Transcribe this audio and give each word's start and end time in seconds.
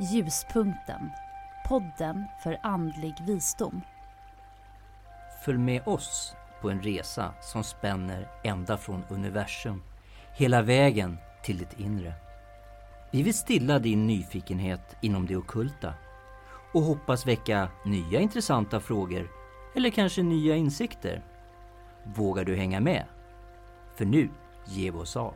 Ljuspunkten, 0.00 1.10
podden 1.68 2.24
för 2.42 2.58
andlig 2.62 3.14
visdom. 3.26 3.80
Följ 5.44 5.58
med 5.58 5.88
oss 5.88 6.36
på 6.60 6.70
en 6.70 6.82
resa 6.82 7.34
som 7.40 7.64
spänner 7.64 8.28
ända 8.44 8.76
från 8.76 9.04
universum 9.08 9.82
hela 10.36 10.62
vägen 10.62 11.18
till 11.42 11.58
ditt 11.58 11.80
inre. 11.80 12.12
Vi 13.10 13.22
vill 13.22 13.34
stilla 13.34 13.78
din 13.78 14.06
nyfikenhet 14.06 14.96
inom 15.00 15.26
det 15.26 15.36
okulta 15.36 15.94
och 16.72 16.82
hoppas 16.82 17.26
väcka 17.26 17.68
nya 17.84 18.20
intressanta 18.20 18.80
frågor 18.80 19.30
eller 19.76 19.90
kanske 19.90 20.22
nya 20.22 20.56
insikter. 20.56 21.22
Vågar 22.04 22.44
du 22.44 22.56
hänga 22.56 22.80
med? 22.80 23.04
För 23.94 24.04
nu 24.04 24.30
ger 24.66 24.92
vi 24.92 24.98
oss 24.98 25.16
av. 25.16 25.34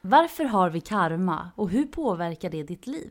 Varför 0.00 0.44
har 0.44 0.70
vi 0.70 0.80
karma 0.80 1.50
och 1.56 1.70
hur 1.70 1.84
påverkar 1.84 2.50
det 2.50 2.62
ditt 2.62 2.86
liv? 2.86 3.10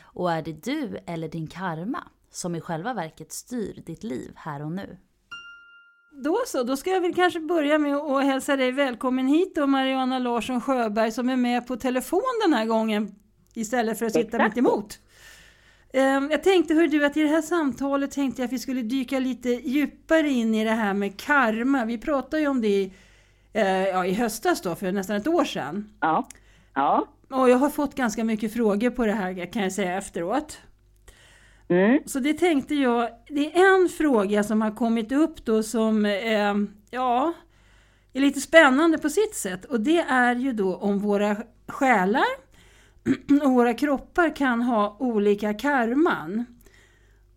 Och 0.00 0.32
är 0.32 0.42
det 0.42 0.64
du 0.64 0.98
eller 1.06 1.28
din 1.28 1.46
karma 1.46 2.08
som 2.30 2.54
i 2.54 2.60
själva 2.60 2.94
verket 2.94 3.32
styr 3.32 3.82
ditt 3.86 4.04
liv 4.04 4.32
här 4.36 4.64
och 4.64 4.72
nu? 4.72 4.98
Då 6.24 6.38
så, 6.46 6.62
då 6.62 6.76
ska 6.76 6.90
jag 6.90 7.00
väl 7.00 7.14
kanske 7.14 7.40
börja 7.40 7.78
med 7.78 7.96
att 7.96 8.24
hälsa 8.24 8.56
dig 8.56 8.72
välkommen 8.72 9.26
hit 9.26 9.54
då 9.54 9.66
Mariana 9.66 10.18
Larsson 10.18 10.60
Sjöberg 10.60 11.12
som 11.12 11.28
är 11.28 11.36
med 11.36 11.66
på 11.66 11.76
telefon 11.76 12.40
den 12.44 12.52
här 12.52 12.64
gången 12.64 13.14
istället 13.54 13.98
för 13.98 14.06
att 14.06 14.12
sitta 14.12 14.44
mitt 14.44 14.56
emot. 14.56 14.98
Ehm, 15.92 16.30
jag 16.30 16.42
tänkte 16.42 16.74
hör 16.74 16.88
du 16.88 17.04
att 17.04 17.16
i 17.16 17.22
det 17.22 17.28
här 17.28 17.42
samtalet 17.42 18.10
tänkte 18.10 18.42
jag 18.42 18.46
att 18.46 18.52
vi 18.52 18.58
skulle 18.58 18.82
dyka 18.82 19.18
lite 19.18 19.48
djupare 19.48 20.28
in 20.28 20.54
i 20.54 20.64
det 20.64 20.70
här 20.70 20.94
med 20.94 21.20
karma. 21.20 21.84
Vi 21.84 21.98
pratade 21.98 22.42
ju 22.42 22.48
om 22.48 22.60
det 22.60 22.68
i, 22.68 22.92
ja, 23.66 24.06
i 24.06 24.14
höstas 24.14 24.60
då 24.60 24.74
för 24.74 24.92
nästan 24.92 25.16
ett 25.16 25.26
år 25.26 25.44
sedan. 25.44 25.90
Ja. 26.00 26.28
Ja. 26.74 27.06
Och 27.30 27.50
jag 27.50 27.56
har 27.56 27.70
fått 27.70 27.94
ganska 27.94 28.24
mycket 28.24 28.52
frågor 28.52 28.90
på 28.90 29.06
det 29.06 29.12
här 29.12 29.52
kan 29.52 29.62
jag 29.62 29.72
säga 29.72 29.98
efteråt. 29.98 30.58
Mm. 31.68 32.00
Så 32.06 32.18
det 32.18 32.34
tänkte 32.34 32.74
jag, 32.74 33.10
det 33.28 33.56
är 33.56 33.82
en 33.82 33.88
fråga 33.88 34.44
som 34.44 34.62
har 34.62 34.70
kommit 34.70 35.12
upp 35.12 35.44
då 35.44 35.62
som, 35.62 36.04
eh, 36.06 36.54
ja, 36.90 37.32
är 38.12 38.20
lite 38.20 38.40
spännande 38.40 38.98
på 38.98 39.10
sitt 39.10 39.34
sätt. 39.34 39.64
Och 39.64 39.80
det 39.80 40.00
är 40.00 40.34
ju 40.34 40.52
då 40.52 40.76
om 40.76 40.98
våra 40.98 41.36
själar 41.66 42.24
och 43.44 43.52
våra 43.52 43.74
kroppar 43.74 44.36
kan 44.36 44.62
ha 44.62 44.96
olika 44.98 45.54
karman. 45.54 46.44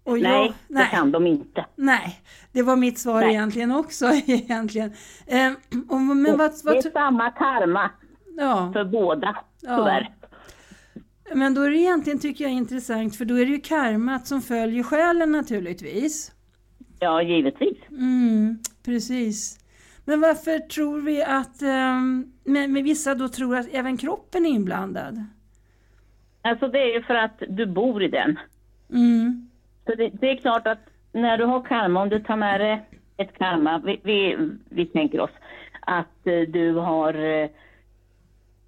Och 0.03 0.19
Nej, 0.19 0.53
jag, 0.67 0.77
det 0.77 0.85
kan 0.85 1.11
de 1.11 1.27
inte. 1.27 1.65
Nej, 1.75 2.21
det 2.51 2.61
var 2.61 2.75
mitt 2.75 2.99
svar 2.99 3.21
Nej. 3.21 3.29
egentligen 3.29 3.71
också. 3.71 4.05
egentligen. 4.25 4.93
Eh, 5.27 5.51
och, 5.89 6.01
men 6.01 6.37
vad, 6.37 6.51
det 6.51 6.61
vad, 6.63 6.75
är 6.75 6.91
samma 6.91 7.29
karma 7.29 7.91
ja. 8.37 8.71
för 8.73 8.85
båda, 8.85 9.37
Ja. 9.61 9.77
tyvärr. 9.77 10.15
Men 11.35 11.53
då 11.53 11.61
är 11.61 11.69
det 11.69 11.77
egentligen, 11.77 12.19
tycker 12.19 12.43
jag, 12.43 12.53
intressant 12.53 13.15
för 13.15 13.25
då 13.25 13.35
är 13.35 13.45
det 13.45 13.51
ju 13.51 13.61
karmat 13.61 14.27
som 14.27 14.41
följer 14.41 14.83
själen 14.83 15.31
naturligtvis. 15.31 16.31
Ja, 16.99 17.21
givetvis. 17.21 17.77
Mm, 17.89 18.59
precis. 18.85 19.59
Men 20.05 20.21
varför 20.21 20.59
tror 20.59 21.01
vi 21.01 21.23
att, 21.23 21.61
men, 22.43 22.73
men 22.73 22.83
vissa 22.83 23.15
då 23.15 23.27
tror 23.27 23.55
att 23.55 23.67
även 23.71 23.97
kroppen 23.97 24.45
är 24.45 24.49
inblandad? 24.49 25.25
Alltså 26.41 26.67
det 26.67 26.79
är 26.79 26.93
ju 26.93 27.03
för 27.03 27.15
att 27.15 27.43
du 27.49 27.65
bor 27.65 28.03
i 28.03 28.07
den. 28.07 28.39
Mm, 28.89 29.49
Så 29.91 29.95
det, 29.97 30.09
det 30.13 30.29
är 30.31 30.35
klart 30.35 30.67
att 30.67 30.79
när 31.13 31.37
du 31.37 31.45
har 31.45 31.61
karma, 31.61 32.01
om 32.01 32.09
du 32.09 32.19
tar 32.19 32.35
med 32.35 32.59
dig 32.61 32.81
ett 33.17 33.37
karma, 33.37 33.81
vi, 33.85 33.99
vi, 34.03 34.37
vi 34.69 34.85
tänker 34.85 35.19
oss 35.19 35.29
att 35.79 36.27
eh, 36.27 36.39
du 36.41 36.73
har 36.73 37.13
eh, 37.13 37.49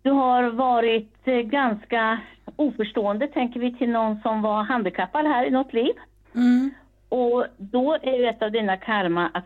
du 0.02 0.12
har 0.12 0.44
varit 0.44 1.18
eh, 1.28 1.38
ganska 1.40 2.20
oförstående, 2.56 3.28
tänker 3.28 3.60
vi, 3.60 3.74
till 3.78 3.90
någon 3.90 4.20
som 4.22 4.42
var 4.42 4.64
handikappad 4.64 5.26
här 5.26 5.46
i 5.46 5.50
något 5.50 5.74
liv. 5.74 5.94
mm, 6.36 6.70
Och 7.10 7.46
då 7.58 7.98
är 8.02 8.18
ju 8.18 8.26
ett 8.26 8.42
av 8.42 8.52
dina 8.52 8.78
karma 8.78 9.30
att 9.34 9.46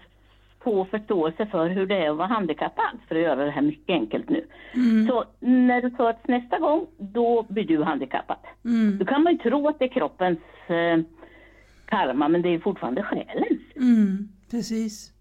få 0.63 0.85
förståelse 0.85 1.45
för 1.45 1.69
hur 1.69 1.85
det 1.85 1.95
är 2.05 2.09
att 2.09 2.17
vara 2.17 2.27
handikappad, 2.27 2.99
för 3.07 3.15
att 3.15 3.21
göra 3.21 3.45
det 3.45 3.51
här 3.51 3.61
mycket 3.61 3.93
enkelt 3.93 4.29
nu. 4.29 4.45
mm, 4.73 5.07
Så 5.07 5.23
när 5.39 5.81
du 5.81 5.89
föds 5.91 6.27
nästa 6.27 6.59
gång, 6.59 6.87
då 6.97 7.45
blir 7.49 7.63
du 7.67 7.83
handikappad. 7.83 8.37
mm, 8.65 8.97
Då 8.97 9.05
kan 9.05 9.23
man 9.23 9.33
ju 9.33 9.39
tro 9.39 9.67
att 9.67 9.79
det 9.79 9.85
är 9.85 9.89
kroppens 9.89 10.39
eh, 10.67 10.97
karma, 11.87 12.27
men 12.27 12.41
det 12.41 12.49
är 12.49 12.59
fortfarande 12.59 13.03
själens. 13.03 13.61
mm, 13.75 14.29
precis. 14.51 15.11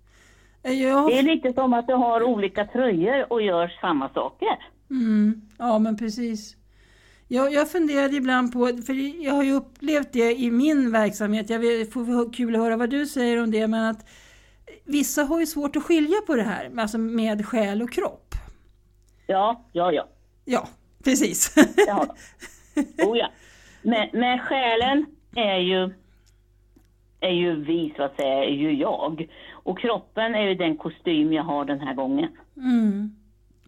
Eh, 0.62 0.72
Jag, 0.72 1.06
Det 1.10 1.18
är 1.18 1.22
lite 1.22 1.52
som 1.52 1.72
att 1.72 1.86
du 1.86 1.94
har 1.94 2.22
olika 2.22 2.64
tröjor 2.66 3.32
och 3.32 3.42
gör 3.42 3.68
samma 3.80 4.08
saker. 4.08 4.58
mm, 4.90 5.40
ja, 5.58 5.78
men 5.78 5.96
precis. 5.96 6.56
Jag, 7.28 7.52
jag 7.52 7.70
funderade 7.70 8.16
ibland 8.16 8.52
på, 8.52 8.66
för 8.86 9.22
jag 9.24 9.32
har 9.34 9.42
ju 9.42 9.52
upplevt 9.52 10.12
det 10.12 10.32
i 10.40 10.50
min 10.50 10.92
verksamhet, 10.92 11.50
jag 11.50 11.58
vet, 11.58 11.92
får 11.92 12.04
får 12.04 12.32
kul 12.32 12.54
att 12.54 12.60
höra 12.62 12.76
vad 12.76 12.90
du 12.90 13.06
säger 13.06 13.42
om 13.42 13.50
det, 13.50 13.66
men 13.66 13.84
att 13.84 14.08
vissa 14.84 15.22
har 15.24 15.40
ju 15.40 15.46
svårt 15.46 15.76
att 15.76 15.82
skilja 15.82 16.16
på 16.26 16.34
det 16.36 16.42
här, 16.42 16.70
alltså 16.78 16.98
med 16.98 17.46
själ 17.46 17.82
och 17.82 17.92
kropp. 17.92 18.34
Ja, 19.26 19.64
ja, 19.72 19.92
ja. 19.92 20.08
Ja, 20.44 20.68
precis. 21.04 21.54
Det 21.54 21.90
har 21.90 22.06
de. 22.06 23.04
Oh, 23.04 23.18
ja. 23.18 23.30
Men, 23.82 24.08
men 24.12 24.38
själen 24.38 25.06
är 25.36 25.58
ju, 25.58 25.94
är 27.26 27.32
ju 27.34 27.64
vi, 27.64 27.92
så 27.96 28.02
att 28.02 28.16
säga, 28.16 28.44
är 28.44 28.50
ju 28.54 28.72
jag. 28.74 29.28
Och 29.52 29.78
kroppen 29.78 30.34
är 30.34 30.42
ju 30.48 30.54
den 30.54 30.76
kostym 30.76 31.32
jag 31.32 31.42
har 31.42 31.64
den 31.64 31.80
här 31.80 31.94
gången. 31.94 32.28
Mm, 32.56 33.16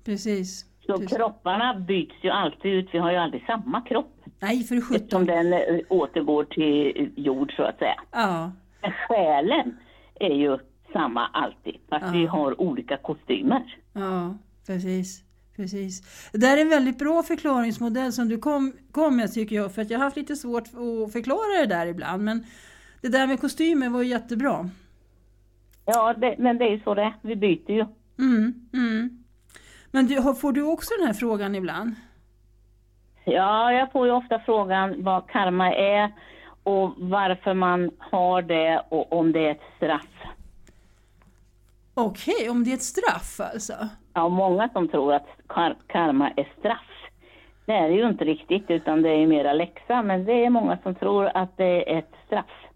precis. 0.05 0.65
Så 0.87 0.99
precis. 0.99 1.17
kropparna 1.17 1.75
byts 1.89 2.15
ju 2.23 2.31
alltid 2.31 2.73
ut. 2.73 2.89
Vi 2.93 2.99
har 2.99 3.11
ju 3.13 3.17
aldrig 3.17 3.45
samma 3.47 3.81
kropp. 3.81 4.15
Nej, 4.41 4.65
för 4.65 4.75
Eftersom 4.77 4.99
sjutton. 4.99 5.27
den 5.27 5.53
eh, 5.53 5.61
återgår 5.89 6.45
till 6.45 7.11
jord, 7.17 7.57
så 7.57 7.63
att 7.63 7.79
säga. 7.79 8.01
Ja, 8.13 8.53
Men 8.83 8.93
själen 8.93 9.77
är 10.21 10.35
ju 10.35 10.59
samma 10.93 11.27
alltid, 11.27 11.77
fast 11.89 12.05
Ja. 12.07 12.13
vi 12.13 12.27
har 12.27 12.61
olika 12.61 12.97
kostymer. 12.97 13.77
ja, 13.93 14.35
precis. 14.67 15.23
Precis. 15.57 16.29
Det 16.33 16.39
där 16.39 16.57
är 16.57 16.61
en 16.61 16.69
väldigt 16.69 16.99
bra 16.99 17.23
förklaringsmodell 17.23 18.13
som 18.13 18.29
du 18.29 18.39
kom, 18.39 18.73
kom 18.91 19.17
med 19.17 19.33
tycker 19.33 19.57
jag, 19.57 19.75
för 19.75 19.83
att 19.83 19.91
jag 19.91 19.99
har 19.99 20.05
haft 20.05 20.17
lite 20.17 20.37
svårt 20.37 20.63
att 20.69 21.13
förklara 21.13 21.61
det 21.61 21.67
där 21.67 21.87
ibland. 21.87 22.25
Men 22.25 22.45
det 23.03 23.09
där 23.09 23.27
med 23.27 23.41
kostymer 23.41 23.89
var 23.89 24.03
ju 24.03 24.09
jättebra. 24.09 24.71
Ja, 25.85 26.15
det, 26.15 26.35
men 26.39 26.59
det 26.59 26.65
är 26.65 26.71
ju 26.71 26.81
så 26.81 26.95
det. 26.95 27.15
Vi 27.23 27.37
byter 27.37 27.71
ju. 27.71 27.87
Mm, 28.19 28.69
mm. 28.73 29.25
Men 29.91 30.07
du, 30.07 30.35
får 30.35 30.53
du 30.53 30.63
också 30.63 30.91
den 30.99 31.07
här 31.07 31.15
frågan 31.15 31.55
ibland? 31.55 31.95
Ja, 33.25 33.73
jag 33.73 33.93
får 33.93 34.07
ju 34.07 34.13
ofta 34.13 34.39
frågan 34.39 35.05
vad 35.05 35.27
karma 35.27 35.75
är 35.75 36.13
och 36.63 36.95
varför 36.97 37.55
man 37.55 37.91
har 37.99 38.43
det 38.43 38.83
och 38.89 39.13
om 39.13 39.33
det 39.33 39.47
är 39.47 39.51
ett 39.51 39.77
straff. 39.77 40.19
Okej, 41.95 42.51
om 42.51 42.65
det 42.65 42.71
är 42.71 42.75
ett 42.75 42.83
straff 42.83 43.41
alltså? 43.55 43.73
Ja, 44.15 44.29
många 44.29 44.69
som 44.69 44.89
tror 44.89 45.15
att 45.15 45.27
kar 45.49 45.77
karma 45.87 46.31
är 46.37 46.49
straff. 46.59 47.11
Det 47.67 47.73
är 47.73 47.89
det 47.89 47.95
ju 47.95 48.09
inte 48.09 48.25
riktigt, 48.25 48.71
utan 48.71 49.03
det 49.03 49.09
är 49.09 49.27
mera 49.27 49.53
läxa, 49.53 50.03
men 50.03 50.25
det 50.25 50.45
är 50.45 50.51
många 50.51 50.79
som 50.83 50.95
tror 50.95 51.31
att 51.35 51.57
det 51.57 51.93
är 51.93 51.99
ett 51.99 52.13
straff. 52.27 52.68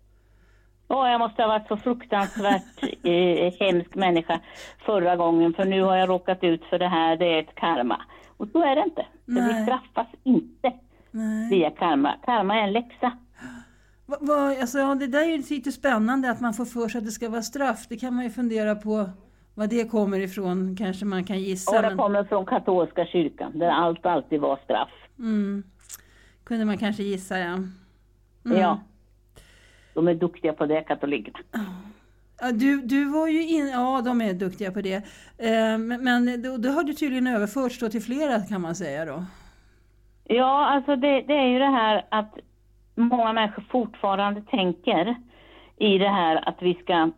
Åh, 0.92 1.10
jag 1.10 1.18
måste 1.18 1.42
ha 1.42 1.48
varit 1.48 1.68
så 1.68 1.76
fruktansvärt 1.76 2.82
eh, 3.02 3.52
hemsk 3.60 3.94
människa 3.94 4.40
förra 4.86 5.16
gången, 5.16 5.54
för 5.54 5.64
nu 5.64 5.82
har 5.82 5.96
jag 5.96 6.08
råkat 6.08 6.44
ut 6.44 6.64
för 6.64 6.78
det 6.78 6.88
här, 6.88 7.16
det 7.16 7.26
är 7.26 7.38
ett 7.42 7.54
karma. 7.54 8.02
Och 8.36 8.48
så 8.52 8.62
är 8.62 8.76
det 8.76 8.82
inte. 8.82 9.06
Nej. 9.24 9.54
vi 9.54 9.62
straffas 9.62 10.06
inte 10.24 10.72
Nej. 11.10 11.50
via 11.50 11.70
karma. 11.70 12.14
Karma 12.24 12.54
är 12.54 12.62
en 12.62 12.72
läxa. 12.72 13.12
Va, 14.06 14.16
va, 14.20 14.56
alltså, 14.60 14.78
ja, 14.78 14.94
det 14.94 15.06
där 15.06 15.20
är 15.20 15.26
ju 15.26 15.36
lite 15.36 15.72
spännande 15.72 16.30
att 16.30 16.40
man 16.40 16.54
får 16.54 16.64
för 16.64 16.88
sig 16.88 16.98
att 16.98 17.04
det 17.04 17.10
ska 17.10 17.28
vara 17.28 17.42
straff. 17.42 17.86
Det 17.88 17.96
kan 17.96 18.14
man 18.14 18.24
ju 18.24 18.30
fundera 18.30 18.74
på 18.74 19.10
var 19.54 19.66
det 19.66 19.90
kommer 19.90 20.20
ifrån, 20.20 20.76
kanske 20.76 21.04
man 21.04 21.24
kan 21.24 21.38
gissa. 21.38 21.76
Och 21.76 21.82
det 21.82 21.88
Men, 21.88 21.98
kommer 21.98 22.24
från 22.24 22.46
katolska 22.46 23.06
kyrkan, 23.06 23.58
där 23.58 23.70
allt 23.70 24.06
alltid 24.06 24.40
var 24.40 24.58
straff. 24.64 24.90
mm, 25.18 25.62
kunde 26.44 26.64
man 26.64 26.78
kanske 26.78 27.02
gissa, 27.02 27.38
ja. 27.38 27.52
Mm. 28.44 28.60
Ja. 28.60 28.80
De 29.94 30.08
är 30.08 30.14
duktiga 30.14 30.52
på 30.52 30.66
det, 30.66 30.82
katolikerna. 30.82 31.38
Ja, 32.40 32.52
du, 32.52 32.80
du 32.82 33.04
var 33.04 33.28
ju 33.28 33.48
in, 33.48 33.68
ja, 33.68 34.02
de 34.04 34.20
är 34.20 34.32
duktiga 34.32 34.72
på 34.72 34.80
det. 34.80 34.94
Eh, 35.38 35.78
men 35.78 36.42
då, 36.42 36.56
då 36.56 36.68
har 36.68 36.82
du 36.82 36.92
tydligen 36.92 37.26
överförts 37.26 37.78
då 37.78 37.88
till 37.88 38.02
flera 38.02 38.40
kan 38.40 38.60
man 38.60 38.74
säga 38.74 39.04
då. 39.04 39.24
Ja, 40.24 40.66
alltså 40.66 40.96
det, 40.96 41.20
det 41.20 41.34
är 41.34 41.46
ju 41.46 41.58
det 41.58 41.70
här 41.70 42.06
att 42.08 42.38
många 42.94 43.32
människor 43.32 43.64
fortfarande 43.70 44.42
tänker 44.42 45.16
i 45.76 45.98
det 45.98 46.08
här 46.08 46.48
att 46.48 46.62
vi 46.62 46.74
ska 46.74 47.10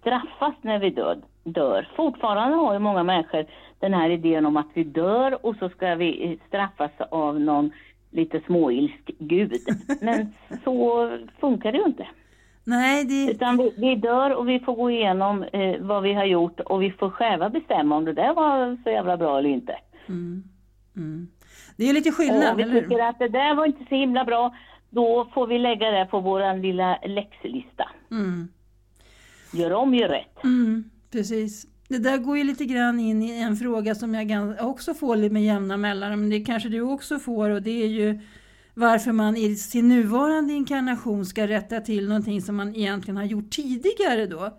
straffas 0.00 0.54
när 0.62 0.78
vi 0.78 0.90
död, 0.90 1.22
dör. 1.44 1.88
Fortfarande 1.96 2.56
har 2.56 2.72
ju 2.72 2.78
många 2.78 3.02
människor 3.02 3.46
den 3.78 3.94
här 3.94 4.10
idén 4.10 4.46
om 4.46 4.56
att 4.56 4.70
vi 4.74 4.84
dör 4.84 5.46
och 5.46 5.56
så 5.56 5.68
ska 5.68 5.94
vi 5.94 6.38
straffas 6.48 6.90
av 7.10 7.40
någon 7.40 7.72
lite 8.16 8.40
småilsk 8.46 9.10
gud. 9.18 9.52
Men 10.00 10.32
så 10.64 11.08
funkar 11.40 11.72
det 11.72 11.78
ju 11.78 11.84
inte. 11.84 12.06
Nej, 12.64 13.04
det, 13.04 13.30
Utan 13.30 13.56
vi, 13.56 13.74
vi 13.76 13.94
dör 13.94 14.30
och 14.30 14.48
vi 14.48 14.60
får 14.60 14.74
gå 14.74 14.90
igenom 14.90 15.42
eh, 15.42 15.80
vad 15.80 16.02
vi 16.02 16.12
har 16.12 16.24
gjort 16.24 16.60
och 16.60 16.82
vi 16.82 16.90
får 16.90 17.10
själva 17.10 17.50
bestämma 17.50 17.96
om 17.96 18.04
det 18.04 18.12
där 18.12 18.34
var 18.34 18.78
så 18.84 18.90
jävla 18.90 19.16
bra 19.16 19.38
eller 19.38 19.50
inte. 19.50 19.78
Mm. 20.08 20.44
Mm. 20.96 21.28
Det 21.76 21.88
är 21.88 21.92
lite 21.92 22.12
skillnad, 22.12 22.50
om 22.50 22.56
vi 22.56 22.62
eller 22.62 22.80
tycker 22.80 22.98
att 22.98 23.18
det 23.18 23.28
där 23.28 23.54
var 23.54 23.66
inte 23.66 23.84
så 23.88 23.94
himla 23.94 24.24
bra, 24.24 24.54
då 24.90 25.28
får 25.34 25.46
vi 25.46 25.58
lägga 25.58 25.90
det 25.90 26.06
på 26.10 26.20
vår 26.20 26.58
lilla 26.62 26.98
läxlista. 27.06 27.90
Mm. 28.10 28.48
Gör 29.52 29.72
om, 29.72 29.94
gör 29.94 30.08
rätt. 30.08 30.44
Mm, 30.44 30.90
precis. 31.12 31.66
Det 31.88 31.98
där 31.98 32.18
går 32.18 32.38
ju 32.38 32.44
lite 32.44 32.64
grann 32.64 33.00
in 33.00 33.22
i 33.22 33.40
en 33.42 33.56
fråga 33.56 33.94
som 33.94 34.14
jag 34.14 34.56
också 34.60 34.94
får 34.94 35.30
med 35.30 35.42
jämna 35.44 35.76
mellanrum, 35.76 36.20
men 36.20 36.30
det 36.30 36.40
kanske 36.40 36.68
du 36.68 36.80
också 36.80 37.18
får 37.18 37.50
och 37.50 37.62
det 37.62 37.82
är 37.82 37.86
ju 37.86 38.18
varför 38.74 39.12
man 39.12 39.36
i 39.36 39.54
sin 39.54 39.88
nuvarande 39.88 40.52
inkarnation 40.52 41.24
ska 41.24 41.46
rätta 41.46 41.80
till 41.80 42.08
någonting 42.08 42.40
som 42.40 42.56
man 42.56 42.76
egentligen 42.76 43.16
har 43.16 43.24
gjort 43.24 43.50
tidigare 43.50 44.26
då. 44.26 44.50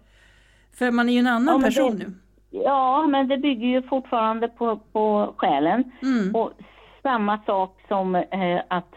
För 0.73 0.91
man 0.91 1.09
är 1.09 1.13
ju 1.13 1.19
en 1.19 1.27
annan 1.27 1.59
Ja, 1.61 1.65
person 1.67 1.97
det- 1.97 2.05
nu. 2.07 2.13
Ja, 2.49 3.07
men 3.07 3.27
det 3.27 3.37
bygger 3.37 3.67
ju 3.67 3.81
fortfarande 3.81 4.47
på, 4.47 4.79
på 4.91 5.33
själen. 5.37 5.83
Mm. 6.01 6.35
Och 6.35 6.51
samma 7.03 7.37
sak 7.45 7.77
som 7.87 8.15
eh, 8.15 8.61
att 8.67 8.93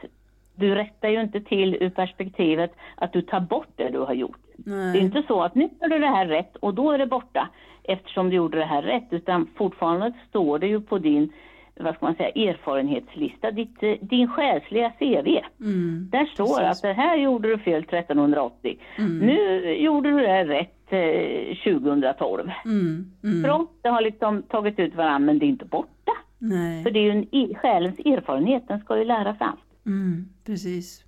du 0.55 0.75
rättar 0.75 1.09
ju 1.09 1.21
inte 1.23 1.41
till 1.41 1.75
ur 1.81 1.91
perspektivet 1.91 2.73
att 2.97 3.13
du 3.13 3.23
tar 3.23 3.41
bort 3.41 3.69
det 3.77 3.89
du 3.89 3.99
har 3.99 4.15
gjort. 4.15 4.39
Det 4.65 4.71
är 4.71 4.77
Nej. 4.93 5.01
inte 5.01 5.23
så 5.29 5.43
att 5.43 5.55
nu 5.55 5.69
gör 5.81 5.89
du 5.89 5.99
det 5.99 6.07
här 6.07 6.27
rätt 6.27 6.57
och 6.57 6.75
då 6.75 6.91
är 6.93 6.99
det 6.99 7.07
borta 7.07 7.49
eftersom 7.83 8.31
du 8.31 8.37
gjorde 8.37 8.59
det 8.59 8.65
här 8.65 8.83
rätt, 8.83 9.07
utan 9.11 9.47
fortfarande 9.57 10.13
står 10.29 10.59
det 10.59 10.67
ju 10.67 10.81
på 10.81 10.99
din 10.99 11.33
vad 11.83 11.95
ska 11.95 12.07
man 12.07 12.15
säga, 12.15 12.51
erfarenhetslista, 12.51 13.51
ditt, 13.51 13.83
eh, 13.83 13.93
din 14.01 14.29
själsliga 14.29 14.91
CV. 14.99 15.41
Mm. 15.61 16.09
Där 16.13 16.25
står 16.25 16.45
Precis. 16.59 16.79
att 16.79 16.83
det 16.83 16.93
här 16.93 17.17
gjorde 17.17 17.49
du 17.49 17.59
fel 17.59 17.83
1380. 17.83 18.79
Mm. 18.99 19.19
Nu 19.19 19.71
gjorde 19.75 20.11
du 20.11 20.17
det 20.19 20.45
rätt 20.45 20.93
eh, 20.93 21.57
2012. 21.75 22.51
Mm. 22.65 23.11
Mm. 23.25 23.67
Det 23.83 23.89
har 23.89 24.01
liksom 24.01 24.43
tagit 24.43 24.79
ut 24.79 24.95
varandra, 24.95 25.19
men 25.27 25.39
det 25.39 25.47
är 25.47 25.49
inte 25.49 25.65
borta. 25.65 26.13
Nej. 26.39 26.83
För 26.83 26.91
det 26.91 26.99
är 26.99 27.03
ju 27.03 27.11
en, 27.11 27.35
i- 27.35 27.55
själens 27.55 27.99
erfarenhet, 27.99 28.69
den 28.69 28.81
ska 28.81 28.99
ju 28.99 29.05
lära 29.05 29.35
sig 29.37 29.47
allt. 29.47 29.87
Mm, 29.87 30.29
precis. 30.47 31.05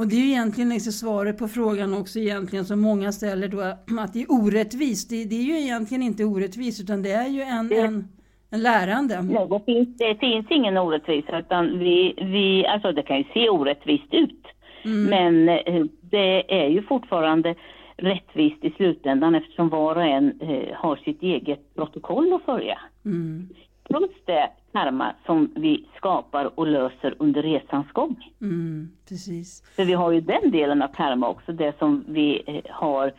Och 0.00 0.06
det 0.08 0.16
är 0.16 0.20
ju 0.20 0.30
egentligen 0.30 0.68
liksom 0.68 0.92
svaret 0.92 1.38
på 1.38 1.48
frågan 1.48 1.94
också 1.94 2.18
egentligen 2.18 2.64
som 2.64 2.80
många 2.80 3.12
ställer 3.12 3.48
då 3.48 3.60
att 4.00 4.12
det 4.12 4.22
är 4.22 4.32
orättvist. 4.32 5.10
Det, 5.10 5.24
det 5.24 5.34
är 5.34 5.42
ju 5.42 5.58
egentligen 5.60 6.02
inte 6.02 6.24
orättvist 6.24 6.80
utan 6.80 7.02
det 7.02 7.12
är 7.12 7.28
ju 7.28 7.40
en, 7.42 7.72
en, 7.72 8.08
en 8.50 8.62
lärande. 8.62 9.22
Nej, 9.22 9.48
det 9.48 9.62
finns, 9.64 9.96
det 9.96 10.14
finns 10.14 10.46
ingen 10.50 10.76
orättvisa, 10.76 11.38
utan 11.38 11.78
vi, 11.78 12.14
vi, 12.16 12.66
alltså 12.66 12.92
det 12.92 13.02
kan 13.02 13.18
ju 13.18 13.24
se 13.34 13.48
orättvist 13.48 14.14
ut. 14.14 14.44
Mm. 14.84 15.04
Men 15.04 15.48
eh, 15.48 15.84
det 16.00 16.62
är 16.62 16.68
ju 16.68 16.82
fortfarande 16.82 17.54
rättvist 17.96 18.64
i 18.64 18.70
slutändan 18.70 19.34
eftersom 19.34 19.68
var 19.68 19.96
och 19.96 20.04
en 20.04 20.40
eh, 20.40 20.74
har 20.74 20.96
sitt 20.96 21.22
eget 21.22 21.74
protokoll 21.74 22.32
att 22.32 22.44
följa. 22.44 22.78
Mm, 23.04 23.48
Plus 23.90 24.10
det 24.24 24.50
karma 24.72 25.12
som 25.26 25.50
vi 25.56 25.86
skapar 25.96 26.58
och 26.58 26.66
löser 26.66 27.14
under 27.18 27.42
resans 27.42 27.92
gång. 27.92 28.16
mm, 28.40 28.90
precis. 29.08 29.62
För 29.76 29.84
vi 29.84 29.92
har 29.92 30.10
ju 30.12 30.20
den 30.20 30.50
delen 30.50 30.82
av 30.82 30.88
karma 30.88 31.28
också, 31.28 31.52
det 31.52 31.78
som 31.78 32.04
vi 32.08 32.42
eh, 32.46 32.72
har 32.74 33.12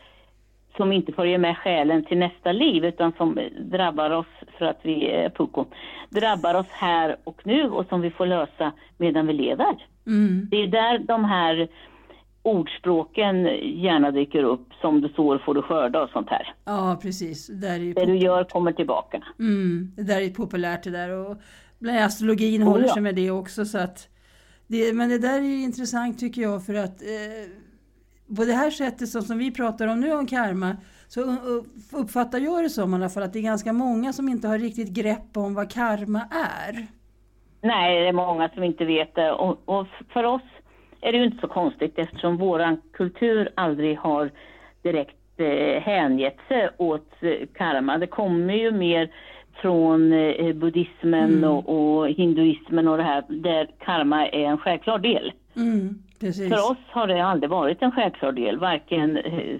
som 0.78 0.92
inte 0.92 1.12
följer 1.14 1.38
med 1.38 1.58
själen 1.58 2.06
till 2.06 2.18
nästa 2.18 2.52
liv 2.52 2.86
utan 2.86 3.12
som 3.18 3.38
eh, 3.38 3.52
drabbar 3.52 4.10
oss 4.12 4.28
för 4.58 4.66
att 4.66 4.80
vi 4.82 5.08
är 5.08 5.30
pucko, 5.30 5.66
drabbar 6.10 6.56
oss 6.56 6.68
här 6.70 7.16
och 7.24 7.42
nu 7.44 7.70
och 7.70 7.86
som 7.90 8.02
vi 8.02 8.12
får 8.12 8.26
lösa 8.26 8.72
medan 8.98 9.28
vi 9.28 9.34
lever. 9.34 9.76
Mm, 10.08 10.48
Det 10.52 10.58
är 10.58 10.68
där 10.68 11.00
de 11.00 11.26
här 11.26 11.68
ordspråken 12.44 13.44
gärna 13.82 14.12
dyker 14.12 14.44
upp, 14.44 14.68
som 14.82 15.02
du 15.02 15.10
sår 15.10 15.38
får 15.46 15.54
du 15.54 15.62
skörda 15.62 16.02
och 16.02 16.10
sånt 16.10 16.30
här. 16.30 16.54
ja, 16.66 17.00
precis. 17.02 17.48
Det 17.48 17.68
där 17.68 17.74
är 17.74 17.80
ju 17.80 17.94
Det 17.94 18.06
du 18.06 18.18
gör 18.18 18.44
kommer 18.44 18.72
tillbaka. 18.72 19.24
Mm, 19.40 19.92
det 19.96 20.04
där 20.04 20.22
är 20.22 20.30
populärt 20.30 20.84
det 20.84 20.92
där 20.92 21.10
och 21.10 21.38
bland 21.80 22.00
astrologin 22.00 22.64
Oh, 22.64 22.68
håller 22.68 22.88
ja. 22.88 22.94
sig 22.94 23.02
med 23.04 23.16
det 23.16 23.32
också 23.32 23.66
så 23.66 23.78
att 23.78 24.08
det, 24.68 24.94
men 24.94 25.10
det 25.10 25.18
där 25.18 25.38
är 25.38 25.42
ju 25.46 25.62
intressant 25.62 26.20
tycker 26.20 26.42
jag 26.42 26.66
för 26.66 26.74
att 26.74 27.02
eh, 27.02 28.36
på 28.36 28.46
det 28.46 28.54
här 28.54 28.72
sättet 28.72 29.10
som, 29.10 29.22
som 29.22 29.38
vi 29.38 29.52
pratar 29.52 29.88
om 29.88 30.00
nu 30.00 30.14
om 30.14 30.28
karma 30.28 30.78
så 31.08 31.36
uppfattar 31.92 32.40
jag 32.40 32.64
det 32.64 32.70
som 32.70 32.94
i 32.94 32.96
alla 32.96 33.10
fall 33.10 33.24
att 33.24 33.34
det 33.34 33.40
är 33.40 33.44
ganska 33.44 33.74
många 33.74 34.14
som 34.14 34.30
inte 34.30 34.48
har 34.48 34.58
riktigt 34.60 34.90
grepp 34.90 35.38
om 35.38 35.54
vad 35.54 35.72
karma 35.72 36.22
är. 36.68 36.88
Nej, 37.62 38.02
det 38.02 38.08
är 38.08 38.14
många 38.14 38.50
som 38.50 38.64
inte 38.64 38.86
vet 38.86 39.16
det. 39.16 39.32
Och, 39.32 39.60
och 39.66 39.88
för 40.14 40.24
oss 40.24 40.42
är 41.02 41.12
det 41.12 41.18
ju 41.18 41.24
inte 41.24 41.42
så 41.42 41.48
konstigt 41.48 42.00
eftersom 42.00 42.38
våran 42.38 42.82
kultur 42.94 43.50
aldrig 43.56 43.98
har 43.98 44.32
direkt 44.82 45.18
eh, 45.38 45.82
hängett 45.82 46.38
sig 46.48 46.70
åt 46.78 47.14
eh, 47.20 47.48
karma. 47.54 47.98
Det 47.98 48.08
kommer 48.08 48.54
ju 48.54 48.72
mer 48.72 49.12
från 49.62 50.14
eh, 50.14 50.54
buddhismen 50.54 51.30
Mm. 51.38 51.50
och, 51.50 51.98
och 51.98 52.10
hinduismen 52.10 52.88
och 52.88 52.98
det 52.98 53.04
här 53.04 53.24
där 53.28 53.68
karma 53.80 54.28
är 54.28 54.44
en 54.44 54.58
självklar 54.58 55.00
del. 55.00 55.34
Mm. 55.56 55.96
För 56.20 56.72
oss 56.72 56.78
har 56.88 57.08
det 57.08 57.26
aldrig 57.26 57.50
varit 57.50 57.82
en 57.82 57.92
självklar 57.92 58.32
del, 58.32 58.60
varken 58.60 59.18
eh, 59.18 59.58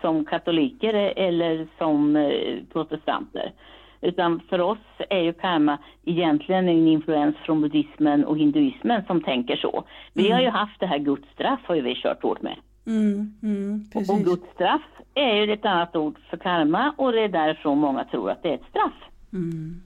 som 0.00 0.24
katoliker 0.24 0.94
eller 1.16 1.66
som 1.78 2.16
eh, 2.16 2.56
protestanter. 2.72 3.52
Utan 4.00 4.40
för 4.48 4.60
oss 4.60 4.78
är 5.10 5.20
ju 5.20 5.32
karma 5.32 5.78
egentligen 6.04 6.68
en 6.68 6.88
influens 6.88 7.36
från 7.36 7.60
buddhismen 7.60 8.24
och 8.24 8.38
hinduismen 8.38 9.02
som 9.06 9.22
tänker 9.22 9.56
så. 9.56 9.84
Vi 10.12 10.30
har 10.30 10.40
ju 10.40 10.48
haft 10.48 10.80
det 10.80 10.86
här 10.86 10.98
Guds 10.98 11.28
straff 11.34 11.60
har 11.64 11.74
ju 11.74 11.82
vi 11.82 11.94
kört 11.94 12.22
hårt 12.22 12.42
med. 12.42 12.56
Mm, 12.86 13.34
mm, 13.42 13.84
Och. 13.94 14.24
Guds 14.24 14.54
straff 14.54 14.82
är 15.14 15.34
ju 15.34 15.52
ett 15.52 15.64
annat 15.64 15.96
ord 15.96 16.18
för 16.30 16.36
karma 16.36 16.94
och 16.96 17.12
det 17.12 17.20
är 17.20 17.28
därifrån 17.28 17.78
många 17.78 18.04
tror 18.04 18.30
att 18.30 18.42
det 18.42 18.48
är 18.48 18.54
ett 18.54 18.68
straff. 18.70 18.92
Mm. 19.32 19.82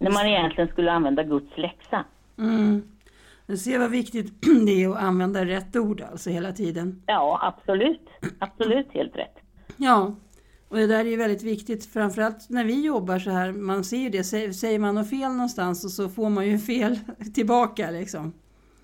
När 0.00 0.10
man 0.10 0.26
egentligen 0.26 0.68
skulle 0.68 0.92
använda 0.92 1.22
Guds 1.22 1.58
läxa. 1.58 2.04
Mm. 2.38 2.82
Du 3.46 3.56
ser 3.56 3.78
vad 3.78 3.90
viktigt 3.90 4.32
det 4.66 4.82
är 4.84 4.88
att 4.88 5.02
använda 5.02 5.44
rätt 5.44 5.76
ord 5.76 6.00
alltså 6.00 6.30
hela 6.30 6.52
tiden. 6.52 7.02
Ja, 7.06 7.38
absolut. 7.42 8.08
Absolut 8.38 8.92
helt 8.92 9.16
rätt. 9.16 9.36
Ja, 9.76 10.14
och 10.68 10.76
det 10.76 10.86
där 10.86 11.00
är 11.00 11.10
ju 11.10 11.16
väldigt 11.16 11.42
viktigt, 11.42 11.86
framförallt 11.92 12.50
när 12.50 12.64
vi 12.64 12.84
jobbar 12.86 13.18
så 13.18 13.30
här, 13.30 13.52
man 13.52 13.84
ser 13.84 13.96
ju 13.96 14.08
det, 14.08 14.22
Sä- 14.22 14.52
säger 14.52 14.78
man 14.78 14.94
något 14.94 15.10
fel 15.10 15.30
någonstans 15.32 15.84
och 15.84 15.90
så 15.90 16.08
får 16.08 16.30
man 16.30 16.46
ju 16.46 16.58
fel 16.72 16.96
tillbaka 17.34 17.90
liksom. 17.90 18.32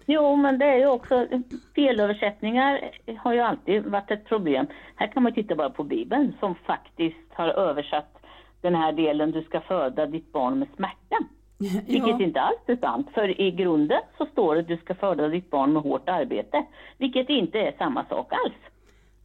Jo, 0.06 0.36
men 0.36 0.58
det 0.58 0.64
är 0.66 0.78
ju 0.78 0.86
också 0.86 1.26
felöversättningar 1.75 2.90
har 3.19 3.32
ju 3.32 3.40
alltid 3.40 3.84
varit 3.86 4.10
ett 4.10 4.25
problem. 4.25 4.66
Här 4.96 5.06
kan 5.06 5.22
man 5.22 5.34
titta 5.34 5.54
bara 5.54 5.70
på 5.70 5.84
Bibeln 5.84 6.32
som 6.40 6.54
faktiskt 6.54 7.16
har 7.32 7.48
översatt 7.48 8.18
den 8.61 8.75
här 8.75 8.92
delen 8.92 9.30
du 9.30 9.42
ska 9.42 9.61
föda 9.61 10.06
ditt 10.06 10.32
barn 10.32 10.59
med 10.59 10.68
smärta. 10.76 11.16
Vilket 11.87 12.09
Ja, 12.09 12.23
inte 12.23 12.40
alls 12.40 12.59
är 12.66 12.76
sant, 12.76 13.09
för 13.14 13.40
i 13.40 13.50
grunden 13.50 14.00
så 14.18 14.26
står 14.26 14.56
det 14.56 14.62
du 14.62 14.76
ska 14.76 14.94
föda 14.94 15.28
ditt 15.28 15.50
barn 15.50 15.73
med 15.73 15.82
hårt 15.82 16.09
arbete. 16.09 16.64
Vilket 16.99 17.28
inte 17.28 17.59
är 17.59 17.75
samma 17.78 18.04
sak 18.04 18.32
alls. 18.32 18.54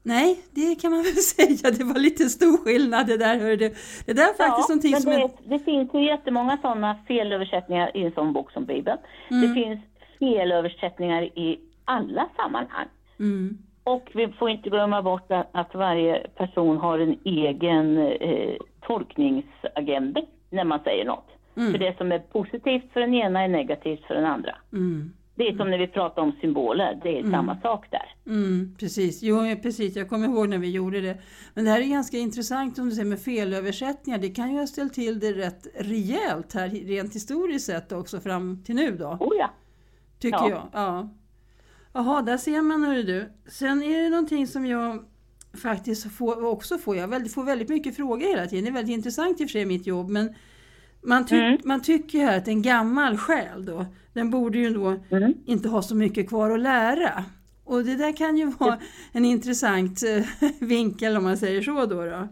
Nej, 0.03 0.39
det 0.51 0.81
kan 0.81 0.91
man 0.91 1.03
väl 1.03 1.13
säga, 1.13 1.71
det 1.71 1.83
var 1.83 1.99
lite 1.99 2.29
stor 2.29 2.57
skillnad 2.57 3.07
det 3.07 3.17
där 3.17 3.39
hörde. 3.39 3.71
Det 4.05 4.13
där 4.13 4.29
är 4.29 4.33
faktiskt 4.33 4.69
någonting 4.69 4.91
men 4.91 5.01
som 5.01 5.11
det, 5.11 5.21
är... 5.21 5.29
det 5.57 5.59
finns 5.59 5.93
ju 5.93 6.05
jättemånga 6.05 6.57
sådana 6.61 6.95
felöversättningar 7.07 7.97
i 7.97 8.03
en 8.03 8.11
sån 8.11 8.33
bok 8.33 8.51
som 8.51 8.65
Bibeln. 8.65 8.97
Mm. 9.31 9.41
Det 9.41 9.53
finns 9.61 9.79
felöversättningar 10.19 11.21
i 11.23 11.59
alla 11.85 12.29
sammanhang. 12.35 12.87
Mm, 13.19 13.57
Och 13.83 14.09
vi 14.13 14.27
får 14.27 14.49
inte 14.49 14.69
glömma 14.69 15.01
bort 15.01 15.31
att, 15.31 15.49
att 15.51 15.75
varje 15.75 16.27
person 16.27 16.77
har 16.77 16.99
en 16.99 17.19
egen 17.25 17.97
eh, 17.97 18.55
tolkningsagenda 18.81 20.21
när 20.49 20.63
man 20.63 20.79
säger 20.83 21.05
något. 21.05 21.27
Mm. 21.57 21.71
För 21.71 21.79
det 21.79 21.97
som 21.97 22.11
är 22.11 22.19
positivt 22.19 22.93
för 22.93 22.99
den 22.99 23.13
ena 23.13 23.41
är 23.41 23.47
negativt 23.47 24.05
för 24.05 24.15
den 24.15 24.25
andra. 24.25 24.55
mm, 24.73 25.13
Det 25.39 25.47
är 25.47 25.57
som 25.57 25.69
när 25.71 25.77
vi 25.77 25.87
pratar 25.87 26.21
om 26.21 26.31
symboler, 26.41 26.99
det 27.03 27.19
är 27.19 27.31
samma 27.31 27.61
sak 27.61 27.85
där. 27.91 28.15
mm, 28.33 28.75
precis, 28.79 29.23
jo 29.23 29.55
precis, 29.61 29.95
jag 29.95 30.09
kommer 30.09 30.27
ihåg 30.27 30.49
när 30.49 30.57
vi 30.57 30.69
gjorde 30.71 31.01
det. 31.01 31.17
Men 31.53 31.65
det 31.65 31.71
här 31.71 31.81
är 31.81 31.85
ganska 31.85 32.17
intressant 32.17 32.75
som 32.75 32.89
du 32.89 32.95
säger 32.95 33.09
med 33.09 33.19
felöversättningar, 33.19 34.19
det 34.19 34.29
kan 34.29 34.51
ju 34.51 34.59
ha 34.59 34.67
ställt 34.67 34.93
till 34.93 35.19
det 35.19 35.33
rätt 35.33 35.67
rejält 35.79 36.53
här 36.53 36.69
rent 36.69 37.15
historiskt 37.15 37.65
sett 37.65 37.91
också 37.91 38.19
fram 38.19 38.63
till 38.63 38.75
nu 38.75 38.97
då. 38.97 39.17
Oh 39.19 39.33
ja. 39.39 39.49
Tycker 40.19 40.37
Ja. 40.37 40.49
jag. 40.49 40.69
Ja. 40.73 41.09
Jaha, 41.93 42.21
där 42.21 42.37
ser 42.37 42.61
man 42.61 42.83
hur 42.83 43.03
du. 43.03 43.29
Sen 43.47 43.83
är 43.83 44.03
det 44.03 44.09
någonting 44.09 44.47
som 44.47 44.65
jag 44.65 45.05
faktiskt 45.61 46.11
får, 46.11 46.45
också 46.45 46.77
får. 46.77 46.97
Jag 46.97 47.31
får 47.31 47.43
väldigt 47.43 47.69
mycket 47.69 47.95
frågor 47.95 48.27
hela 48.27 48.45
tiden. 48.47 48.63
Det 48.65 48.69
är 48.69 48.73
väldigt 48.73 48.93
intressant 48.95 49.41
i 49.41 49.45
och 49.45 49.49
för 49.49 49.51
sig 49.51 49.65
mitt 49.65 49.87
jobb. 49.87 50.09
Men 50.09 50.33
man, 51.01 51.25
ty, 51.25 51.35
Mm. 51.39 51.57
man 51.63 51.81
tycker 51.81 52.17
ju 52.19 52.25
här 52.25 52.37
att 52.37 52.47
en 52.47 52.61
gammal 52.61 53.17
själ 53.17 53.65
då, 53.65 53.85
den 54.13 54.29
borde 54.29 54.57
ju 54.57 54.69
då 54.73 54.95
Mm. 55.11 55.33
inte 55.45 55.69
ha 55.69 55.81
så 55.81 55.95
mycket 55.95 56.29
kvar 56.29 56.51
att 56.51 56.59
lära. 56.59 57.23
Och 57.65 57.83
det 57.83 57.95
där 57.95 58.17
kan 58.17 58.37
ju 58.37 58.45
vara 58.59 58.77
en 59.11 59.25
intressant 59.25 59.99
eh, 60.03 60.49
vinkel 60.67 61.17
om 61.17 61.23
man 61.23 61.37
säger 61.37 61.61
så 61.61 61.85
då. 61.85 62.05
då. 62.05 62.27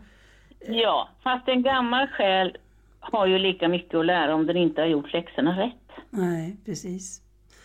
Ja, 0.67 1.09
fast 1.23 1.47
en 1.47 1.61
gammal 1.63 2.07
själ 2.07 2.57
har 2.99 3.27
ju 3.27 3.37
lika 3.39 3.67
mycket 3.67 3.95
att 3.95 4.05
lära 4.05 4.35
om 4.35 4.45
den 4.45 4.57
inte 4.57 4.81
har 4.81 4.87
gjort 4.87 5.13
läxorna 5.13 5.59
rätt. 5.59 5.91
Nej, 6.09 6.57
precis. 6.65 7.21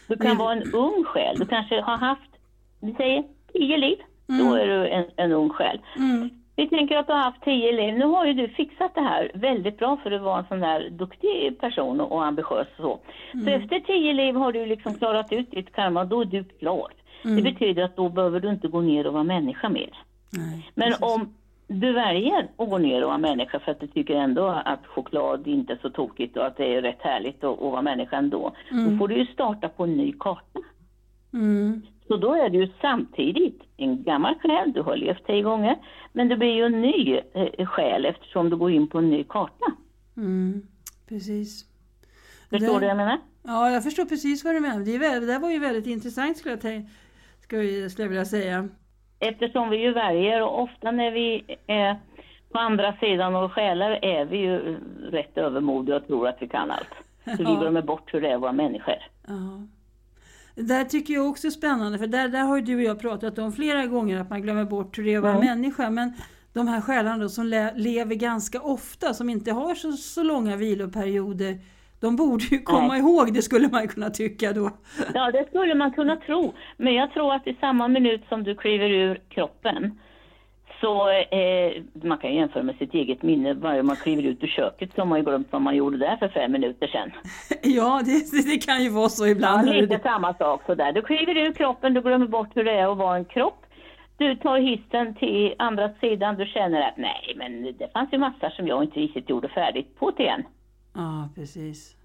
Du 0.09 0.17
kan 0.17 0.27
Men- 0.27 0.37
vara 0.37 0.53
en 0.53 0.73
ung 0.73 1.05
själ, 1.05 1.37
du 1.39 1.47
kanske 1.47 1.81
har 1.81 1.97
haft, 1.97 2.31
vi 2.81 2.93
säger, 2.95 3.25
tio 3.53 3.77
liv. 3.77 3.97
Då 4.27 4.55
är 4.55 4.67
du 4.67 4.89
en, 4.89 5.05
en 5.17 5.33
ung 5.33 5.51
själ. 5.51 5.81
Mm, 5.97 6.31
Vi 6.57 6.69
tänker 6.69 6.97
att 6.97 7.07
du 7.07 7.13
har 7.13 7.21
haft 7.21 7.45
tio 7.45 7.73
liv. 7.73 7.95
Nu 7.95 8.05
har 8.05 8.27
ju 8.27 8.33
du 8.33 8.49
fixat 8.49 8.95
det 8.95 9.01
här 9.01 9.31
väldigt 9.35 9.79
bra 9.79 9.97
för 10.03 10.11
du 10.11 10.19
var 10.19 10.39
en 10.39 10.45
sån 10.49 10.61
där 10.61 10.91
duktig 10.91 11.61
person 11.61 12.01
och, 12.01 12.25
ambitiös 12.25 12.67
och 12.77 12.83
så. 12.83 13.01
Så 13.45 13.51
efter 13.51 13.81
tio 13.81 14.13
liv 14.13 14.35
har 14.35 14.53
du 14.53 14.67
liksom 14.67 14.95
klarat 14.95 15.33
ut 15.33 15.51
ditt 15.51 15.73
karma, 15.73 16.05
då 16.05 16.21
är 16.21 16.25
du 16.25 16.45
klar. 16.45 16.93
Det 17.23 17.43
betyder 17.43 17.83
att 17.83 17.97
då 17.97 18.09
behöver 18.09 18.41
du 18.41 18.49
inte 18.49 18.69
gå 18.69 18.81
ner 18.81 19.07
och 19.07 19.13
vara 19.13 19.25
människa 19.25 19.69
mer. 19.69 19.91
Nej, 20.31 20.71
Men 20.75 20.89
precis. 20.89 21.03
om 21.03 21.35
du 21.67 21.93
väljer 21.93 22.49
att 22.57 22.71
gå 22.71 22.79
ner 22.79 23.03
och 23.03 23.09
vara 23.09 23.19
människa 23.19 23.59
för 23.59 23.73
att 23.73 23.81
du 23.81 23.87
tycker 23.87 24.15
ändå 24.15 24.47
att 24.65 24.87
choklad 24.87 25.47
inte 25.47 25.73
är 25.73 25.79
så 25.83 25.91
tokigt 25.91 26.37
och 26.37 26.47
att 26.47 26.57
det 26.57 26.75
är 26.75 26.83
rätt 26.83 27.01
härligt 27.03 27.45
att, 27.45 27.63
att 27.63 27.73
vara 27.73 27.83
människa 27.83 28.17
ändå, 28.17 28.53
då 28.71 28.97
får 28.99 29.09
du 29.09 29.15
ju 29.15 29.27
starta 29.27 29.69
på 29.69 29.85
en 29.85 29.97
ny 29.97 30.13
karta. 30.13 30.61
Mm. 31.33 31.83
Så 32.13 32.17
då 32.19 32.33
är 32.35 32.49
du 32.51 32.59
ju 32.59 32.69
samtidigt 32.81 33.63
en 33.77 34.03
gammal 34.03 34.35
själ, 34.43 34.73
du 34.73 34.83
har 34.83 34.97
levt 34.97 35.27
tio 35.27 35.43
gånger, 35.43 35.77
men 36.13 36.29
det 36.29 36.37
blir 36.37 36.55
ju 36.55 36.65
en 36.67 36.81
ny 36.83 37.21
eh, 37.35 37.67
själ 37.67 38.05
eftersom 38.07 38.51
du 38.51 38.57
går 38.57 38.71
in 38.71 38.89
på 38.89 38.99
en 38.99 39.11
ny 39.11 39.25
karta. 39.25 39.67
Mm. 40.17 40.63
Precis. 41.09 41.65
Förstår 42.51 42.59
Det- 42.59 42.67
du 42.67 42.73
vad 42.81 42.85
jag 42.91 42.97
menar? 42.97 43.19
Ja, 43.43 43.71
jag 43.71 43.83
förstår 43.85 44.05
precis 44.05 44.45
vad 44.45 44.55
du 44.55 44.61
menar. 44.61 44.81
Det, 44.85 44.95
är 44.95 45.21
det 45.21 45.27
där 45.27 45.39
var 45.39 45.51
ju 45.51 45.59
väldigt 45.59 45.87
intressant 45.87 46.37
skulle 46.37 46.59
jag, 46.63 46.85
skulle 47.41 47.91
skulle 47.91 48.05
jag 48.05 48.09
vilja 48.09 48.25
säga. 48.25 48.69
Eftersom 49.19 49.71
vi 49.71 49.77
ju 49.77 49.93
väljer 49.93 50.43
och 50.43 50.63
ofta 50.63 50.91
när 50.91 51.11
vi 51.11 51.57
är 51.67 51.97
på 52.53 52.59
andra 52.59 52.97
sidan 52.97 53.37
och 53.37 53.53
själar 53.53 53.91
är 54.05 54.25
vi 54.25 54.37
ju 54.37 54.77
rätt 55.11 55.39
övermodiga 55.39 55.97
och 55.97 56.07
tror 56.07 56.29
att 56.29 56.37
vi 56.41 56.49
kan 56.49 56.71
allt. 56.71 56.89
Så 57.25 57.37
vi 57.45 57.45
Ja. 57.53 57.61
glömmer 57.61 57.83
bort 57.83 58.15
hur 58.15 58.21
det 58.21 58.29
är 58.29 58.35
att 58.35 58.41
vara 58.41 58.53
människor. 58.53 58.95
Ja. 59.27 59.67
Det 60.55 60.63
där 60.63 60.85
tycker 60.85 61.15
jag 61.15 61.29
också 61.29 61.47
är 61.47 61.51
spännande, 61.51 61.99
för 61.99 62.07
där, 62.07 62.29
där 62.29 62.41
har 62.43 62.57
ju 62.57 62.63
du 62.63 62.77
och 62.77 62.83
jag 62.83 63.01
pratat 63.01 63.39
om 63.39 63.53
flera 63.53 63.87
gånger 63.87 64.21
att 64.21 64.31
man 64.31 64.43
glömmer 64.43 64.65
bort 64.65 64.99
hur 64.99 65.05
det 65.05 65.15
är 65.15 65.17
att 65.19 65.23
vara 65.23 65.35
Mm. 65.35 65.47
människa. 65.47 65.91
Men 65.91 66.13
de 66.53 66.69
här 66.69 66.81
själarna 66.81 67.17
då, 67.23 67.29
som 67.29 67.47
le, 67.47 67.73
lever 67.77 68.15
ganska 68.15 68.61
ofta, 68.61 69.15
som 69.15 69.31
inte 69.31 69.53
har 69.53 69.75
så, 69.75 69.93
så 69.93 70.23
långa 70.23 70.57
viloperioder, 70.57 71.59
de 72.01 72.17
borde 72.17 72.45
ju 72.45 72.59
komma 72.59 72.89
Nej. 72.89 72.99
ihåg 72.99 73.35
det 73.35 73.43
skulle 73.43 73.69
man 73.69 73.89
kunna 73.89 74.11
tycka 74.11 74.53
då. 74.53 74.71
Ja, 75.15 75.31
det 75.33 75.49
skulle 75.49 75.75
man 75.75 75.93
kunna 75.93 76.17
tro. 76.17 76.55
Men 76.77 76.95
jag 76.95 77.13
tror 77.13 77.35
att 77.35 77.47
i 77.47 77.55
samma 77.61 77.89
minut 77.89 78.23
som 78.29 78.45
du 78.45 78.55
kliver 78.55 78.91
ur 78.91 79.21
kroppen 79.29 79.99
så 80.83 81.11
eh, 81.11 81.83
man 82.03 82.19
kan 82.19 82.35
jämföra 82.35 82.63
med 82.63 82.77
sitt 82.77 82.95
eget 82.95 83.23
minne. 83.23 83.55
Varje 83.55 83.83
man 83.83 83.97
kliver 83.97 84.23
ut 84.23 84.43
ur 84.43 84.49
köket 84.49 84.91
så 84.95 85.01
har 85.01 85.07
man 85.07 85.19
ju 85.19 85.25
glömt 85.25 85.49
vad 85.51 85.63
man 85.63 85.77
gjorde 85.77 85.99
där 85.99 86.17
för 86.17 86.29
fem 86.29 86.53
minuter 86.53 86.87
sedan. 86.87 87.11
Ja, 87.63 88.03
det, 88.05 88.45
det, 88.51 88.59
kan 88.59 88.83
ju 88.83 88.91
vara 88.91 89.09
så 89.09 89.27
ibland. 89.27 89.69
Ja, 89.69 89.73
lite 89.73 90.01
samma 90.03 90.35
sak 90.35 90.63
sådär. 90.67 90.93
Du 90.93 91.03
kliver 91.03 91.37
ur 91.37 91.53
kroppen, 91.53 91.95
du 91.95 92.01
glömmer 92.01 92.27
bort 92.27 92.49
hur 92.55 92.65
det 92.65 92.73
är 92.73 92.93
att 92.93 92.99
vara 92.99 93.17
en 93.17 93.25
kropp. 93.25 93.67
Du 94.17 94.37
tar 94.37 94.59
hissen 94.59 95.15
till 95.15 95.55
andra 95.59 95.91
sidan, 96.01 96.37
du 96.37 96.47
känner 96.47 96.89
att 96.89 96.97
nej 96.97 97.35
men 97.37 97.63
det 97.79 97.93
fanns 97.93 98.13
ju 98.13 98.19
massor 98.19 98.51
som 98.51 98.67
jag 98.67 98.83
inte 98.83 99.01
riktigt 99.01 99.31
gjorde 99.31 99.49
färdigt 99.49 99.99
på 99.99 100.13
till 100.13 100.25
igen. 100.25 100.43
Ja, 100.95 101.29
precis. 101.35 101.97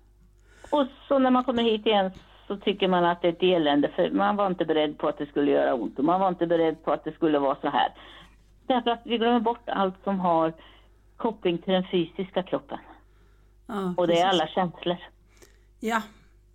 Och 0.72 0.86
så 1.07 1.19
när 1.19 1.31
man 1.31 1.43
kommer 1.43 1.63
hit 1.63 1.86
igen 1.86 2.12
så 2.48 2.57
tycker 2.57 2.88
man 2.88 3.05
att 3.05 3.22
det 3.22 3.27
är 3.27 3.31
ett 3.31 3.43
elände 3.43 3.89
för 3.96 4.12
man 4.12 4.36
var 4.36 4.48
inte 4.48 4.65
beredd 4.65 4.98
på 4.98 5.07
att 5.07 5.17
det 5.17 5.25
skulle 5.25 5.51
göra 5.51 5.74
ont 5.74 6.00
och 6.00 6.05
man 6.05 6.19
var 6.19 6.29
inte 6.29 6.48
beredd 6.48 6.84
på 6.84 6.91
att 6.91 7.03
det 7.03 7.12
skulle 7.12 7.39
vara 7.39 7.57
så 7.62 7.69
här. 7.69 7.91
Därför 8.67 8.91
att 8.91 9.01
vi 9.03 9.17
glömmer 9.17 9.39
bort 9.39 9.69
allt 9.69 9.95
som 10.03 10.19
har 10.19 10.53
koppling 11.17 11.57
till 11.57 11.74
den 11.74 11.88
fysiska 11.91 12.43
kroppen. 12.43 12.79
Ja, 13.67 13.93
Och 13.97 14.07
det 14.07 14.19
är 14.19 14.27
alla 14.27 14.47
känslor. 14.47 14.97
Ja, 15.79 16.01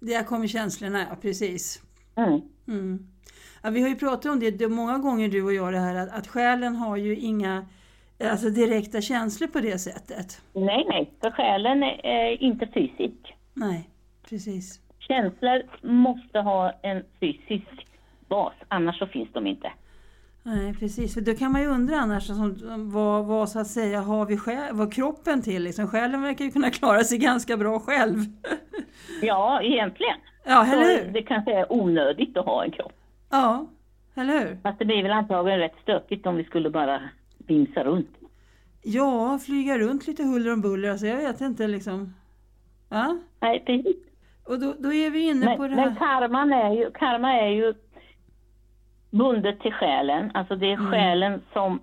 där 0.01 0.25
kommer 0.25 0.47
känslorna, 0.47 1.07
ja 1.11 1.17
precis. 1.23 1.83
Mm. 2.17 2.41
Mm. 2.69 3.07
Ja, 3.63 3.71
vi 3.71 3.83
har 3.83 3.89
ju 3.89 3.97
pratat 3.97 4.33
om 4.33 4.41
det, 4.41 4.51
det 4.51 4.69
många 4.69 4.99
gånger 4.99 5.29
du 5.29 5.43
och 5.43 5.55
jag 5.55 5.73
det 5.73 5.79
här 5.79 5.95
att, 5.95 6.13
att 6.13 6.27
själen 6.27 6.77
har 6.77 6.97
ju 6.97 7.17
inga 7.17 7.67
alltså, 8.25 8.51
direkta 8.51 9.01
känslor 9.01 9.49
på 9.49 9.61
det 9.61 9.79
sättet. 9.79 10.43
Nej, 10.53 10.87
nej, 10.89 11.13
för 11.21 11.31
själen 11.31 11.83
är 11.83 12.43
inte 12.43 12.67
fysisk. 12.67 13.37
Nej, 13.55 13.91
precis. 14.29 14.81
Känslor 14.99 15.63
måste 15.83 16.39
ha 16.39 16.73
en 16.83 17.05
fysisk 17.21 17.87
bas, 18.29 18.53
annars 18.69 18.99
så 18.99 19.07
finns 19.07 19.29
de 19.33 19.47
inte. 19.47 19.73
Nej, 20.43 20.75
precis. 20.75 21.15
För 21.15 21.21
då 21.21 21.35
kan 21.35 21.53
man 21.53 21.61
ju 21.61 21.67
undra 21.67 21.97
annars 21.97 22.27
som, 22.27 22.57
vad, 22.91 23.25
vad 23.25 23.49
så 23.49 23.59
att 23.59 23.67
säga 23.67 24.01
har 24.01 24.27
vi 24.27 24.37
själ, 24.37 24.75
vad 24.75 24.93
kroppen 24.95 25.43
till? 25.43 25.63
Liksom, 25.63 25.89
själen 25.89 26.23
verkar 26.23 26.45
ju 26.45 26.51
kunna 26.51 26.71
klara 26.71 27.05
sig 27.05 27.19
ganska 27.19 27.57
bra 27.57 27.79
själv. 27.81 28.19
Ja, 29.23 29.63
egentligen. 29.63 30.17
Ja, 30.45 30.67
eller 30.67 31.05
hur? 31.05 31.13
det 31.13 31.23
kanske 31.23 31.53
är 31.53 31.73
onödigt 31.73 32.37
att 32.37 32.45
ha 32.45 32.65
en 32.65 32.71
kropp. 32.71 32.93
Ja, 33.31 33.67
eller 34.15 34.39
hur? 34.39 34.59
Fast 34.63 34.79
det 34.79 34.85
blir 34.85 35.03
väl 35.03 35.13
antagligen 35.13 35.59
rätt 35.59 35.75
stökigt 35.83 36.27
om 36.27 36.37
vi 36.37 36.45
skulle 36.45 36.71
bara 36.71 37.01
vimsa 37.39 37.85
runt. 37.85 38.11
Ja, 38.83 39.39
flyga 39.47 39.79
runt 39.79 40.07
lite 40.07 40.23
huller 40.25 40.53
om 40.53 40.61
buller. 40.61 40.91
Alltså, 40.91 41.07
jag 41.07 41.17
vet 41.17 41.41
inte 41.41 41.67
liksom. 41.67 42.15
Ja? 42.89 43.19
Nej, 43.41 43.63
precis. 43.67 43.97
Och 44.45 44.61
då, 44.61 44.75
då 44.79 44.93
är 44.93 45.11
vi 45.11 45.21
inne 45.21 45.47
Men, 45.47 45.57
på 45.57 45.63
det 45.69 45.77
men 45.77 45.89
här. 45.89 45.97
karman 45.99 46.53
är 46.53 46.73
ju, 46.73 46.91
karma 46.91 47.33
är 47.33 47.49
ju 47.49 47.75
bundet 49.13 49.61
till 49.61 49.73
själen. 49.73 50.31
Alltså 50.35 50.57
det 50.57 50.67
är 50.67 50.77
Mm. 50.79 50.91
själen 50.91 51.41
som 51.53 51.81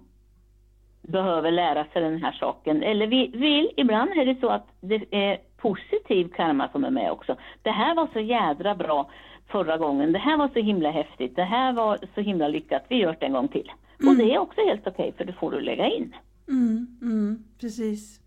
behöver 1.01 1.51
lära 1.51 1.85
sig 1.85 2.01
den 2.01 2.23
här 2.23 2.31
saken. 2.31 2.83
Eller 2.83 3.07
vi 3.07 3.27
vill, 3.27 3.69
ibland 3.77 4.09
är 4.11 4.25
det 4.25 4.39
så 4.39 4.49
att 4.49 4.67
det 4.81 5.05
är 5.11 5.37
positiv 5.57 6.29
karma 6.35 6.69
som 6.71 6.83
är 6.83 6.89
med 6.89 7.11
också. 7.11 7.35
Det 7.61 7.71
här 7.71 7.95
var 7.95 8.07
så 8.13 8.19
jädra 8.19 8.75
bra 8.75 9.09
förra 9.47 9.77
gången. 9.77 10.11
Det 10.11 10.19
här 10.19 10.37
var 10.37 10.47
så 10.53 10.59
himla 10.59 10.91
häftigt. 10.91 11.35
Det 11.35 11.43
här 11.43 11.73
var 11.73 11.97
så 12.15 12.21
himla 12.21 12.47
lyckat. 12.47 12.83
Vi 12.89 12.95
gör 12.95 13.17
det 13.19 13.25
en 13.25 13.33
gång 13.33 13.47
till. 13.47 13.71
Och 14.07 14.15
det 14.15 14.33
är 14.33 14.37
också 14.39 14.61
helt 14.65 14.87
okej 14.87 15.13
för 15.17 15.25
det 15.25 15.33
får 15.33 15.51
du 15.51 15.59
lägga 15.61 15.87
in. 15.87 16.15
Mm, 16.47 16.87
mm, 17.01 17.43
precis. 17.61 18.19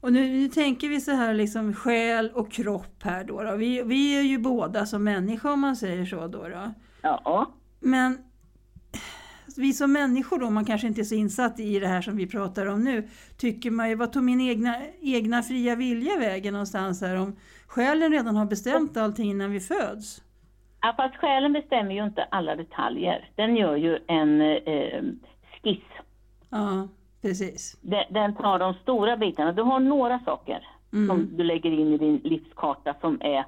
Och 0.00 0.12
nu, 0.12 0.20
nu 0.28 0.48
tänker 0.48 0.88
vi 0.88 1.00
så 1.00 1.10
här 1.12 1.34
liksom 1.34 1.74
själ 1.74 2.30
och 2.34 2.52
kropp 2.52 3.02
här 3.02 3.24
då. 3.24 3.42
då. 3.42 3.56
Vi, 3.56 3.82
vi 3.82 4.18
är 4.18 4.22
ju 4.22 4.38
båda 4.38 4.86
som 4.86 5.04
människa 5.04 5.52
om 5.52 5.60
man 5.60 5.76
säger 5.76 6.04
så 6.04 6.26
då. 6.26 6.48
då. 6.48 6.72
Ja. 7.02 7.46
Men 7.80 8.18
vi 9.56 9.72
som 9.72 9.92
människor 9.92 10.38
då, 10.38 10.50
man 10.50 10.64
kanske 10.64 10.86
inte 10.86 11.00
är 11.00 11.04
så 11.04 11.14
insatt 11.14 11.60
i 11.60 11.78
det 11.78 11.86
här 11.86 12.02
som 12.02 12.16
vi 12.16 12.26
pratar 12.26 12.66
om 12.66 12.84
nu, 12.84 13.08
tycker 13.36 13.70
man 13.70 13.88
ju, 13.88 13.94
vad 13.94 14.12
tog 14.12 14.22
min 14.22 14.40
egna, 14.40 14.76
egna 15.00 15.42
fria 15.42 15.74
vilja 15.74 16.18
vägen 16.18 16.52
någonstans 16.52 17.00
här 17.00 17.16
om 17.16 17.36
själen 17.66 18.12
redan 18.12 18.36
har 18.36 18.46
bestämt 18.46 18.96
allting 18.96 19.30
innan 19.30 19.50
vi 19.50 19.60
föds? 19.60 20.22
Ja, 20.80 20.94
fast 20.96 21.16
själen 21.16 21.52
bestämmer 21.52 21.94
ju 21.94 22.04
inte 22.04 22.24
alla 22.24 22.56
detaljer. 22.56 23.30
Den 23.34 23.56
gör 23.56 23.76
ju 23.76 23.98
en 24.06 24.40
eh, 24.40 25.02
skiss. 25.62 25.84
Ja, 26.50 26.88
precis. 27.22 27.78
Den, 27.80 28.04
den 28.10 28.34
tar 28.34 28.58
de 28.58 28.74
stora 28.74 29.16
bitarna. 29.16 29.52
Du 29.52 29.62
har 29.62 29.80
några 29.80 30.20
saker 30.24 30.66
Mm. 30.92 31.08
som 31.08 31.36
du 31.36 31.44
lägger 31.44 31.70
in 31.70 31.92
i 31.94 31.98
din 31.98 32.16
livskarta 32.24 32.94
som 33.00 33.20
är 33.22 33.44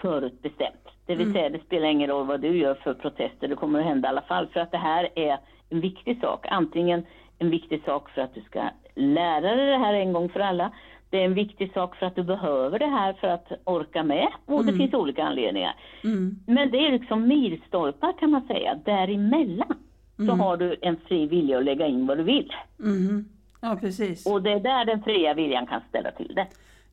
förutbestämt. 0.00 0.88
Det 1.06 1.14
vill 1.14 1.32
säga, 1.32 1.48
det 1.48 1.58
spelar 1.58 1.86
ingen 1.88 2.10
roll 2.10 2.26
vad 2.26 2.40
du 2.40 2.56
gör 2.56 2.74
för 2.74 2.94
protester, 2.94 3.48
det 3.48 3.56
kommer 3.56 3.78
att 3.78 3.84
hända 3.84 4.08
i 4.08 4.10
alla 4.10 4.22
fall. 4.22 4.46
För 4.46 4.60
att 4.60 4.70
det 4.70 4.78
här 4.78 5.08
är 5.14 5.38
en 5.70 5.80
viktig 5.80 6.20
sak. 6.20 6.46
Antingen 6.50 7.06
en 7.38 7.50
viktig 7.50 7.82
sak 7.84 8.10
för 8.10 8.20
att 8.22 8.34
du 8.34 8.40
ska 8.40 8.62
lära 8.94 9.56
dig 9.56 9.66
det 9.66 9.78
här 9.78 9.94
en 9.94 10.12
gång 10.12 10.28
för 10.28 10.40
alla. 10.40 10.72
Det 11.10 11.20
är 11.20 11.24
en 11.24 11.34
viktig 11.34 11.72
sak 11.72 11.96
för 11.96 12.06
att 12.06 12.14
du 12.14 12.22
behöver 12.22 12.78
det 12.78 12.86
här 12.86 13.12
för 13.12 13.28
att 13.28 13.52
orka 13.64 14.02
med. 14.02 14.28
Och 14.46 14.64
det 14.64 14.72
finns 14.72 14.94
olika 14.94 15.24
anledningar. 15.24 15.74
Mm. 16.04 16.38
Men 16.46 16.70
det 16.70 16.78
är 16.78 16.92
liksom 16.92 17.28
milstolpar 17.28 18.18
kan 18.18 18.30
man 18.30 18.46
säga. 18.46 18.74
Däremellan 18.84 19.74
så 20.16 20.32
har 20.32 20.56
du 20.56 20.76
en 20.82 20.96
fri 20.96 21.26
vilja 21.26 21.58
att 21.58 21.64
lägga 21.64 21.86
in 21.86 22.06
vad 22.06 22.18
du 22.18 22.22
vill. 22.22 22.52
Mhm. 22.76 23.28
Ja, 23.60 23.76
precis. 23.80 24.26
Och 24.26 24.42
det 24.42 24.52
är 24.52 24.60
där 24.60 24.84
den 24.84 25.02
fria 25.02 25.34
viljan 25.34 25.66
kan 25.66 25.80
ställa 25.88 26.10
till 26.10 26.32
det. 26.34 26.46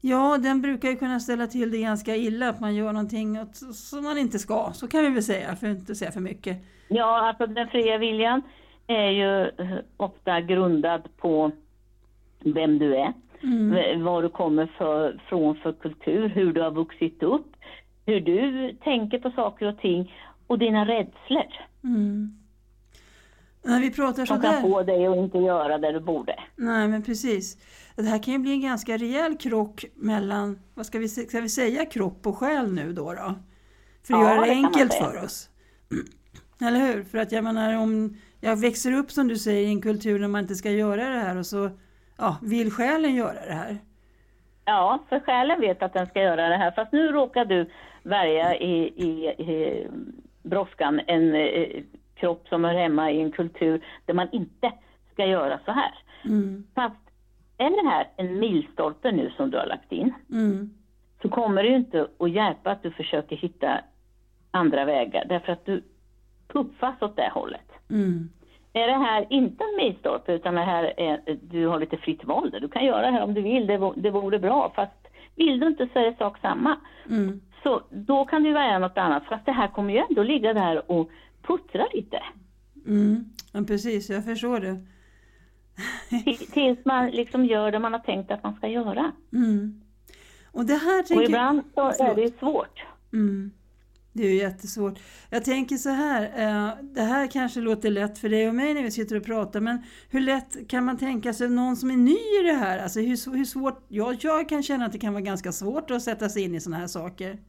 Ja, 0.05 0.38
den 0.38 0.62
brukar 0.62 0.89
ju 0.89 0.95
kunna 0.95 1.19
ställa 1.19 1.48
till 1.48 1.72
det 1.72 1.77
ganska 1.81 2.15
illa, 2.15 2.50
att 2.50 2.60
man 2.60 2.75
gör 2.75 2.93
någonting 2.93 3.38
som 3.74 4.03
man 4.03 4.17
inte 4.17 4.39
ska. 4.39 4.69
Så 4.74 4.88
kan 4.88 5.01
vi 5.03 5.10
väl 5.10 5.24
säga, 5.24 5.55
för 5.55 5.69
att 5.72 5.77
inte 5.79 5.95
säga 5.95 6.12
för 6.12 6.19
mycket. 6.19 6.57
Ja, 6.88 7.27
alltså 7.27 7.48
den 7.48 7.67
fria 7.67 7.98
viljan 7.98 8.41
är 8.88 9.10
ju 9.10 9.41
eh, 9.41 9.77
ofta 9.98 10.41
grundad 10.41 11.01
på 11.17 11.51
vem 12.39 12.79
du 12.79 12.95
är, 12.95 13.13
v- 13.74 13.95
vad 14.03 14.24
du 14.24 14.29
kommer 14.29 14.65
för, 14.77 15.22
från 15.29 15.55
för 15.55 15.74
kultur, 15.74 16.27
hur 16.29 16.53
du 16.53 16.62
har 16.62 16.72
vuxit 16.72 17.24
upp, 17.24 17.55
hur 18.05 18.19
du 18.22 18.74
tänker 18.83 19.19
på 19.19 19.31
saker 19.31 19.65
och 19.67 19.79
ting 19.79 20.13
och 20.48 20.60
dina 20.60 20.86
rädslor 20.86 21.53
Mm. 21.83 22.38
När 23.63 23.79
vi 23.79 23.91
pratar 23.91 24.25
kan 24.25 24.41
sådär... 24.41 24.62
få 24.62 24.84
dig 24.84 25.08
att 25.08 25.17
inte 25.17 25.38
göra 25.38 25.77
det 25.77 25.91
du 25.91 26.00
borde. 26.00 26.36
Nej, 26.55 26.88
men 26.88 27.03
precis. 27.03 27.58
Det 27.96 28.03
här 28.03 28.24
kan 28.24 28.34
ju 28.34 28.39
bli 28.39 28.51
en 28.51 28.62
ganska 28.62 28.98
rejäl 28.98 29.38
krock 29.38 29.86
mellan, 29.96 30.60
vad 30.74 30.86
ska 30.86 31.00
vi, 31.00 31.08
ska 31.08 31.41
vi 31.41 31.50
säga, 31.50 31.86
kropp 31.86 32.27
och 32.27 32.38
själ 32.38 32.74
nu 32.74 32.93
då? 32.93 33.13
då? 33.13 33.34
För 34.03 34.13
att 34.13 34.22
Ja, 34.22 34.22
göra 34.22 34.41
det 34.41 34.48
det 34.48 34.53
enkelt 34.53 34.93
för 34.93 35.24
oss. 35.24 35.50
Eller 36.62 36.79
hur? 36.79 37.03
För 37.03 37.17
att 37.17 37.32
jag 37.32 37.43
menar 37.43 37.77
om 37.77 38.17
jag 38.39 38.55
växer 38.62 38.93
upp 38.93 39.12
som 39.12 39.27
du 39.27 39.38
säger 39.38 39.67
i 39.67 39.70
en 39.70 39.82
kultur 39.82 40.20
där 40.20 40.27
man 40.27 40.41
inte 40.41 40.55
ska 40.55 40.72
göra 40.72 41.10
det 41.10 41.20
här 41.20 41.38
och 41.38 41.46
så 41.46 41.70
ja, 42.17 42.38
vill 42.41 42.72
själen 42.72 43.15
göra 43.15 43.46
det 43.46 43.53
här. 43.53 43.77
Ja, 44.65 45.03
för 45.10 45.20
själen 45.20 45.60
vet 45.60 45.84
att 45.84 45.93
den 45.93 46.08
ska 46.08 46.22
göra 46.22 46.50
det 46.50 46.58
här. 46.58 46.72
Fast 46.72 46.91
nu 46.91 47.08
råkar 47.12 47.46
du 47.46 47.70
välja 48.03 48.55
i, 48.55 48.74
i, 48.84 49.27
i 49.27 49.88
brådskan 50.43 51.01
en 51.08 51.36
eh, 51.36 51.84
kropp 52.15 52.48
som 52.48 52.63
hör 52.63 52.74
hemma 52.74 53.12
i 53.12 53.22
en 53.22 53.32
kultur 53.32 53.86
där 54.05 54.13
man 54.13 54.27
inte 54.32 54.72
ska 55.13 55.25
göra 55.25 55.60
så 55.65 55.72
här. 55.72 55.93
Mm. 56.25 56.63
Fast 56.75 56.96
är 57.58 57.84
det 57.84 57.89
här 57.89 58.08
en 58.15 58.39
milstolpe 58.39 59.12
nu 59.12 59.32
som 59.38 59.51
du 59.51 59.58
har 59.58 59.65
lagt 59.65 59.91
in 59.91 60.13
Mm. 60.29 60.70
så 61.22 61.29
kommer 61.29 61.63
det 61.63 61.70
ju 61.70 61.75
inte 61.75 62.08
att 62.20 62.32
hjälpa 62.32 62.72
att 62.72 62.84
du 62.84 62.91
försöker 62.91 63.36
hitta 63.36 63.79
andra 64.51 64.86
vägar 64.86 65.25
därför 65.25 65.51
att 65.51 65.65
du 65.65 65.84
puffas 66.48 67.01
åt 67.01 67.15
det 67.15 67.29
hållet. 67.34 67.72
Mm. 67.89 68.29
Är 68.74 68.88
det 68.88 68.93
här 68.93 69.25
inte 69.29 69.63
en 69.63 69.75
milstolpe 69.77 70.34
utan 70.34 70.55
det 70.55 70.62
här 70.62 71.00
är, 71.00 71.38
du 71.41 71.67
har 71.67 71.79
lite 71.79 71.98
fritt 71.98 72.24
val 72.24 72.50
där. 72.50 72.60
Du 72.60 72.67
kan 72.67 72.86
göra 72.86 73.01
det 73.01 73.12
här 73.12 73.24
om 73.24 73.34
du 73.34 73.41
vill, 73.41 73.67
det, 73.67 73.91
det 73.96 74.10
vore 74.10 74.39
bra. 74.39 74.72
Fast 74.75 75.08
vill 75.36 75.60
du 75.60 75.67
inte 75.67 75.88
så 75.93 76.00
är 76.00 76.03
det 76.03 76.17
sak 76.17 76.38
samma. 76.41 76.77
Mm. 77.10 77.41
Så 77.63 77.82
då 77.89 78.25
kan 78.25 78.43
du 78.43 78.53
välja 78.53 78.79
något 78.79 78.98
annat. 78.98 79.24
Fast 79.25 79.46
det 79.46 79.51
här 79.51 79.67
kommer 79.67 79.93
ju 79.93 80.03
ändå 80.10 80.24
ligga 80.24 80.53
där 80.53 80.91
och 80.91 81.10
puttra 81.47 81.88
lite. 81.93 82.19
Mm. 82.85 83.25
Ja, 83.51 83.63
precis, 83.63 84.09
jag 84.09 84.25
förstår 84.25 84.59
det. 84.59 84.85
Tills 86.51 86.85
man 86.85 87.09
liksom 87.09 87.45
gör 87.45 87.71
det 87.71 87.79
man 87.79 87.93
har 87.93 88.00
tänkt 88.00 88.31
att 88.31 88.43
man 88.43 88.55
ska 88.55 88.67
göra. 88.67 89.12
Mm. 89.33 89.81
Och 90.51 90.65
det 90.65 90.75
här 90.75 91.00
Och 91.00 91.07
tänker 91.07 91.25
ibland 91.25 91.62
så 91.75 91.81
är 91.81 92.15
det 92.15 92.21
ju 92.21 92.31
svårt. 92.39 92.83
Mm. 93.13 93.51
Det 94.13 94.23
är 94.23 94.29
ju 94.29 94.38
jättesvårt. 94.38 95.00
Jag 95.29 95.45
tänker 95.45 95.75
så 95.77 95.89
här, 95.89 96.23
eh, 96.23 96.71
det 96.81 97.01
här 97.01 97.27
kanske 97.27 97.59
låter 97.59 97.89
lätt 97.89 98.17
för 98.17 98.29
dig 98.29 98.50
och 98.50 98.55
mig 98.55 98.73
när 98.73 98.83
vi 98.83 98.91
sitter 98.91 99.15
och 99.15 99.23
pratar, 99.23 99.59
men 99.59 99.83
hur 100.09 100.19
lätt 100.19 100.69
kan 100.69 100.85
man 100.85 100.97
tänka 100.97 101.33
sig 101.33 101.50
någon 101.50 101.77
som 101.77 101.91
är 101.91 101.97
ny 101.97 102.12
i 102.41 102.43
det 102.43 102.53
här? 102.53 102.79
Alltså 102.79 103.00
hur, 103.00 103.35
hur 103.38 103.45
svårt, 103.45 103.85
ja, 103.88 104.15
jag 104.19 104.50
kan 104.50 104.63
känna 104.63 104.85
att 104.85 104.91
det 104.91 105.00
kan 105.00 105.13
vara 105.13 105.23
ganska 105.23 105.51
svårt 105.51 105.91
att 105.91 106.01
sätta 106.01 106.29
sig 106.29 106.43
in 106.43 106.55
i 106.55 106.59
sådana 106.59 106.77
här 106.77 106.88
saker. 106.88 107.39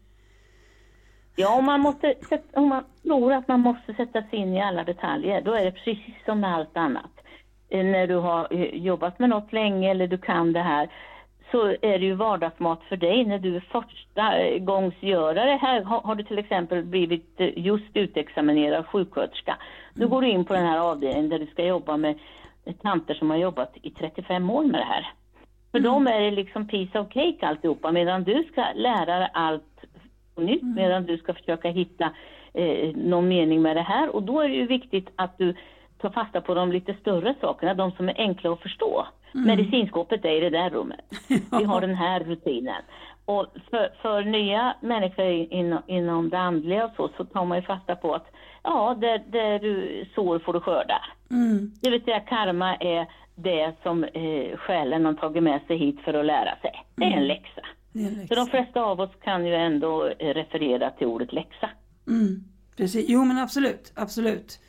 Ja, 1.36 1.54
om 1.58 1.64
man, 1.64 1.80
måste, 1.80 2.14
sätta- 2.28 2.60
om 2.60 2.68
man 2.68 2.84
tror 3.02 3.32
att 3.32 3.48
man 3.48 3.60
måste 3.60 3.94
sätta 3.94 4.22
sig 4.22 4.38
in 4.38 4.54
i 4.54 4.62
alla 4.62 4.84
detaljer, 4.84 5.40
då 5.40 5.52
är 5.52 5.64
det 5.64 5.72
precis 5.72 5.98
som 6.24 6.40
med 6.40 6.54
allt 6.54 6.76
annat. 6.76 7.10
Eh, 7.68 7.84
När 7.84 8.06
du 8.06 8.14
har 8.14 8.48
eh, 8.50 8.74
jobbat 8.74 9.18
med 9.18 9.28
något 9.30 9.52
länge 9.52 9.90
eller 9.90 10.06
du 10.06 10.18
kan 10.18 10.52
det 10.52 10.60
här, 10.60 10.88
så 11.50 11.66
är 11.66 11.98
det 11.98 12.04
ju 12.04 12.14
vardagsmat 12.14 12.82
för 12.88 12.96
dig 12.96 13.24
när 13.24 13.38
du 13.38 13.56
är 13.56 13.60
första 13.60 14.38
eh, 14.38 14.58
gångsgörare. 14.58 15.58
Här 15.62 15.82
har, 15.82 16.14
du 16.14 16.22
till 16.24 16.38
exempel 16.38 16.82
blivit 16.84 17.34
just 17.56 17.96
utexaminerad 17.96 18.86
sjuksköterska. 18.86 19.56
Nu 19.94 20.08
går 20.08 20.22
du 20.22 20.28
in 20.28 20.44
på 20.44 20.54
den 20.54 20.66
här 20.66 20.78
avdelningen 20.78 21.28
där 21.28 21.38
du 21.38 21.46
ska 21.46 21.64
jobba 21.64 21.96
med 21.96 22.18
tanter 22.82 23.14
som 23.14 23.30
har 23.30 23.36
jobbat 23.36 23.72
i 23.82 23.90
35 23.90 24.50
år 24.50 24.62
med 24.64 24.80
det 24.80 24.84
här. 24.84 25.06
För 25.72 25.80
dem 25.80 26.06
är 26.06 26.20
det 26.20 26.30
liksom 26.30 26.68
piece 26.68 26.98
of 26.98 27.08
cake 27.12 27.38
alltihopa 27.46 27.92
medan 27.92 28.24
du 28.24 28.44
ska 28.52 28.64
lära 28.74 29.18
dig 29.18 29.30
allt 29.32 29.84
på 30.34 30.40
nytt 30.40 30.62
medan 30.62 31.06
du 31.06 31.18
ska 31.18 31.34
försöka 31.34 31.68
hitta 31.68 32.10
eh, 32.52 32.96
någon 32.96 33.28
mening 33.28 33.62
med 33.62 33.76
det 33.76 33.82
här. 33.82 34.14
Och 34.14 34.22
då 34.22 34.40
är 34.40 34.48
det 34.48 34.54
ju 34.54 34.66
viktigt 34.66 35.08
att 35.16 35.38
du 35.38 35.54
tar 35.98 36.10
fasta 36.10 36.40
på 36.40 36.54
de 36.54 36.72
lite 36.72 36.94
större 36.94 37.34
sakerna, 37.40 37.74
de 37.74 37.92
som 37.92 38.08
är 38.08 38.14
enkla 38.18 38.52
att 38.52 38.60
förstå. 38.60 39.06
Medicinskåpet 39.34 40.24
är 40.24 40.30
i 40.30 40.40
det 40.40 40.50
där 40.50 40.70
rummet. 40.70 41.04
Vi 41.28 41.64
har 41.64 41.80
den 41.86 41.94
här 41.94 42.20
rutinen. 42.20 42.82
Och 43.24 43.46
för, 43.70 43.90
för 44.02 44.22
nya 44.22 44.76
människor 44.80 45.26
inom, 45.26 45.82
inom 45.86 46.30
det 46.30 46.38
andliga 46.38 46.84
och 46.84 46.90
så, 46.96 47.10
så 47.16 47.24
tar 47.24 47.44
man 47.44 47.58
ju 47.58 47.62
fasta 47.62 47.96
på 47.96 48.14
att 48.14 48.26
ja, 48.62 48.96
där, 49.00 49.22
där 49.26 49.58
du 49.58 50.04
sår 50.14 50.38
får 50.38 50.52
du 50.52 50.60
skörda. 50.60 51.00
Mm. 51.30 51.72
Det 51.82 51.90
vill 51.90 52.04
säga 52.04 52.20
karma 52.20 52.76
är 52.76 53.06
det 53.34 53.72
som 53.82 54.04
eh, 54.04 54.56
själen 54.56 55.04
har 55.04 55.14
tagit 55.14 55.42
med 55.42 55.60
sig 55.66 55.76
hit 55.76 56.00
för 56.04 56.14
att 56.14 56.26
lära 56.26 56.56
sig. 56.56 56.84
Det 56.96 57.04
är 57.04 57.16
en 57.16 57.26
läxa. 57.26 57.62
Det 57.94 58.10
läxa. 58.10 58.34
de 58.34 58.46
flesta 58.46 58.80
av 58.80 59.00
oss 59.00 59.10
kan 59.22 59.46
ju 59.46 59.54
ändå 59.54 60.06
eh, 60.06 60.34
referera 60.34 60.90
till 60.90 61.06
ordet 61.06 61.32
läxa. 61.32 61.70
Mm. 62.06 62.44
Precis. 62.76 63.04
Jo 63.08 63.24
men 63.24 63.38
absolut, 63.38 63.92
absolut. 63.96 64.60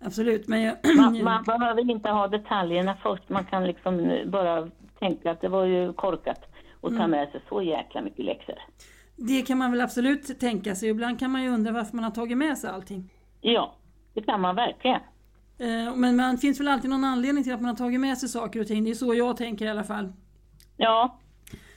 Absolut, 0.00 0.48
men 0.48 0.62
jag... 0.62 0.76
Man, 0.96 1.22
man 1.24 1.42
behöver 1.44 1.90
inte 1.90 2.08
ha 2.08 2.28
detaljerna 2.28 2.96
först, 3.02 3.28
man 3.28 3.44
kan 3.44 3.66
liksom 3.66 4.00
eh, 4.00 4.28
bara 4.28 4.70
tänka 4.98 5.30
att 5.30 5.40
det 5.40 5.48
var 5.48 5.64
ju 5.64 5.92
korkat 5.92 6.40
och 6.80 6.96
ta 6.96 7.06
med 7.06 7.28
sig 7.30 7.40
så 7.48 7.62
jäkla 7.62 8.02
mycket 8.02 8.24
läxor. 8.24 8.54
Det 9.16 9.42
kan 9.42 9.58
man 9.58 9.70
väl 9.70 9.80
absolut 9.80 10.40
tänka 10.40 10.74
sig. 10.74 10.88
Ibland 10.88 11.18
kan 11.18 11.30
man 11.30 11.42
ju 11.42 11.48
undra 11.48 11.72
varför 11.72 11.96
man 11.96 12.04
har 12.04 12.10
tagit 12.10 12.38
med 12.38 12.58
sig 12.58 12.70
allting. 12.70 13.10
Ja, 13.40 13.74
det 14.14 14.22
kan 14.22 14.40
man 14.40 14.56
verkligen. 14.56 15.00
Eh, 15.58 15.96
Men 15.96 16.16
man 16.16 16.38
finns 16.38 16.60
väl 16.60 16.68
alltid 16.68 16.90
någon 16.90 17.04
anledning 17.04 17.44
till 17.44 17.52
att 17.54 17.60
man 17.60 17.68
har 17.68 17.76
tagit 17.76 18.00
med 18.00 18.18
sig 18.18 18.28
saker 18.28 18.60
och 18.60 18.66
ting. 18.66 18.84
Det 18.84 18.90
är 18.90 18.94
så 18.94 19.14
jag 19.14 19.36
tänker 19.36 19.64
i 19.64 19.68
alla 19.68 19.84
fall. 19.84 20.12
Ja, 20.76 21.18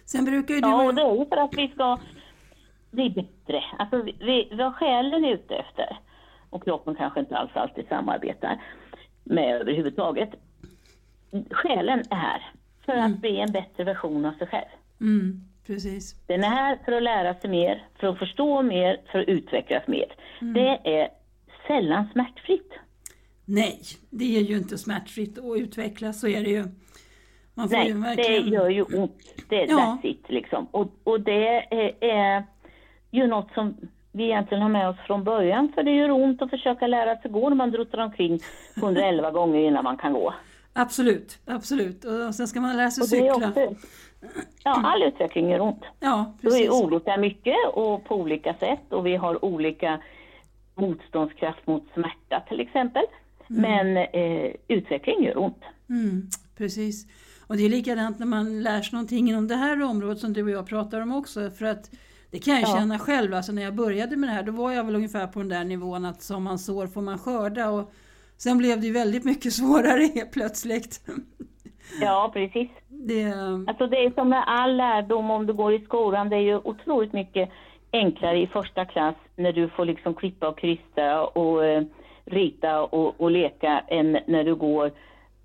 Sen 0.06 0.26
brukar 0.26 0.54
ju 0.54 0.62
du 0.62 0.68
ja 0.68 0.84
och 0.84 0.96
det 0.96 1.02
är 1.02 1.16
ju 1.16 1.26
för 1.26 1.38
att 1.38 1.58
vi 1.58 1.68
ska 1.68 2.00
bli 2.92 3.10
bättre. 3.10 3.64
Alltså 3.80 4.02
vi, 4.02 4.50
vad 4.52 4.76
själen 4.76 5.26
är 5.26 5.34
ute 5.34 5.56
efter, 5.56 5.98
och 6.50 6.64
kroppen 6.64 6.96
kanske 6.96 7.20
inte 7.20 7.38
alls 7.38 7.52
alltid 7.54 7.88
samarbetar 7.88 8.62
med 9.24 9.62
överhuvudtaget. 9.62 10.30
Själen 11.52 12.04
är 12.10 12.16
här 12.16 12.52
för 12.86 12.94
att 12.94 13.18
bli 13.18 13.38
en 13.38 13.52
bättre 13.52 13.84
version 13.84 14.26
av 14.26 14.34
sig 14.34 14.48
själv. 14.48 14.68
Mm, 15.02 15.42
precis. 15.66 16.16
Den 16.28 16.44
är 16.44 16.50
här 16.50 16.80
för 16.86 16.92
att 16.92 17.04
lära 17.04 17.34
sig 17.34 17.50
mer, 17.50 17.88
för 18.00 18.08
att 18.08 18.20
förstå 18.20 18.62
mer, 18.62 19.02
för 19.12 19.20
att 19.20 19.28
utvecklas 19.28 19.88
mer. 19.88 20.16
Det 20.40 20.80
är 20.84 21.10
sällan 21.68 22.08
smärtfritt. 22.12 22.74
Nej, 23.46 23.82
det 24.10 24.38
är 24.38 24.42
ju 24.42 24.58
inte 24.58 24.78
smärtfritt 24.78 25.38
att 25.38 25.58
utvecklas, 25.58 26.20
så 26.20 26.28
är 26.28 26.44
det 26.44 26.50
ju. 26.50 26.64
Nej, 27.56 27.88
ju 27.88 27.94
det 27.94 28.00
verkligen... 28.00 28.48
gör 28.48 28.70
ju 28.70 28.82
ont. 28.84 29.12
Det 29.50 29.64
är 29.64 29.68
Ja. 29.70 29.98
that's 30.04 30.08
it 30.08 30.24
liksom. 30.28 30.68
Och, 30.72 30.88
och 31.04 31.22
det 31.22 31.48
är, 31.76 32.04
är 32.04 32.44
ju 33.12 33.28
något 33.28 33.52
som 33.54 33.78
vi 34.12 34.24
egentligen 34.24 34.62
har 34.62 34.70
med 34.70 34.90
oss 34.90 34.98
från 35.08 35.24
början. 35.24 35.72
För 35.76 35.84
det 35.84 35.92
gör 35.92 36.12
ont 36.12 36.42
att 36.42 36.50
försöka 36.50 36.88
lära 36.88 37.18
sig 37.22 37.32
gå 37.32 37.50
när 37.50 37.56
man 37.56 37.72
druttar 37.72 37.98
omkring 37.98 38.40
111 38.78 39.32
gånger 39.32 39.60
innan 39.60 39.84
man 39.84 39.98
kan 39.98 40.14
gå. 40.14 40.34
Absolut, 40.74 41.40
absolut. 41.46 42.06
Och 42.06 42.36
sen 42.36 42.48
ska 42.48 42.62
man 42.62 42.78
lära 42.78 42.92
sig 42.92 43.02
Och 43.02 43.28
är 43.28 43.34
cykla. 43.34 43.48
också, 43.50 43.86
ja, 44.64 44.82
all 44.86 45.04
utveckling 45.04 45.50
gör 45.50 45.62
ont. 45.62 45.84
Ja, 46.00 46.34
Då 46.42 46.48
är 46.50 46.52
precis. 46.52 46.70
olika 46.72 47.18
mycket 47.18 47.56
och 47.74 48.04
på 48.06 48.16
olika 48.16 48.54
sätt 48.54 48.80
och 48.94 49.06
vi 49.06 49.16
har 49.16 49.46
olika 49.46 50.00
motståndskraft 50.76 51.68
mot 51.68 51.84
smärta 51.94 52.44
till 52.50 52.60
exempel. 52.60 53.04
Men 53.48 53.98
eh, 53.98 54.52
utveckling 54.68 55.24
gör 55.24 55.38
ont. 55.38 55.62
Mm, 55.90 56.28
precis. 56.58 57.08
Och 57.48 57.58
det 57.58 57.66
är 57.66 57.70
likadant 57.70 58.20
när 58.20 58.26
man 58.26 58.64
lär 58.64 58.82
sig 58.82 58.94
någonting 58.94 59.30
inom 59.30 59.48
det 59.48 59.56
här 59.56 59.84
området 59.84 60.20
som 60.20 60.34
du 60.34 60.44
och 60.44 60.50
jag 60.50 60.68
pratar 60.68 61.02
om 61.02 61.12
också. 61.16 61.50
För 61.52 61.66
att 61.66 61.92
det 62.32 62.40
kan 62.40 62.54
jag 62.54 62.62
ju 62.64 62.68
Ja. 62.70 62.78
känna 62.78 63.00
själv, 63.00 63.34
alltså 63.34 63.52
när 63.52 63.62
jag 63.62 63.76
började 63.76 64.16
med 64.18 64.30
det 64.30 64.34
här 64.34 64.44
då 64.44 64.52
var 64.52 64.72
jag 64.72 64.84
väl 64.84 64.96
ungefär 64.96 65.28
på 65.28 65.40
den 65.40 65.50
där 65.50 65.64
nivån 65.64 66.06
att 66.06 66.22
som 66.22 66.44
man 66.44 66.60
sår 66.60 66.88
får 66.88 67.02
man 67.02 67.18
skörda. 67.18 67.70
Och 67.70 67.92
sen 68.38 68.58
blev 68.58 68.80
det 68.82 68.88
ju 68.88 68.94
väldigt 68.94 69.24
mycket 69.26 69.54
svårare 69.60 70.10
helt 70.16 70.32
plötsligt. 70.32 71.02
Ja, 72.02 72.30
precis. 72.34 72.70
Det, 72.88 73.24
Alltså 73.68 73.88
det 73.88 73.98
är 74.06 74.12
som 74.12 74.30
med 74.30 74.44
all 74.48 74.76
lärdom 74.78 75.32
om 75.32 75.46
du 75.46 75.54
går 75.54 75.74
i 75.74 75.80
skolan, 75.80 76.30
det 76.30 76.36
är 76.36 76.40
ju 76.42 76.58
otroligt 76.58 77.14
mycket 77.14 77.50
enklare 77.92 78.38
i 78.42 78.48
första 78.48 78.86
klass 78.86 79.16
när 79.36 79.54
du 79.54 79.70
får 79.70 79.86
liksom 79.86 80.14
klippa 80.16 80.48
och 80.48 80.60
krysta 80.60 81.24
och 81.26 81.66
eh, 81.66 81.84
rita 82.26 82.82
och, 82.82 83.22
och 83.22 83.32
leka 83.32 83.84
än 83.88 84.12
när 84.28 84.44
du 84.44 84.56
går 84.56 84.92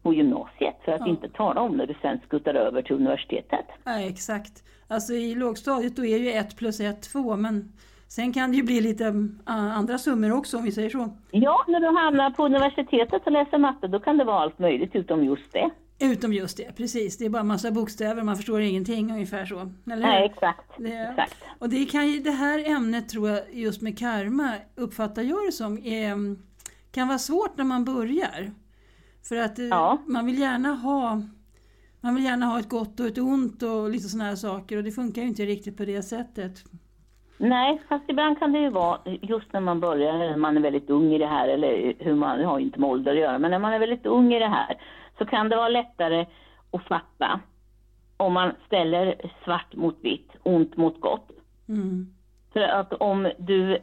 på 0.03 0.15
gymnasiet. 0.15 0.75
För 0.85 0.93
att 0.93 1.01
Ja. 1.01 1.09
inte 1.09 1.29
tala 1.29 1.61
om 1.61 1.77
när 1.77 1.87
du 1.87 1.95
sen 2.03 2.21
skuttar 2.27 2.55
över 2.55 2.83
till 2.83 2.97
universitetet. 2.97 3.67
ja, 3.85 4.01
exakt. 4.01 4.65
Alltså 4.89 5.13
i 5.13 5.35
lågstadiet 5.35 5.97
då 5.97 6.05
är 6.05 6.19
ju 6.19 6.31
1 6.33 6.57
plus 6.57 6.81
1 6.81 7.03
2 7.03 7.37
men 7.37 7.73
sen 8.09 8.33
kan 8.33 8.51
det 8.51 8.57
ju 8.57 8.63
bli 8.63 8.81
lite 8.81 9.29
ah, 9.45 9.53
andra 9.55 9.99
summor 9.99 10.33
också 10.33 10.57
om 10.59 10.65
vi 10.65 10.73
säger 10.73 10.91
så. 10.91 11.09
Ja, 11.31 11.65
när 11.69 11.81
du 11.81 11.87
hamnar 11.87 12.31
på 12.31 12.45
universitetet 12.47 13.27
och 13.27 13.33
läser 13.33 13.59
matte 13.59 13.87
då 13.89 14.01
kan 14.01 14.17
det 14.19 14.25
vara 14.25 14.41
allt 14.41 14.59
möjligt 14.59 14.95
utom 14.97 15.25
just 15.25 15.53
det. 15.53 15.71
Utom 16.03 16.33
just 16.33 16.57
det, 16.57 16.77
precis. 16.77 17.19
Det 17.19 17.25
är 17.25 17.31
bara 17.31 17.43
massa 17.43 17.71
bokstäver, 17.71 18.23
man 18.23 18.37
förstår 18.37 18.61
ingenting 18.61 19.13
ungefär 19.13 19.45
så. 19.47 19.71
Eller? 19.93 20.07
Nej, 20.07 20.25
exakt. 20.35 20.71
Det, 20.79 20.93
exakt. 20.93 21.37
och 21.59 21.69
det, 21.69 21.85
kan 21.85 22.09
ju, 22.09 22.21
det 22.21 22.31
här 22.31 22.71
ämnet 22.71 23.09
tror 23.09 23.29
jag, 23.29 23.41
just 23.53 23.83
med 23.83 23.99
karma, 23.99 24.53
uppfattar 24.77 25.23
jag 25.23 25.47
det 25.47 25.53
som, 25.53 25.79
är, 25.79 26.37
kan 26.93 27.09
vara 27.09 27.19
svårt 27.19 27.57
när 27.57 27.65
man 27.65 27.85
börjar. 27.85 28.51
För 29.29 29.37
att 29.37 29.59
eh, 29.59 29.65
Ja. 29.65 29.99
man 30.07 30.27
vill 30.27 30.39
gärna 30.39 30.69
ha 30.69 31.23
man 32.03 32.15
vill 32.15 32.25
gärna 32.25 32.47
ha 32.47 32.59
ett 32.59 32.69
gott 32.69 33.01
och 33.01 33.07
ett 33.07 33.19
ont 33.19 33.63
och 33.63 33.91
lite 33.91 34.09
sådana 34.09 34.29
här 34.29 34.37
saker 34.37 34.77
och 34.77 34.85
det 34.85 34.91
funkar 34.91 35.23
ju 35.23 35.29
inte 35.29 35.43
riktigt 35.43 35.77
på 35.77 35.85
det 35.85 36.03
sättet. 36.03 36.53
Nej, 37.39 37.83
fast 37.89 38.05
ibland 38.09 38.39
kan 38.39 38.53
det 38.53 38.59
ju 38.59 38.71
vara 38.71 38.99
just 39.23 39.53
när 39.53 39.61
man 39.61 39.81
börjar, 39.81 40.19
när 40.19 40.37
man 40.37 40.57
är 40.57 40.61
väldigt 40.61 40.91
ung 40.91 41.13
i 41.13 41.19
det 41.19 41.27
här, 41.27 41.49
eller 41.49 41.95
hur 41.99 42.15
man 42.15 42.39
det 42.39 42.45
har 42.45 42.59
ju 42.59 42.65
inte 42.65 42.81
med 42.81 42.91
ålder 42.91 43.13
att 43.13 43.19
göra, 43.19 43.39
men 43.39 43.51
när 43.51 43.59
man 43.59 43.73
är 43.73 43.79
väldigt 43.79 44.07
ung 44.07 44.35
i 44.35 44.39
det 44.39 44.49
här 44.49 44.77
så 45.19 45.25
kan 45.27 45.49
det 45.49 45.57
vara 45.57 45.69
lättare 45.69 46.27
att 46.71 46.85
fatta 46.85 47.41
om 48.17 48.33
man 48.33 48.53
ställer 48.67 49.33
svart 49.45 49.75
mot 49.75 49.97
vitt, 50.01 50.31
ont 50.43 50.77
mot 50.77 51.01
gott. 51.01 51.31
Mm. 51.69 52.15
För 52.53 52.61
att 52.61 52.93
om 52.93 53.33
du 53.39 53.79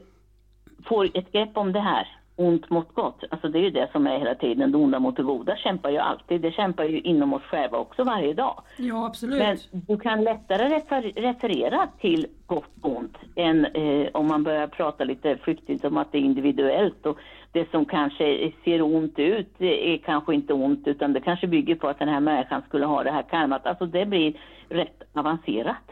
får 0.85 1.17
ett 1.17 1.31
grepp 1.31 1.57
om 1.57 1.73
det 1.73 1.79
här 1.79 2.16
ont 2.37 2.69
mot 2.69 2.93
gott. 2.93 3.23
Alltså 3.29 3.47
det 3.47 3.59
är 3.59 3.63
ju 3.63 3.69
det 3.69 3.89
som 3.91 4.07
är 4.07 4.19
hela 4.19 4.35
tiden, 4.35 4.71
det 4.71 4.77
onda 4.77 4.99
mot 4.99 5.15
det 5.15 5.23
goda 5.23 5.55
kämpar 5.55 5.89
ju 5.89 5.97
alltid. 5.97 6.41
Det 6.41 6.51
kämpar 6.51 6.83
ju 6.83 6.99
inom 6.99 7.33
oss 7.33 7.43
själva 7.43 7.77
också 7.77 8.03
varje 8.03 8.33
dag. 8.33 8.63
Ja, 8.77 9.05
absolut. 9.05 9.39
Men 9.39 9.57
du 9.71 9.97
kan 9.97 10.23
lättare 10.23 10.69
refer 10.69 11.01
referera 11.01 11.87
till 12.01 12.27
gott 12.45 12.71
och 12.81 12.97
ont 12.97 13.17
än 13.35 13.65
eh, 13.65 14.07
om 14.13 14.27
man 14.27 14.43
börjar 14.43 14.67
prata 14.67 15.03
lite 15.03 15.37
flyktigt 15.37 15.85
om 15.85 15.97
att 15.97 16.11
det 16.11 16.17
är 16.17 16.21
individuellt 16.21 17.05
och 17.05 17.17
det 17.51 17.71
som 17.71 17.85
kanske 17.85 18.51
ser 18.63 18.81
ont 18.81 19.19
ut 19.19 19.61
är 19.61 19.97
kanske 19.97 20.35
inte 20.35 20.53
ont 20.53 20.87
utan 20.87 21.13
det 21.13 21.21
kanske 21.21 21.47
bygger 21.47 21.75
på 21.75 21.87
att 21.87 21.99
den 21.99 22.09
här 22.09 22.19
människan 22.19 22.61
skulle 22.67 22.85
ha 22.85 23.03
det 23.03 23.11
här 23.11 23.23
karmat. 23.23 23.65
Alltså 23.65 23.85
det 23.85 24.05
blir 24.05 24.39
rätt 24.69 25.03
avancerat. 25.13 25.91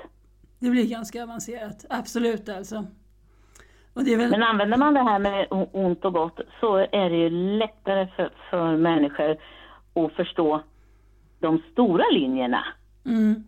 Det 0.59 0.69
blir 0.69 0.89
ganska 0.89 1.23
avancerat, 1.23 1.85
absolut 1.89 2.49
alltså. 2.49 2.85
Väl... 3.95 4.29
Men 4.29 4.43
använder 4.43 4.77
man 4.77 4.93
det 4.93 5.03
här 5.03 5.19
med 5.19 5.47
ont 5.71 6.05
och 6.05 6.13
gott 6.13 6.39
så 6.59 6.75
är 6.77 7.09
det 7.09 7.15
ju 7.15 7.29
lättare 7.29 8.07
för, 8.15 8.31
för 8.49 8.77
människor 8.77 9.37
att 9.93 10.13
förstå 10.13 10.61
de 11.39 11.61
stora 11.71 12.03
linjerna. 12.11 12.63
Mm, 13.05 13.43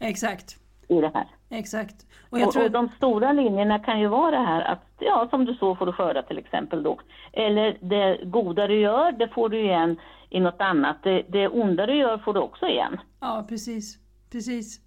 exakt. 0.00 0.56
I 0.88 1.00
det 1.00 1.10
här. 1.14 1.26
Exakt. 1.50 2.06
Och, 2.30 2.42
och, 2.42 2.52
tror... 2.52 2.64
och, 2.64 2.70
de 2.70 2.88
stora 2.96 3.32
linjerna 3.32 3.78
kan 3.78 4.00
ju 4.00 4.08
vara 4.08 4.30
det 4.30 4.46
här 4.46 4.60
att, 4.60 4.86
ja 4.98 5.26
som 5.30 5.44
du 5.44 5.54
så 5.54 5.76
får 5.76 5.86
du 5.86 5.92
skörda 5.92 6.22
till 6.22 6.38
exempel 6.38 6.82
då. 6.82 7.00
Eller 7.32 7.78
det 7.80 8.20
goda 8.24 8.66
du 8.66 8.80
gör, 8.80 9.12
det 9.12 9.28
får 9.28 9.48
du 9.48 9.60
igen 9.60 10.00
i 10.30 10.40
något 10.40 10.60
annat. 10.60 10.96
Det, 11.02 11.22
det 11.28 11.48
onda 11.48 11.86
du 11.86 11.94
gör 11.94 12.18
får 12.18 12.34
du 12.34 12.40
också 12.40 12.66
igen. 12.66 13.00
Ja, 13.20 13.46
precis. 13.48 13.98
Precis. 14.32 14.80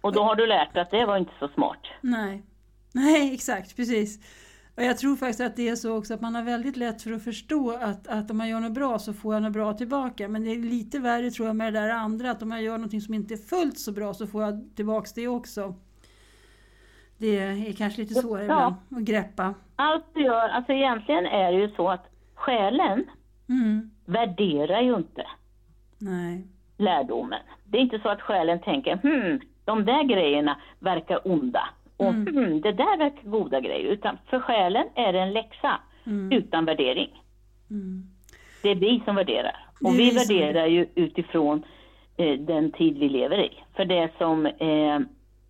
Och 0.00 0.12
då 0.12 0.22
har 0.22 0.34
du 0.34 0.46
lärt 0.46 0.74
dig 0.74 0.82
att 0.82 0.90
det 0.90 1.06
var 1.06 1.16
inte 1.16 1.32
så 1.38 1.48
smart. 1.48 1.86
Nej, 2.00 2.42
Nej, 2.94 3.34
exakt, 3.34 3.76
precis. 3.76 4.18
Och 4.76 4.82
jag 4.82 4.98
tror 4.98 5.16
faktiskt 5.16 5.40
att 5.40 5.56
det 5.56 5.68
är 5.68 5.76
så 5.76 5.96
också 5.96 6.14
att 6.14 6.20
man 6.20 6.34
har 6.34 6.42
väldigt 6.42 6.76
lätt 6.76 7.02
för 7.02 7.12
att 7.12 7.24
förstå 7.24 7.70
att, 7.70 8.08
att 8.08 8.30
om 8.30 8.36
man 8.36 8.48
gör 8.48 8.60
något 8.60 8.72
bra 8.72 8.98
så 8.98 9.12
får 9.12 9.34
jag 9.34 9.42
något 9.42 9.52
bra 9.52 9.72
tillbaka. 9.72 10.28
Men 10.28 10.44
det 10.44 10.50
är 10.50 10.56
lite 10.56 10.98
värre 10.98 11.30
tror 11.30 11.46
jag 11.46 11.56
med 11.56 11.72
det 11.72 11.80
där 11.80 11.90
andra, 11.90 12.30
att 12.30 12.42
om 12.42 12.50
jag 12.50 12.62
gör 12.62 12.78
något 12.78 13.02
som 13.02 13.14
inte 13.14 13.34
är 13.34 13.38
fullt 13.48 13.78
så 13.78 13.92
bra 13.92 14.14
så 14.14 14.26
får 14.26 14.42
jag 14.42 14.70
tillbaka 14.76 15.08
det 15.14 15.28
också. 15.28 15.74
Det 17.18 17.38
är 17.38 17.72
kanske 17.72 18.00
lite 18.00 18.14
svårare 18.14 18.44
ja. 18.44 18.52
ibland 18.52 19.02
att 19.02 19.08
greppa. 19.08 19.54
Allt 19.76 20.04
du 20.14 20.22
gör, 20.24 20.48
alltså 20.48 20.72
egentligen 20.72 21.26
är 21.26 21.52
det 21.52 21.58
ju 21.58 21.70
så 21.70 21.88
att 21.88 22.06
själen 22.34 23.04
mm. 23.48 23.90
värderar 24.04 24.80
ju 24.80 24.96
inte 24.96 25.26
Nej. 25.98 26.46
lärdomen. 26.76 27.40
Det 27.64 27.78
är 27.78 27.82
inte 27.82 28.00
så 28.02 28.08
att 28.08 28.22
själen 28.22 28.60
tänker, 28.60 28.96
hmm, 28.96 29.40
de 29.64 29.84
där 29.84 30.04
grejerna 30.04 30.60
verkar 30.78 31.28
onda. 31.28 31.68
Och 32.00 32.08
mm. 32.08 32.38
mm. 32.38 32.60
det 32.60 32.72
där 32.72 32.98
verkar 32.98 33.28
goda 33.28 33.60
grejer. 33.60 33.84
Utan 33.84 34.18
för 34.30 34.40
själen 34.40 34.86
är 34.94 35.12
det 35.12 35.20
en 35.20 35.32
läxa 35.32 35.80
mm. 36.06 36.32
utan 36.32 36.64
värdering. 36.64 37.22
Mm. 37.70 38.02
Det 38.62 38.70
är 38.70 38.74
vi 38.74 39.02
som 39.04 39.16
värderar. 39.16 39.68
Och 39.80 39.98
vi, 39.98 40.10
värderar 40.10 40.66
ju 40.66 40.86
utifrån 40.94 41.62
eh, 42.16 42.32
den 42.32 42.72
tid 42.72 42.98
vi 42.98 43.08
lever 43.08 43.38
i. 43.44 43.50
För 43.76 43.84
det 43.84 44.10
som 44.18 44.46
eh, 44.46 44.98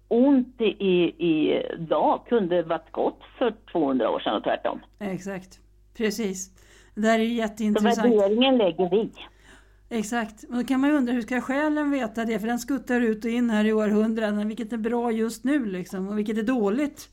ont 0.09 0.61
i, 0.61 0.95
i 1.29 1.63
dag 1.79 2.21
kunde 2.29 2.63
varit 2.63 2.93
gott 2.93 3.21
för 3.39 3.55
200 3.73 4.11
år 4.11 4.21
sedan 4.21 4.37
och 4.37 4.45
tvärtom. 4.45 4.81
Exakt, 4.99 5.61
precis. 5.97 6.51
Det 6.95 7.01
där 7.01 7.19
är 7.19 7.25
jätteintressant. 7.25 7.95
Så 7.95 8.03
värderingen 8.03 8.59
lägger 8.59 8.91
vi. 8.91 9.11
Exakt, 9.93 10.45
och 10.49 10.57
då 10.57 10.65
kan 10.65 10.81
man 10.81 10.91
ju 10.91 10.97
undra 10.97 11.13
hur 11.13 11.23
ska 11.23 11.41
själen 11.41 11.91
veta 11.91 12.25
det? 12.25 12.39
För 12.39 12.47
den 12.47 12.59
skuttar 12.59 13.01
ut 13.01 13.25
och 13.25 13.31
in 13.31 13.51
här 13.51 13.65
i 13.65 13.73
århundraden. 13.73 14.49
Vilket 14.49 14.73
är 14.73 14.77
bra 14.77 15.13
just 15.13 15.45
nu 15.45 15.65
liksom 15.65 16.09
och 16.09 16.19
vilket 16.19 16.39
är 16.39 16.43
dåligt? 16.43 17.09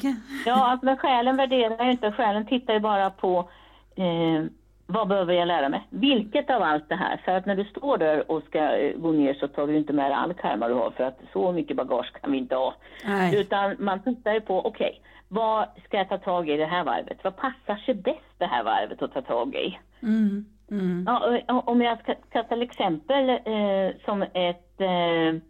Kan... 0.00 0.22
Ja, 0.46 0.70
alltså 0.70 0.96
själen 0.96 1.36
värderar 1.36 1.84
ju 1.84 1.90
inte. 1.90 2.12
Själen 2.12 2.46
tittar 2.46 2.74
ju 2.74 2.80
bara 2.80 3.10
på 3.10 3.50
eh, 3.96 4.44
vad 4.86 5.08
behöver 5.08 5.34
jag 5.34 5.48
lära 5.48 5.68
mig? 5.68 5.86
Vilket 5.90 6.50
av 6.50 6.62
allt 6.62 6.88
det 6.88 6.94
här? 6.94 7.20
För 7.24 7.32
att 7.32 7.46
när 7.46 7.56
du 7.56 7.64
står 7.64 7.98
där 7.98 8.30
och 8.30 8.42
ska 8.42 8.76
eh, 8.76 8.96
gå 8.96 9.12
ner 9.12 9.34
så 9.34 9.48
tar 9.48 9.66
du 9.66 9.76
inte 9.76 9.92
med 9.92 10.18
all 10.18 10.34
karma 10.34 10.68
du 10.68 10.74
har 10.74 10.90
för 10.90 11.04
att 11.04 11.20
så 11.32 11.52
mycket 11.52 11.76
bagage 11.76 12.12
kan 12.20 12.32
vi 12.32 12.38
inte 12.38 12.54
ha. 12.54 12.74
Nej. 13.04 13.40
Utan 13.40 13.76
man 13.78 14.02
tittar 14.02 14.32
ju 14.32 14.40
på, 14.40 14.58
okej, 14.58 14.70
okay, 14.70 15.00
vad 15.28 15.68
ska 15.84 15.96
jag 15.96 16.08
ta 16.08 16.18
tag 16.18 16.48
i 16.50 16.56
det 16.56 16.66
här 16.66 16.84
varvet? 16.84 17.18
Vad 17.24 17.36
passar 17.36 17.76
sig 17.76 17.94
bäst 17.94 18.38
det 18.38 18.46
här 18.46 18.64
varvet 18.64 19.02
att 19.02 19.12
ta 19.12 19.22
tag 19.22 19.54
i? 19.54 19.78
Mm. 20.02 20.44
Mm. 20.70 21.04
Ja, 21.06 21.62
om 21.66 21.82
jag 21.82 21.98
ska, 21.98 22.14
ska 22.30 22.42
till 22.42 22.62
exempel 22.62 23.28
eh, 23.28 24.04
som 24.04 24.22
ett, 24.22 24.80
eh, 24.80 25.40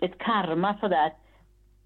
ett 0.00 0.18
karma 0.18 0.76
sådär, 0.80 1.12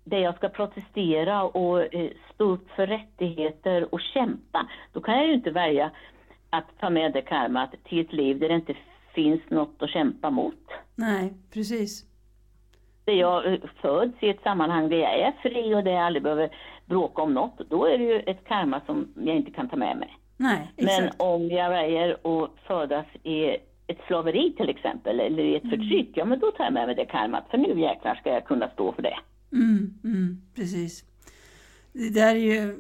där 0.05 0.19
jag 0.19 0.37
ska 0.37 0.49
protestera 0.49 1.43
och 1.43 1.95
eh, 1.95 2.11
stå 2.35 2.45
upp 2.45 2.71
för 2.71 2.87
rättigheter 2.87 3.95
och 3.95 4.01
kämpa, 4.01 4.69
då 4.93 5.01
kan 5.01 5.17
jag 5.17 5.27
ju 5.27 5.35
inte 5.35 5.51
välja 5.51 5.91
att 6.51 6.79
ta 6.81 6.91
med 6.91 7.13
det 7.13 7.23
karmat 7.23 7.75
till 7.85 8.01
ett 8.01 8.13
liv 8.13 8.39
där 8.39 8.49
det 8.49 8.55
inte 8.55 8.75
finns 9.15 9.41
något 9.49 9.83
att 9.83 9.91
kämpa 9.91 10.31
mot. 10.31 10.71
Nej, 10.95 11.35
precis. 11.53 12.05
Där 13.05 13.13
jag 13.13 13.53
eh, 13.53 13.61
föds 13.81 14.23
i 14.23 14.29
ett 14.29 14.43
sammanhang 14.43 14.89
där 14.89 14.97
jag 14.97 15.19
är 15.19 15.33
fri 15.43 15.75
och 15.75 15.85
där 15.85 15.93
jag 15.93 16.03
aldrig 16.03 16.23
behöver 16.23 16.51
bråka 16.85 17.23
om 17.23 17.35
något, 17.35 17.59
då 17.71 17.87
är 17.87 17.99
det 17.99 18.05
ju 18.05 18.21
ett 18.21 18.45
karma 18.45 18.81
som 18.87 19.09
jag 19.17 19.37
inte 19.37 19.51
kan 19.51 19.69
ta 19.69 19.77
med 19.77 19.97
mig. 19.97 20.19
Nej, 20.37 20.73
Men 20.77 21.11
om 21.17 21.49
jag 21.49 21.71
väljer 21.71 22.11
att 22.13 22.51
födas 22.67 23.07
i 23.23 23.49
ett 23.87 23.99
slaveri 24.07 24.53
till 24.57 24.69
exempel, 24.69 25.21
eller 25.21 25.43
i 25.43 25.57
ett 25.57 25.65
mm. 25.65 25.79
förtryck, 25.79 26.11
ja 26.15 26.25
men 26.25 26.39
då 26.39 26.51
tar 26.51 26.65
jag 26.65 26.73
med 26.73 26.87
mig 26.87 26.95
det 26.95 27.07
karmat, 27.07 27.45
för 27.51 27.59
nu 27.59 27.81
jäklar 27.81 28.15
ska 28.15 28.31
jag 28.31 28.45
kunna 28.45 28.69
stå 28.69 28.93
för 28.93 29.03
det. 29.03 29.19
Mm, 29.53 29.95
mm, 30.05 30.43
precis. 30.55 31.05
Det 31.93 32.15
där 32.15 32.35
är 32.35 32.39
ju 32.39 32.79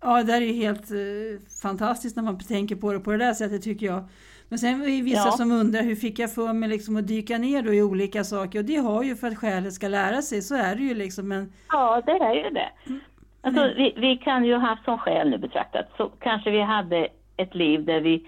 ja, 0.00 0.16
det 0.16 0.32
där 0.32 0.42
är 0.42 0.52
helt 0.52 0.90
uh, 0.90 1.40
fantastiskt 1.62 2.16
när 2.16 2.22
man 2.22 2.38
tänker 2.38 2.76
på 2.76 2.92
det 2.92 3.00
på 3.00 3.10
det 3.10 3.18
där 3.18 3.34
sättet 3.34 3.62
tycker 3.62 3.86
jag. 3.86 4.04
Men 4.48 4.58
sen 4.58 4.82
är 4.82 4.86
det 4.86 5.02
vissa 5.02 5.28
ja. 5.28 5.32
som 5.32 5.52
undrar 5.52 5.82
hur 5.82 5.96
fick 5.96 6.18
jag 6.18 6.34
för 6.34 6.52
mig 6.52 6.68
liksom 6.68 6.96
att 6.96 7.06
dyka 7.06 7.38
ner 7.38 7.62
då 7.62 7.74
i 7.74 7.82
olika 7.82 8.24
saker 8.24 8.58
och 8.58 8.64
det 8.64 8.76
har 8.76 9.02
ju 9.02 9.16
för 9.16 9.26
att 9.26 9.38
själen 9.38 9.72
ska 9.72 9.88
lära 9.88 10.22
sig, 10.22 10.42
så 10.42 10.54
är 10.54 10.76
det 10.76 10.82
ju 10.82 10.94
liksom. 10.94 11.28
Men... 11.28 11.52
Ja, 11.68 12.02
det 12.06 12.12
är 12.12 12.34
ju 12.34 12.50
det. 12.50 12.70
Mm. 13.42 13.58
Alltså, 13.58 13.62
mm. 13.62 13.76
vi, 13.76 13.94
vi, 13.96 14.16
kan 14.16 14.44
ju 14.44 14.54
ha 14.54 14.78
som 14.84 14.98
skäl 14.98 15.30
nu 15.30 15.38
betraktat 15.38 15.86
så 15.96 16.08
kanske 16.08 16.50
vi 16.50 16.60
hade 16.60 17.08
ett 17.36 17.54
liv 17.54 17.84
där 17.84 18.00
vi 18.00 18.26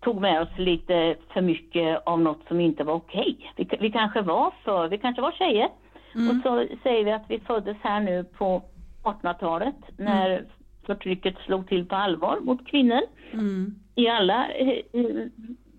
tog 0.00 0.20
med 0.20 0.42
oss 0.42 0.58
lite 0.58 1.16
för 1.32 1.40
mycket 1.40 2.02
av 2.06 2.20
något 2.20 2.48
som 2.48 2.60
inte 2.60 2.84
var 2.84 2.94
okej. 2.94 3.52
Vi, 3.56 3.68
vi, 3.80 3.90
kanske 3.90 4.22
var 4.22 4.54
för, 4.64 4.88
vi 4.88 4.98
kanske 4.98 5.22
var 5.22 5.32
tjejer. 5.32 5.68
Mm. 6.14 6.28
Och 6.28 6.42
så 6.42 6.76
säger 6.82 7.04
vi 7.04 7.12
att 7.12 7.24
vi 7.28 7.40
föddes 7.40 7.76
här 7.82 8.00
nu 8.00 8.24
på 8.24 8.62
1800-talet 9.02 9.74
när 9.96 10.30
mm. 10.30 10.44
förtrycket 10.86 11.38
slog 11.38 11.68
till 11.68 11.86
på 11.86 11.96
allvar 11.96 12.40
mot 12.40 12.66
kvinnor. 12.66 13.00
Mm. 13.32 13.74
I 13.94 14.08
alla 14.08 14.48
eh, 14.48 14.76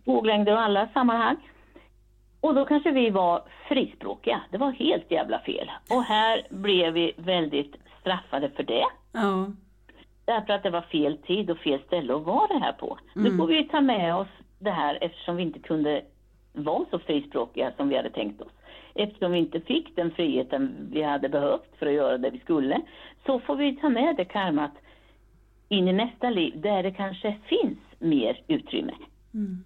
våglängder 0.05 0.53
och 0.53 0.61
alla 0.61 0.87
sammanhang. 0.93 1.35
Och 2.41 2.55
då 2.55 2.65
kanske 2.65 2.91
vi 2.91 3.09
var 3.09 3.41
frispråkiga. 3.67 4.41
Det 4.51 4.57
var 4.57 4.71
helt 4.71 5.11
jävla 5.11 5.39
fel. 5.39 5.71
Och 5.89 6.03
här 6.03 6.41
blev 6.49 6.93
vi 6.93 7.13
väldigt 7.17 7.75
straffade 8.05 8.49
för 8.49 8.63
det. 8.63 8.85
Ja. 9.11 9.47
Därför 10.25 10.53
att 10.53 10.63
det 10.63 10.69
var 10.69 10.81
fel 10.81 11.17
tid 11.17 11.49
och 11.49 11.57
fel 11.57 11.79
ställe 11.87 12.15
att 12.15 12.25
vara 12.25 12.47
det 12.47 12.59
här 12.59 12.71
på. 12.71 12.97
Mm. 13.15 13.31
Nu 13.31 13.37
får 13.37 13.47
vi 13.47 13.63
ta 13.63 13.81
med 13.81 14.15
oss 14.15 14.27
det 14.59 14.71
här 14.71 14.97
eftersom 15.01 15.35
vi 15.35 15.43
inte 15.43 15.59
kunde 15.59 16.01
vara 16.53 16.85
så 16.91 16.99
frispråkiga 16.99 17.71
som 17.77 17.89
vi 17.89 17.97
hade 17.97 18.09
tänkt 18.09 18.41
oss. 18.41 18.51
Eftersom 18.93 19.31
vi 19.31 19.37
inte 19.37 19.59
fick 19.59 19.95
den 19.95 20.11
friheten 20.11 20.89
vi 20.91 21.03
hade 21.03 21.29
behövt 21.29 21.75
för 21.79 21.85
att 21.85 21.93
göra 21.93 22.17
det 22.17 22.29
vi 22.29 22.39
skulle, 22.39 22.81
så 23.25 23.39
får 23.39 23.55
vi 23.55 23.75
ta 23.75 23.89
med 23.89 24.15
det 24.15 24.25
karmat 24.25 24.71
in 25.69 25.87
i 25.87 25.93
nästa 25.93 26.29
liv 26.29 26.61
där 26.61 26.83
det 26.83 26.91
kanske 26.91 27.37
finns 27.45 27.79
mer 27.99 28.41
utrymme. 28.47 28.93
Mm. 29.33 29.63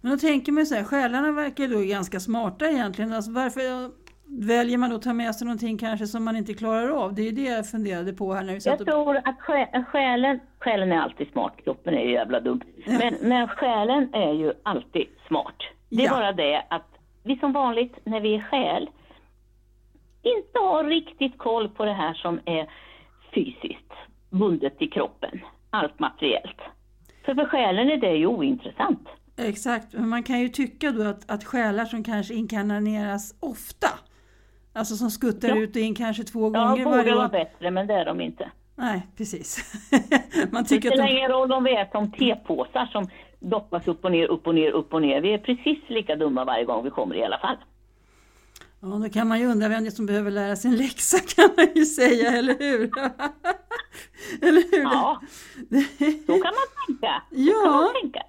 Men 0.00 0.12
då 0.12 0.18
tänker 0.18 0.52
man 0.52 0.66
så 0.66 0.74
här, 0.74 0.84
själarna 0.84 1.32
verkar 1.32 1.68
då 1.68 1.80
ganska 1.80 2.20
smarta 2.20 2.70
egentligen. 2.70 3.12
Alltså 3.12 3.32
varför 3.32 3.90
väljer 4.38 4.78
man 4.78 4.92
att 4.92 5.02
ta 5.02 5.12
med 5.12 5.34
sig 5.34 5.46
någonting 5.46 5.78
kanske 5.78 6.06
som 6.06 6.24
man 6.24 6.36
inte 6.36 6.54
klarar 6.54 6.88
av? 6.88 7.14
Det 7.14 7.28
är 7.28 7.32
det 7.32 7.42
jag 7.42 7.70
funderade 7.70 8.12
på 8.12 8.34
här 8.34 8.44
när 8.44 8.54
vi 8.54 8.60
satt 8.60 8.80
Jag 8.80 8.88
tror 8.88 9.16
att 9.16 9.40
själen, 9.92 10.40
själen 10.58 10.92
är 10.92 10.98
alltid 10.98 11.28
smart, 11.32 11.52
kroppen 11.64 11.94
är 11.94 12.02
ju 12.02 12.12
jävla 12.12 12.40
dum. 12.40 12.60
Men, 12.86 13.14
men 13.20 13.48
själen 13.48 14.14
är 14.14 14.32
ju 14.32 14.52
alltid 14.62 15.06
smart. 15.28 15.56
Det 15.88 16.02
är 16.02 16.06
ja. 16.06 16.10
bara 16.10 16.32
det 16.32 16.66
att 16.70 16.88
vi 17.24 17.38
som 17.38 17.52
vanligt 17.52 17.94
när 18.04 18.20
vi 18.20 18.34
är 18.34 18.42
själ 18.42 18.90
inte 20.22 20.58
har 20.58 20.84
riktigt 20.84 21.38
koll 21.38 21.68
på 21.68 21.84
det 21.84 21.92
här 21.92 22.14
som 22.14 22.40
är 22.44 22.70
fysiskt 23.34 23.92
bundet 24.30 24.78
till 24.78 24.90
kroppen, 24.90 25.40
allt 25.70 25.98
materiellt. 25.98 26.60
För 27.24 27.34
för 27.34 27.44
själen 27.44 27.90
är 27.90 27.96
det 27.96 28.14
ju 28.14 28.26
ointressant. 28.26 29.08
Exakt, 29.36 29.92
men 29.92 30.08
man 30.08 30.22
kan 30.22 30.40
ju 30.40 30.48
tycka 30.48 30.90
då 30.90 31.02
att, 31.02 31.30
att 31.30 31.44
själar 31.44 31.84
som 31.84 32.04
kanske 32.04 32.34
inkarneras 32.34 33.34
ofta 33.40 33.88
Alltså 34.72 34.96
som 34.96 35.10
skuttar 35.10 35.48
ja. 35.48 35.56
ut 35.56 35.76
och 35.76 35.82
in 35.82 35.94
kanske 35.94 36.24
två 36.24 36.50
gånger 36.50 36.78
ja, 36.82 36.90
varje 36.90 37.12
år. 37.12 37.16
vara 37.16 37.28
bättre 37.28 37.70
men 37.70 37.86
det 37.86 37.94
är 37.94 38.04
de 38.04 38.20
inte. 38.20 38.50
Nej, 38.76 39.06
precis. 39.16 39.74
Man 40.50 40.64
tycker 40.64 40.90
det 40.90 40.96
spelar 40.96 41.06
de... 41.06 41.16
ingen 41.16 41.30
roll 41.30 41.52
om 41.52 41.64
vi 41.64 41.76
är 41.76 41.88
som 41.92 42.12
tepåsar 42.12 42.86
som 42.86 43.08
doppas 43.40 43.88
upp 43.88 44.04
och 44.04 44.12
ner, 44.12 44.26
upp 44.26 44.46
och 44.46 44.54
ner, 44.54 44.70
upp 44.70 44.94
och 44.94 45.02
ner. 45.02 45.20
Vi 45.20 45.34
är 45.34 45.38
precis 45.38 45.78
lika 45.86 46.16
dumma 46.16 46.44
varje 46.44 46.64
gång 46.64 46.84
vi 46.84 46.90
kommer 46.90 47.14
i 47.14 47.24
alla 47.24 47.38
fall. 47.38 47.56
Ja, 48.80 48.88
då 48.88 49.08
kan 49.08 49.28
man 49.28 49.40
ju 49.40 49.46
undra 49.46 49.68
vem 49.68 49.84
det 49.84 49.88
är 49.88 49.90
som 49.90 50.06
behöver 50.06 50.30
lära 50.30 50.56
sig 50.56 50.70
en 50.70 50.76
läxa 50.76 51.18
kan 51.36 51.50
man 51.56 51.66
ju 51.74 51.84
säga, 51.84 52.32
eller 52.32 52.58
hur? 52.58 52.90
Eller 54.42 54.70
hur? 54.70 54.82
Ja, 54.82 55.20
så 56.26 56.32
kan 56.32 56.52
man 56.54 56.86
tänka. 56.86 57.22
Ja. 57.30 57.62
kan 57.64 57.72
man 57.72 57.92
tänka. 58.02 58.22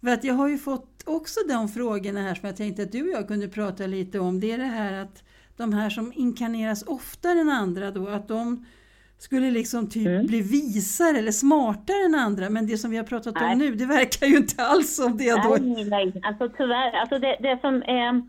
För 0.00 0.08
att 0.08 0.24
jag 0.24 0.34
har 0.34 0.48
ju 0.48 0.58
fått 0.58 1.02
också 1.06 1.40
de 1.48 1.68
frågorna 1.68 2.22
här 2.22 2.34
som 2.34 2.46
jag 2.46 2.56
tänkte 2.56 2.82
att 2.82 2.92
du 2.92 3.02
och 3.02 3.08
jag 3.08 3.28
kunde 3.28 3.48
prata 3.48 3.86
lite 3.86 4.18
om. 4.18 4.40
Det 4.40 4.52
är 4.52 4.58
det 4.58 4.64
här 4.64 4.92
att 4.92 5.24
de 5.56 5.72
här 5.72 5.90
som 5.90 6.12
inkarneras 6.16 6.82
oftare 6.86 7.40
än 7.40 7.50
andra 7.50 7.90
då, 7.90 8.08
att 8.08 8.28
de 8.28 8.66
skulle 9.18 9.50
liksom 9.50 9.88
typ 9.90 10.06
Mm. 10.06 10.26
bli 10.26 10.40
visare 10.42 11.18
eller 11.18 11.32
smartare 11.32 12.04
än 12.06 12.14
andra. 12.14 12.50
Men 12.50 12.66
det 12.66 12.78
som 12.78 12.90
vi 12.90 12.96
har 12.96 13.04
pratat 13.04 13.34
Nej. 13.34 13.52
om 13.52 13.58
nu, 13.58 13.74
det 13.74 13.86
verkar 13.86 14.26
ju 14.26 14.36
inte 14.36 14.62
alls 14.62 14.96
som 14.96 15.16
det 15.16 15.42
då. 15.42 15.56
Nej, 15.60 15.84
nej, 15.84 16.20
alltså 16.24 16.48
tyvärr. 16.56 16.92
Alltså 16.92 17.18
det, 17.18 17.36
det 17.40 17.58
som 17.60 17.82
är 17.82 18.22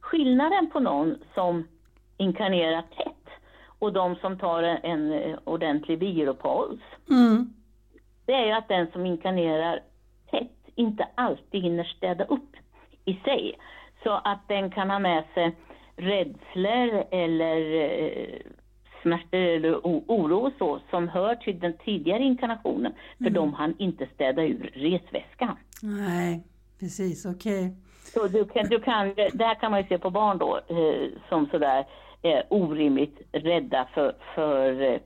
skillnaden 0.00 0.70
på 0.70 0.80
någon 0.80 1.14
som 1.34 1.68
inkarnerar 2.16 2.82
tätt 2.82 3.12
och 3.78 3.92
de 3.92 4.16
som 4.16 4.38
tar 4.38 4.62
en, 4.62 5.12
en 5.12 5.38
ordentlig 5.44 5.98
vilopaus, 5.98 6.80
Mm. 7.10 7.52
det 8.26 8.32
är 8.32 8.46
ju 8.46 8.52
att 8.52 8.68
den 8.68 8.86
som 8.92 9.06
inkarnerar 9.06 9.80
tätt 10.30 10.52
inte 10.74 11.08
alltid 11.14 11.62
hinner 11.62 11.84
städa 11.84 12.24
upp 12.24 12.50
i 13.04 13.14
sig. 13.14 13.58
Så 14.02 14.20
att 14.24 14.48
den 14.48 14.70
kan 14.70 14.90
ha 14.90 14.98
med 14.98 15.24
sig 15.34 15.56
rädslor 15.96 17.04
eller 17.10 17.82
eh, 17.82 18.40
smärtor 19.02 19.38
eller 19.38 19.76
oro 19.84 20.36
och 20.36 20.52
så 20.58 20.80
som 20.90 21.08
hör 21.08 21.34
till 21.34 21.60
den 21.60 21.72
tidigare 21.84 22.22
inkarnationen. 22.22 22.92
För 23.18 23.30
de 23.30 23.54
hann 23.54 23.74
inte 23.78 24.08
städa 24.14 24.42
ur 24.42 24.70
resväskan. 24.74 25.56
Nej, 25.82 26.44
precis, 26.80 27.26
okej. 27.26 27.76
Så 28.14 28.26
du 28.28 28.44
kan, 28.44 28.68
du 28.68 28.80
kan, 28.80 29.14
det 29.14 29.44
här 29.44 29.54
kan 29.54 29.70
man 29.70 29.80
ju 29.80 29.86
se 29.86 29.98
på 29.98 30.10
barn 30.10 30.38
då 30.38 30.60
eh, 30.68 31.08
som 31.28 31.46
sådär 31.46 31.86
eh, 32.22 32.40
orimligt 32.48 33.20
rädda 33.32 33.88
för, 33.94 34.16
för 34.34 34.82
eh, 34.82 34.98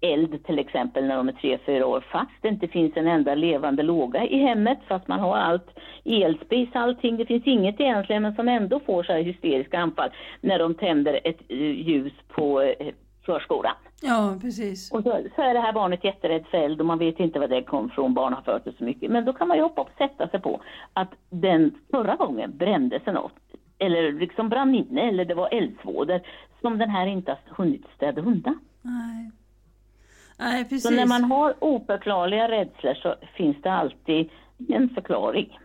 eld 0.00 0.44
till 0.44 0.58
exempel 0.58 1.06
när 1.06 1.16
de 1.16 1.28
är 1.28 1.32
tre 1.32 1.58
fyra 1.66 1.86
år 1.86 2.04
fast 2.12 2.42
det 2.42 2.48
inte 2.48 2.68
finns 2.68 2.96
en 2.96 3.06
enda 3.06 3.34
levande 3.34 3.82
låga 3.82 4.26
i 4.26 4.38
hemmet 4.38 4.78
fast 4.88 5.08
man 5.08 5.20
har 5.20 5.36
allt, 5.36 5.78
elspis, 6.04 6.68
allting, 6.72 7.16
det 7.16 7.26
finns 7.26 7.46
inget 7.46 7.80
egentligen 7.80 8.22
men 8.22 8.34
som 8.34 8.48
ändå 8.48 8.80
får 8.80 9.02
så 9.02 9.12
här 9.12 9.22
hysteriska 9.22 9.78
anfall 9.78 10.10
när 10.40 10.58
de 10.58 10.74
tänder 10.74 11.20
ett 11.24 11.40
eh, 11.48 11.56
ljus 11.58 12.12
på 12.28 12.60
eh, 12.60 12.94
förskolan. 13.26 13.74
Ja, 14.02 14.38
precis. 14.40 14.92
Och 14.92 15.02
så, 15.02 15.22
så 15.36 15.42
är 15.42 15.54
det 15.54 15.60
här 15.60 15.72
barnet 15.72 16.04
jätterädd 16.04 16.44
för 16.50 16.58
eld 16.58 16.80
och 16.80 16.86
man 16.86 16.98
vet 16.98 17.20
inte 17.20 17.38
vad 17.38 17.50
det 17.50 17.62
kom 17.62 17.90
från, 17.90 18.14
barn 18.14 18.32
har 18.32 18.42
fört 18.42 18.64
det 18.64 18.72
så 18.78 18.84
mycket. 18.84 19.10
Men 19.10 19.24
då 19.24 19.32
kan 19.32 19.48
man 19.48 19.56
ju 19.56 19.62
hoppa 19.62 19.80
och 19.80 19.90
sätta 19.98 20.28
sig 20.28 20.40
på 20.40 20.60
att 20.92 21.10
den 21.30 21.74
förra 21.90 22.16
gången 22.16 22.56
brände 22.56 23.00
sig 23.00 23.12
något. 23.12 23.32
Eller 23.78 24.12
liksom 24.12 24.48
brann 24.48 24.74
inne 24.74 25.08
eller 25.08 25.24
det 25.24 25.34
var 25.34 25.54
eldsvådor 25.54 26.20
som 26.60 26.78
den 26.78 26.90
här 26.90 27.06
inte 27.06 27.30
har 27.30 27.64
hunnit 27.64 27.84
städa 27.96 28.22
undan. 28.22 28.58
Nej. 28.82 29.30
Nej, 30.38 30.64
precis. 30.64 30.82
Så 30.82 30.90
när 30.90 31.06
man 31.06 31.24
har 31.24 31.54
oförklarliga 31.58 32.48
rädslor 32.48 32.94
så 32.94 33.14
finns 33.36 33.56
det 33.62 33.72
alltid 33.72 34.30
en 34.68 34.88
förklaring. 34.88 35.58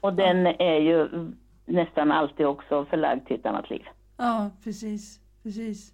Och 0.00 0.14
den 0.14 0.46
är 0.46 0.78
ju 0.80 1.08
nästan 1.66 2.12
alltid 2.12 2.46
också 2.46 2.84
förlagd 2.84 3.26
till 3.26 3.36
ett 3.36 3.46
annat 3.46 3.70
liv. 3.70 3.82
Ja, 4.16 4.50
precis. 4.64 5.20
precis. 5.42 5.92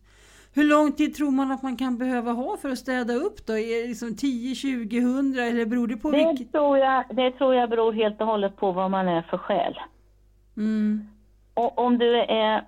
Hur 0.54 0.64
lång 0.64 0.92
tid 0.92 1.14
tror 1.14 1.30
man 1.30 1.50
att 1.52 1.62
man 1.62 1.76
kan 1.76 1.98
behöva 1.98 2.32
ha 2.32 2.56
för 2.56 2.68
att 2.70 2.78
städa 2.78 3.14
upp 3.14 3.46
då? 3.46 3.52
Är 3.52 3.82
det 3.82 3.88
liksom 3.88 4.16
10, 4.16 4.54
20, 4.54 4.98
100 4.98 5.42
eller 5.42 5.66
beror 5.66 5.86
det 5.86 5.96
på 5.96 6.10
Det 6.10 6.16
vilket? 6.16 6.52
tror, 6.52 6.78
jag, 6.78 7.04
det 7.10 7.30
tror 7.30 7.54
jag 7.54 7.70
beror 7.70 7.92
helt 7.92 8.20
och 8.20 8.26
hållet 8.26 8.56
på 8.56 8.72
vad 8.72 8.90
man 8.90 9.08
är 9.08 9.22
för 9.22 9.38
själ. 9.38 9.78
Mm. 10.56 11.08
Och 11.54 11.78
om 11.78 11.98
du 11.98 12.16
är 12.16 12.64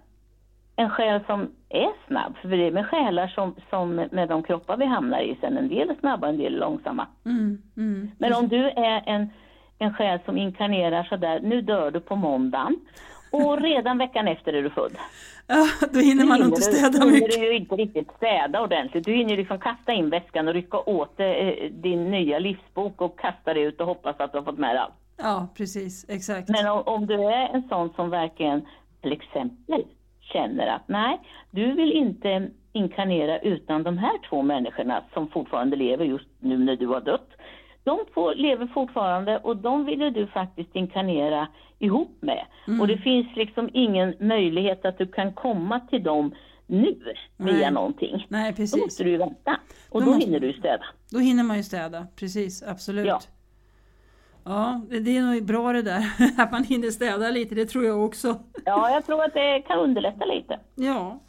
en 0.83 0.91
själ 0.91 1.21
som 1.27 1.51
är 1.69 2.07
snabb, 2.07 2.37
för 2.37 2.49
det 2.49 2.67
är 2.67 2.71
med 2.71 2.87
själar 2.87 3.29
som, 3.29 3.55
som 3.71 3.95
med 3.95 4.29
de 4.29 4.43
kroppar 4.43 4.77
vi 4.77 4.87
hamnar 4.87 5.21
i 5.21 5.37
sen, 5.41 5.57
en 5.57 5.69
del 5.69 5.91
är 5.91 5.95
snabba, 6.01 6.29
en 6.29 6.39
del 6.39 6.55
är 6.55 6.59
långsamma. 6.59 7.07
Mm. 7.25 7.63
Mm. 7.77 8.11
Men 8.19 8.35
om 8.35 8.49
du 8.49 8.65
är 8.65 9.03
en, 9.07 9.31
en 9.79 9.95
själ 9.95 10.19
som 10.25 10.39
inkarnerar 10.39 11.05
sådär, 11.05 11.41
nu 11.43 11.61
dör 11.61 11.91
du 11.91 12.01
på 12.01 12.17
måndagen 12.17 12.77
och 13.31 13.61
redan 13.63 13.99
veckan 13.99 14.29
efter 14.29 14.53
är 14.53 14.63
du 14.63 14.71
född. 14.71 14.93
Ja, 15.47 15.67
då 15.93 16.01
hinner 16.01 16.25
man 16.25 16.41
nog 16.41 16.49
inte 16.49 16.63
städa 16.63 16.99
då 16.99 17.05
hinner 17.05 17.13
mycket. 17.13 17.41
du 17.41 17.47
ju 17.47 17.57
inte 17.57 17.75
riktigt 17.75 18.09
städa 18.17 18.63
ordentligt. 18.63 19.05
Du 19.05 19.13
hinner 19.13 19.37
liksom 19.37 19.59
kasta 19.59 19.93
in 19.93 20.11
väskan 20.11 20.49
och 20.49 20.55
rycka 20.55 20.79
åt 20.79 21.21
eh, 21.21 21.27
din 21.71 22.11
nya 22.11 22.39
livsbok 22.39 23.01
och 23.01 23.19
kasta 23.19 23.55
det 23.55 23.61
ut 23.61 23.81
och 23.81 23.87
hoppas 23.87 24.21
att 24.21 24.33
du 24.33 24.39
har 24.39 24.45
fått 24.45 24.59
med 24.59 24.77
allt. 24.77 24.95
Ja, 25.17 25.49
precis. 25.57 26.07
Exakt. 26.09 26.49
Men 26.49 26.67
om, 26.67 26.83
om 26.87 27.07
du 27.07 27.15
är 27.15 27.49
en 27.55 27.69
sån 27.69 27.93
som 27.97 28.11
verkligen 28.11 28.67
till 29.03 29.13
exempel 29.13 29.85
känner 30.33 30.67
att 30.67 30.89
nej, 30.89 31.21
du 31.51 31.73
vill 31.73 31.93
inte 31.93 32.49
inkarnera 32.73 33.39
utan 33.39 33.83
de 33.83 33.99
här 33.99 34.13
två 34.29 34.43
människorna 34.43 35.05
som 35.15 35.29
fortfarande 35.29 35.77
lever 35.77 36.05
just 36.05 36.29
nu 36.41 36.59
när 36.59 36.77
du 36.77 36.87
har 36.87 37.01
dött. 37.01 37.29
De 37.85 37.99
två 38.15 38.33
lever 38.35 38.67
fortfarande 38.67 39.39
och 39.39 39.57
de 39.57 39.85
ville 39.85 40.11
du 40.11 40.27
faktiskt 40.27 40.77
inkarnera 40.77 41.49
ihop 41.79 42.17
med. 42.21 42.45
Och 42.81 42.87
det 42.87 42.99
finns 42.99 43.27
liksom 43.37 43.71
ingen 43.73 44.15
möjlighet 44.21 44.85
att 44.85 44.99
du 44.99 45.07
kan 45.07 45.33
komma 45.33 45.81
till 45.81 46.03
dem 46.03 46.35
nu 46.67 46.95
via 47.37 47.53
Nej. 47.55 47.71
någonting. 47.71 48.27
Nej, 48.29 48.51
Då 48.53 48.57
precis. 48.57 48.83
måste 48.83 49.05
du 49.05 49.11
ju 49.11 49.17
vänta. 49.17 49.57
Och 49.91 50.01
Då 50.01 50.07
då, 50.07 50.13
måste- 50.13 50.27
hinner 50.27 50.41
du 50.41 50.47
ju 50.47 50.53
städa. 50.53 50.85
Då 51.13 51.19
hinner 51.19 51.45
man 51.45 51.57
ju 51.57 51.63
städa. 51.63 52.07
Precis, 52.17 52.63
absolut. 52.63 53.07
Ja. 53.07 53.21
Ja, 54.45 54.81
det 54.89 55.17
är 55.17 55.23
nog 55.23 55.45
bra 55.45 55.73
det 55.73 55.83
där. 55.83 56.13
Att 56.37 56.53
man 56.53 56.65
hinner 56.65 56.91
städa 56.91 57.31
lite, 57.31 57.55
det 57.55 57.67
tror 57.67 57.85
jag 57.85 58.05
också. 58.05 58.43
Ja, 58.65 58.91
jag 58.91 59.07
tror 59.07 59.25
att 59.25 59.35
det 59.35 59.63
kan 59.67 59.79
underlätta 59.79 60.25
lite. 60.25 60.61
Ja. 60.75 61.21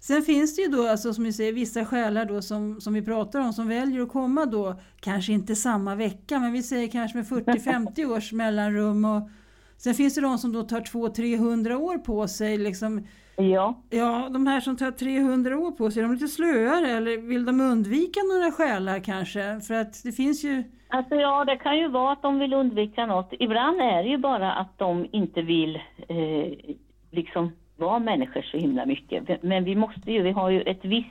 Sen 0.00 0.22
finns 0.22 0.56
det 0.56 0.62
ju 0.62 0.68
då, 0.68 0.88
alltså, 0.88 1.14
som 1.14 1.24
vi 1.24 1.32
säger, 1.32 1.52
vissa 1.52 1.84
själar 1.84 2.24
då 2.24 2.42
som, 2.42 2.80
som 2.80 2.94
vi 2.94 3.02
pratar 3.02 3.40
om 3.40 3.52
som 3.52 3.68
väljer 3.68 4.02
att 4.02 4.08
komma 4.08 4.46
då, 4.46 4.80
kanske 5.00 5.32
inte 5.32 5.56
samma 5.56 5.94
vecka, 5.94 6.38
men 6.38 6.52
vi 6.52 6.62
säger 6.62 6.88
kanske 6.88 7.18
med 7.18 7.26
40-50 7.26 8.04
års 8.16 8.32
mellanrum. 8.32 9.04
Och 9.04 9.28
sen 9.76 9.94
finns 9.94 10.14
det 10.14 10.20
de 10.20 10.38
som 10.38 10.52
då 10.52 10.62
tar 10.62 10.80
200-300 10.80 11.74
år 11.74 11.98
på 11.98 12.28
sig. 12.28 12.58
Liksom, 12.58 13.06
Ja. 13.36 13.74
ja, 13.90 14.28
de 14.30 14.46
här 14.46 14.60
som 14.60 14.76
tar 14.76 14.90
300 14.90 15.58
år 15.58 15.70
på 15.70 15.90
sig, 15.90 16.02
är 16.02 16.06
de 16.06 16.12
lite 16.12 16.28
slöare 16.28 16.90
eller 16.90 17.18
vill 17.18 17.44
de 17.44 17.60
undvika 17.60 18.20
några 18.20 18.52
själar 18.52 18.98
kanske? 18.98 19.60
För 19.60 19.74
att 19.74 20.02
det 20.04 20.12
finns 20.12 20.44
ju... 20.44 20.64
Alltså 20.88 21.14
ja, 21.14 21.44
det 21.44 21.56
kan 21.56 21.78
ju 21.78 21.88
vara 21.88 22.12
att 22.12 22.22
de 22.22 22.38
vill 22.38 22.52
undvika 22.52 23.06
något. 23.06 23.28
Ibland 23.30 23.80
är 23.80 24.02
det 24.02 24.08
ju 24.08 24.18
bara 24.18 24.52
att 24.52 24.78
de 24.78 25.06
inte 25.12 25.42
vill 25.42 25.76
eh, 26.08 26.76
liksom 27.10 27.52
vara 27.76 27.98
människor 27.98 28.42
så 28.42 28.56
himla 28.56 28.86
mycket. 28.86 29.42
Men 29.42 29.64
vi 29.64 29.74
måste 29.74 30.12
ju, 30.12 30.22
vi 30.22 30.30
har 30.30 30.50
ju 30.50 30.62
ett 30.62 30.84
visst 30.84 31.10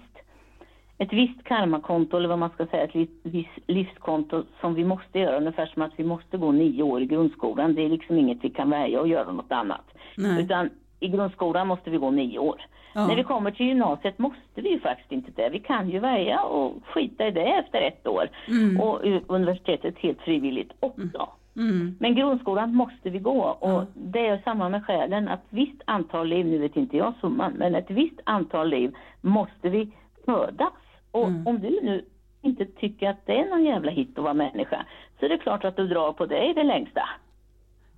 ett 0.97 1.13
visst 1.13 1.43
karmakonto 1.43 2.17
eller 2.17 2.29
vad 2.29 2.39
man 2.39 2.49
ska 2.49 2.67
säga, 2.67 2.83
ett 2.83 3.09
visst 3.23 3.59
livskonto 3.67 4.43
som 4.61 4.73
vi 4.73 4.83
måste 4.83 5.19
göra 5.19 5.37
ungefär 5.37 5.65
som 5.65 5.81
att 5.81 5.91
vi 5.95 6.03
måste 6.03 6.37
gå 6.37 6.51
nio 6.51 6.83
år 6.83 7.01
i 7.01 7.05
grundskolan. 7.05 7.75
Det 7.75 7.81
är 7.81 7.89
liksom 7.89 8.17
inget 8.17 8.37
vi 8.43 8.49
kan 8.49 8.69
välja 8.69 9.01
och 9.01 9.07
göra 9.07 9.31
något 9.31 9.51
annat. 9.51 9.85
Nej. 10.17 10.43
Utan 10.43 10.69
i 11.05 11.07
grundskolan 11.07 11.67
måste 11.67 11.89
vi 11.89 11.97
gå 11.97 12.11
nio 12.11 12.39
år. 12.39 12.61
Ja. 12.93 13.07
När 13.07 13.15
vi 13.15 13.23
kommer 13.23 13.51
till 13.51 13.65
gymnasiet 13.65 14.19
måste 14.19 14.61
vi 14.61 14.69
ju 14.69 14.79
faktiskt 14.79 15.11
inte 15.11 15.31
det. 15.35 15.49
Vi 15.49 15.59
kan 15.59 15.89
ju 15.89 15.99
välja 15.99 16.41
och 16.41 16.73
skita 16.85 17.27
i 17.27 17.31
det 17.31 17.41
efter 17.45 17.81
ett 17.81 18.07
år. 18.07 18.29
Mm. 18.47 18.79
Och 18.81 19.01
universitetet 19.27 19.95
helt 19.97 20.21
frivilligt 20.21 20.71
också. 20.79 21.29
Mm. 21.55 21.95
Men 21.99 22.15
grundskolan 22.15 22.75
måste 22.75 23.09
vi 23.09 23.19
gå 23.19 23.41
och 23.43 23.83
det 23.93 24.27
är 24.27 24.41
samma 24.43 24.69
med 24.69 24.85
själen 24.85 25.27
att 25.27 25.41
visst 25.49 25.81
antal 25.85 26.27
liv, 26.27 26.45
nu 26.45 26.57
vet 26.57 26.75
inte 26.75 26.97
jag 26.97 27.13
summan, 27.21 27.53
men 27.53 27.75
ett 27.75 27.89
visst 27.91 28.19
antal 28.23 28.69
liv 28.69 28.95
måste 29.21 29.69
vi 29.69 29.91
födas. 30.25 30.73
Och 31.11 31.27
Mm. 31.27 31.47
om 31.47 31.59
du 31.59 31.69
nu 31.69 32.05
inte 32.41 32.65
tycker 32.65 33.09
att 33.09 33.25
det 33.25 33.39
är 33.39 33.49
någon 33.49 33.63
jävla 33.63 33.91
hit 33.91 34.17
att 34.17 34.23
vara 34.23 34.33
människa 34.33 34.85
så 35.19 35.25
är 35.25 35.29
det 35.29 35.37
klart 35.37 35.65
att 35.65 35.75
du 35.75 35.87
drar 35.87 36.11
på 36.13 36.25
det 36.25 36.45
i 36.49 36.53
det 36.53 36.63
längsta. 36.63 37.01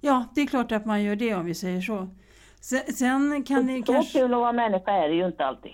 Ja, 0.02 0.26
det 0.36 0.42
är 0.42 0.48
klart 0.48 0.72
att 0.72 0.86
man 0.86 1.04
gör 1.04 1.16
det 1.16 1.36
om 1.36 1.46
vi 1.46 1.54
säger 1.56 1.82
så. 1.82 2.08
Sen, 2.62 2.80
sen 2.94 3.44
kan 3.44 3.68
det 3.68 3.86
Så 3.86 3.94
kanske... 3.94 4.20
kul 4.20 4.34
att 4.34 4.40
vara 4.40 4.52
människa 4.52 4.92
är 4.92 5.10
det 5.10 5.16
ju 5.16 5.26
inte 5.28 5.46
alltid. 5.46 5.72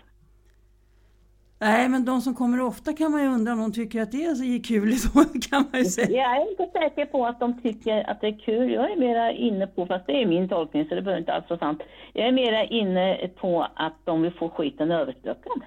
Nej, 1.59 1.89
men 1.89 2.05
de 2.05 2.21
som 2.21 2.35
kommer 2.35 2.61
ofta 2.61 2.93
kan 2.93 3.11
man 3.11 3.21
ju 3.21 3.27
undra 3.27 3.53
om 3.53 3.59
de 3.59 3.71
tycker 3.73 4.01
att 4.01 4.11
det 4.11 4.23
är 4.25 4.35
så 4.35 4.67
kul. 4.67 4.95
Så 4.99 5.09
kan 5.49 5.65
man 5.71 5.79
ju 5.81 5.85
säga. 5.85 6.09
Jag 6.11 6.37
är 6.37 6.51
inte 6.51 6.69
säker 6.79 7.05
på 7.05 7.25
att 7.27 7.39
de 7.39 7.61
tycker 7.61 8.09
att 8.09 8.21
det 8.21 8.27
är 8.27 8.39
kul. 8.45 8.71
Jag 8.71 8.91
är 8.91 8.97
mera 8.99 9.31
inne 9.31 9.67
på, 9.67 9.85
fast 9.85 10.05
det 10.07 10.21
är 10.21 10.25
min 10.25 10.49
tolkning 10.49 10.85
så 10.89 10.95
det 10.95 11.01
behöver 11.01 11.19
inte 11.19 11.33
alls 11.33 11.49
vara 11.49 11.59
sant. 11.59 11.81
Jag 12.13 12.27
är 12.27 12.31
mera 12.31 12.63
inne 12.65 13.29
på 13.41 13.67
att 13.75 13.93
de 14.03 14.21
vill 14.21 14.33
få 14.33 14.49
skiten 14.49 14.91
överstökad. 14.91 15.61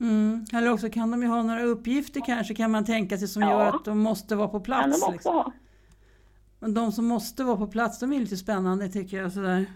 Mm. 0.00 0.44
Eller 0.54 0.72
också 0.72 0.88
kan 0.90 1.10
de 1.10 1.22
ju 1.22 1.28
ha 1.28 1.42
några 1.42 1.62
uppgifter 1.62 2.20
kanske 2.26 2.54
kan 2.54 2.70
man 2.70 2.84
tänka 2.84 3.18
sig 3.18 3.28
som 3.28 3.42
Ja. 3.42 3.50
gör 3.50 3.68
att 3.68 3.84
de 3.84 3.98
måste 3.98 4.36
vara 4.36 4.48
på 4.48 4.52
Kan 4.60 4.62
plats. 4.62 5.00
de 5.00 5.04
också 5.04 5.12
Liksom. 5.12 5.34
ha. 5.34 5.52
Men 6.58 6.74
de 6.74 6.92
som 6.92 7.06
måste 7.06 7.44
vara 7.44 7.56
på 7.56 7.66
plats, 7.66 7.98
de 8.00 8.12
är 8.12 8.20
lite 8.20 8.36
spännande 8.36 8.88
tycker 8.88 9.16
jag. 9.16 9.32
Sådär. 9.32 9.66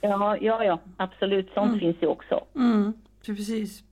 Ja, 0.00 0.36
ja, 0.40 0.64
ja, 0.64 0.80
absolut. 0.96 1.50
Sånt 1.54 1.78
finns 1.78 1.96
ju 2.00 2.06
också. 2.06 2.44
Mm, 2.56 2.92
precis. 3.26 3.82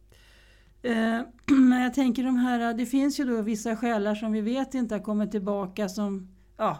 Eh, 0.82 1.20
men 1.56 1.82
jag 1.82 1.94
tänker 1.94 2.22
de 2.22 2.36
här, 2.36 2.74
det 2.74 2.86
finns 2.86 3.20
ju 3.20 3.24
då 3.24 3.42
vissa 3.42 3.76
själar 3.76 4.14
som 4.14 4.32
vi 4.32 4.40
vet 4.40 4.74
inte 4.74 4.94
har 4.94 5.02
kommit 5.02 5.30
tillbaka 5.30 5.88
som, 5.88 6.28
ja, 6.56 6.78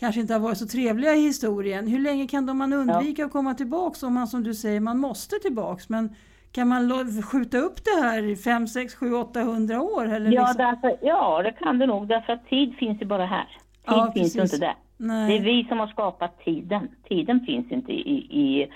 kanske 0.00 0.20
inte 0.20 0.32
har 0.32 0.40
varit 0.40 0.58
så 0.58 0.66
trevliga 0.66 1.14
i 1.14 1.20
historien. 1.20 1.86
Hur 1.86 1.98
länge 1.98 2.26
kan 2.26 2.46
då 2.46 2.54
man 2.54 2.72
undvika 2.72 3.24
att 3.24 3.32
komma 3.32 3.54
tillbaks 3.54 4.02
om 4.02 4.14
man 4.14 4.26
som 4.26 4.44
du 4.44 4.54
säger, 4.54 4.80
man 4.80 4.98
måste 4.98 5.36
tillbaks, 5.36 5.88
men 5.88 6.14
kan 6.52 6.68
man 6.68 7.22
skjuta 7.22 7.58
upp 7.58 7.84
det 7.84 8.02
här 8.02 8.22
i 8.22 8.36
5, 8.36 8.66
6, 8.66 8.94
7, 8.94 9.14
800 9.14 9.80
år? 9.80 10.04
Eller 10.04 10.30
Ja, 10.30 10.46
liksom? 10.46 10.56
därför, 10.56 10.96
ja, 11.02 11.42
det 11.42 11.52
kan 11.52 11.78
det 11.78 11.86
nog. 11.86 12.08
Därför 12.08 12.32
att 12.32 12.48
tid 12.48 12.74
finns 12.74 13.02
ju 13.02 13.06
bara 13.06 13.26
här. 13.26 13.44
Tid 13.44 13.58
Ja, 13.84 14.12
finns 14.14 14.36
ju 14.36 14.42
inte 14.42 14.56
där. 14.56 14.74
Det 14.98 15.04
är 15.04 15.08
Nej. 15.08 15.40
vi 15.40 15.64
som 15.68 15.78
har 15.78 15.86
skapat 15.86 16.44
tiden. 16.44 16.88
Tiden 17.08 17.40
finns 17.40 17.72
inte 17.72 17.92
i, 17.92 18.26
i, 18.30 18.68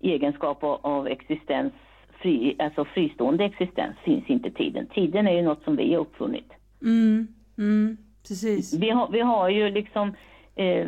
i 0.00 0.12
egenskap 0.12 0.64
av, 0.64 0.78
av 0.82 1.06
existens, 1.06 1.72
fri, 2.22 2.56
alltså 2.58 2.84
fristående 2.84 3.44
existens 3.44 3.96
finns 4.04 4.30
inte 4.30 4.50
tiden. 4.50 4.86
Tiden 4.86 5.26
är 5.28 5.32
ju 5.32 5.42
något 5.42 5.64
som 5.64 5.76
vi 5.76 5.94
har 5.94 6.00
uppfunnit. 6.00 6.52
Mm, 6.82 7.28
mm, 7.58 7.96
precis. 8.28 8.74
Vi 8.74 8.90
har, 8.90 9.08
vi 9.08 9.20
har 9.20 9.48
ju 9.48 9.70
liksom 9.70 10.14
eh, 10.54 10.86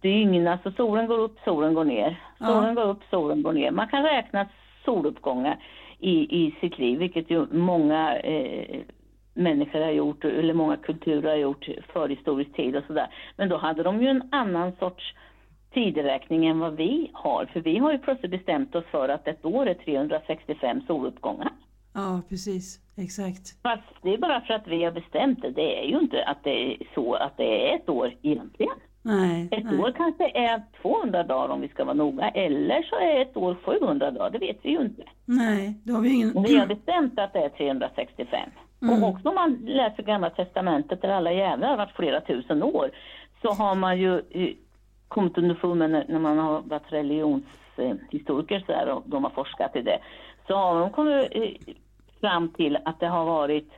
dygn, 0.00 0.48
alltså 0.48 0.72
solen 0.72 1.06
går 1.06 1.18
upp, 1.18 1.38
solen 1.44 1.74
går 1.74 1.84
ner. 1.84 2.20
Ja. 2.38 2.46
Solen 2.46 2.74
går 2.74 2.88
upp, 2.88 3.00
solen 3.10 3.42
går 3.42 3.52
ner. 3.52 3.70
Man 3.70 3.88
kan 3.88 4.02
räkna 4.02 4.48
soluppgångar 4.84 5.58
i, 5.98 6.44
i 6.44 6.54
sitt 6.60 6.78
liv, 6.78 6.98
vilket 6.98 7.30
ju 7.30 7.46
många 7.52 8.16
eh, 8.16 8.80
människor 9.34 9.80
har 9.80 9.90
gjort, 9.90 10.24
eller 10.24 10.54
många 10.54 10.76
kulturer 10.76 11.30
har 11.30 11.36
gjort 11.36 11.68
förhistorisk 11.92 12.52
tid 12.56 12.76
och 12.76 12.84
sådär. 12.86 13.14
Men 13.36 13.48
då 13.48 13.56
hade 13.56 13.82
de 13.82 14.02
ju 14.02 14.08
en 14.08 14.28
annan 14.30 14.72
sorts 14.78 15.14
tideräkning 15.74 16.46
än 16.46 16.58
vad 16.58 16.76
vi 16.76 17.10
har. 17.12 17.46
För 17.46 17.60
vi 17.60 17.78
har 17.78 17.92
ju 17.92 17.98
plötsligt 17.98 18.30
bestämt 18.30 18.74
oss 18.74 18.84
för 18.90 19.08
att 19.08 19.28
ett 19.28 19.44
år 19.44 19.66
är 19.66 19.74
365 19.74 20.80
soluppgångar. 20.86 21.50
Ja, 21.94 22.22
precis. 22.28 22.80
Exakt. 22.96 23.62
Fast 23.62 24.02
det 24.02 24.14
är 24.14 24.18
bara 24.18 24.40
för 24.40 24.54
att 24.54 24.66
vi 24.66 24.84
har 24.84 24.92
bestämt 24.92 25.42
det. 25.42 25.50
Det 25.50 25.84
är 25.84 25.88
ju 25.88 25.98
inte 25.98 26.24
att 26.24 26.44
det 26.44 26.72
är 26.72 26.76
så 26.94 27.14
att 27.14 27.36
det 27.36 27.70
är 27.70 27.76
ett 27.76 27.88
år 27.88 28.14
egentligen. 28.22 28.76
Nej. 29.02 29.48
Ett 29.50 29.64
nej. 29.64 29.78
år 29.78 29.92
kanske 29.96 30.30
är 30.34 30.62
200 30.82 31.22
dagar 31.22 31.54
om 31.54 31.60
vi 31.60 31.68
ska 31.68 31.84
vara 31.84 31.94
noga, 31.94 32.28
eller 32.28 32.82
så 32.82 32.96
är 32.96 33.22
ett 33.22 33.36
år 33.36 33.56
700 33.64 34.10
dagar, 34.10 34.30
det 34.30 34.38
vet 34.38 34.58
vi 34.62 34.70
ju 34.70 34.80
inte. 34.80 35.02
Nej, 35.24 35.80
då 35.84 35.94
har 35.94 36.00
vi 36.00 36.14
ingen... 36.14 36.42
Vi 36.42 36.58
har 36.58 36.66
bestämt 36.66 37.18
att 37.18 37.32
det 37.32 37.38
är 37.38 37.48
365. 37.48 38.50
Mm. 38.82 39.02
Och 39.02 39.08
också 39.08 39.28
om 39.28 39.34
man 39.34 39.58
läser 39.64 40.02
Gamla 40.02 40.30
Testamentet 40.30 41.02
där 41.02 41.08
alla 41.08 41.32
jävlar 41.32 41.68
har 41.68 41.76
varit 41.76 41.96
flera 41.96 42.20
tusen 42.20 42.62
år, 42.62 42.90
så 43.42 43.48
har 43.52 43.74
man 43.74 43.98
ju 43.98 44.18
eh, 44.30 44.48
kommit 45.08 45.38
underfund 45.38 45.78
med 45.78 45.90
när, 46.08 46.18
man 46.18 46.38
har 46.38 46.60
varit 46.60 46.92
religionshistoriker 46.92 48.62
så 48.66 48.72
här, 48.72 48.88
och 48.88 49.02
de 49.06 49.24
har 49.24 49.30
forskat 49.30 49.76
i 49.76 49.82
det, 49.82 49.98
så 50.46 50.54
har 50.54 50.80
de 50.80 50.90
kommit 50.90 51.28
eh, 51.30 51.74
fram 52.20 52.48
till 52.48 52.78
att 52.84 53.00
det 53.00 53.06
har 53.06 53.24
varit 53.24 53.72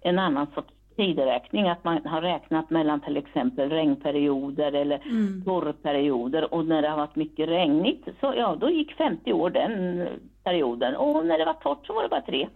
en 0.00 0.18
annan 0.18 0.46
sorts 0.54 0.68
tideräkning, 0.96 1.68
att 1.68 1.84
man 1.84 2.06
har 2.06 2.22
räknat 2.22 2.70
mellan 2.70 3.00
till 3.00 3.16
exempel 3.16 3.70
regnperioder 3.70 4.72
eller 4.72 5.00
Mm. 5.04 5.42
torrperioder 5.44 6.54
och 6.54 6.66
när 6.66 6.82
det 6.82 6.88
har 6.88 6.96
varit 6.96 7.16
mycket 7.16 7.48
regnigt, 7.48 8.08
så 8.20 8.34
ja, 8.36 8.56
då 8.60 8.70
gick 8.70 8.92
50 8.92 9.32
år 9.32 9.50
den 9.50 10.06
perioden 10.44 10.96
och 10.96 11.26
när 11.26 11.38
det 11.38 11.44
var 11.44 11.54
torrt 11.54 11.86
så 11.86 11.92
var 11.92 12.02
det 12.02 12.08
bara 12.08 12.20
tre. 12.20 12.48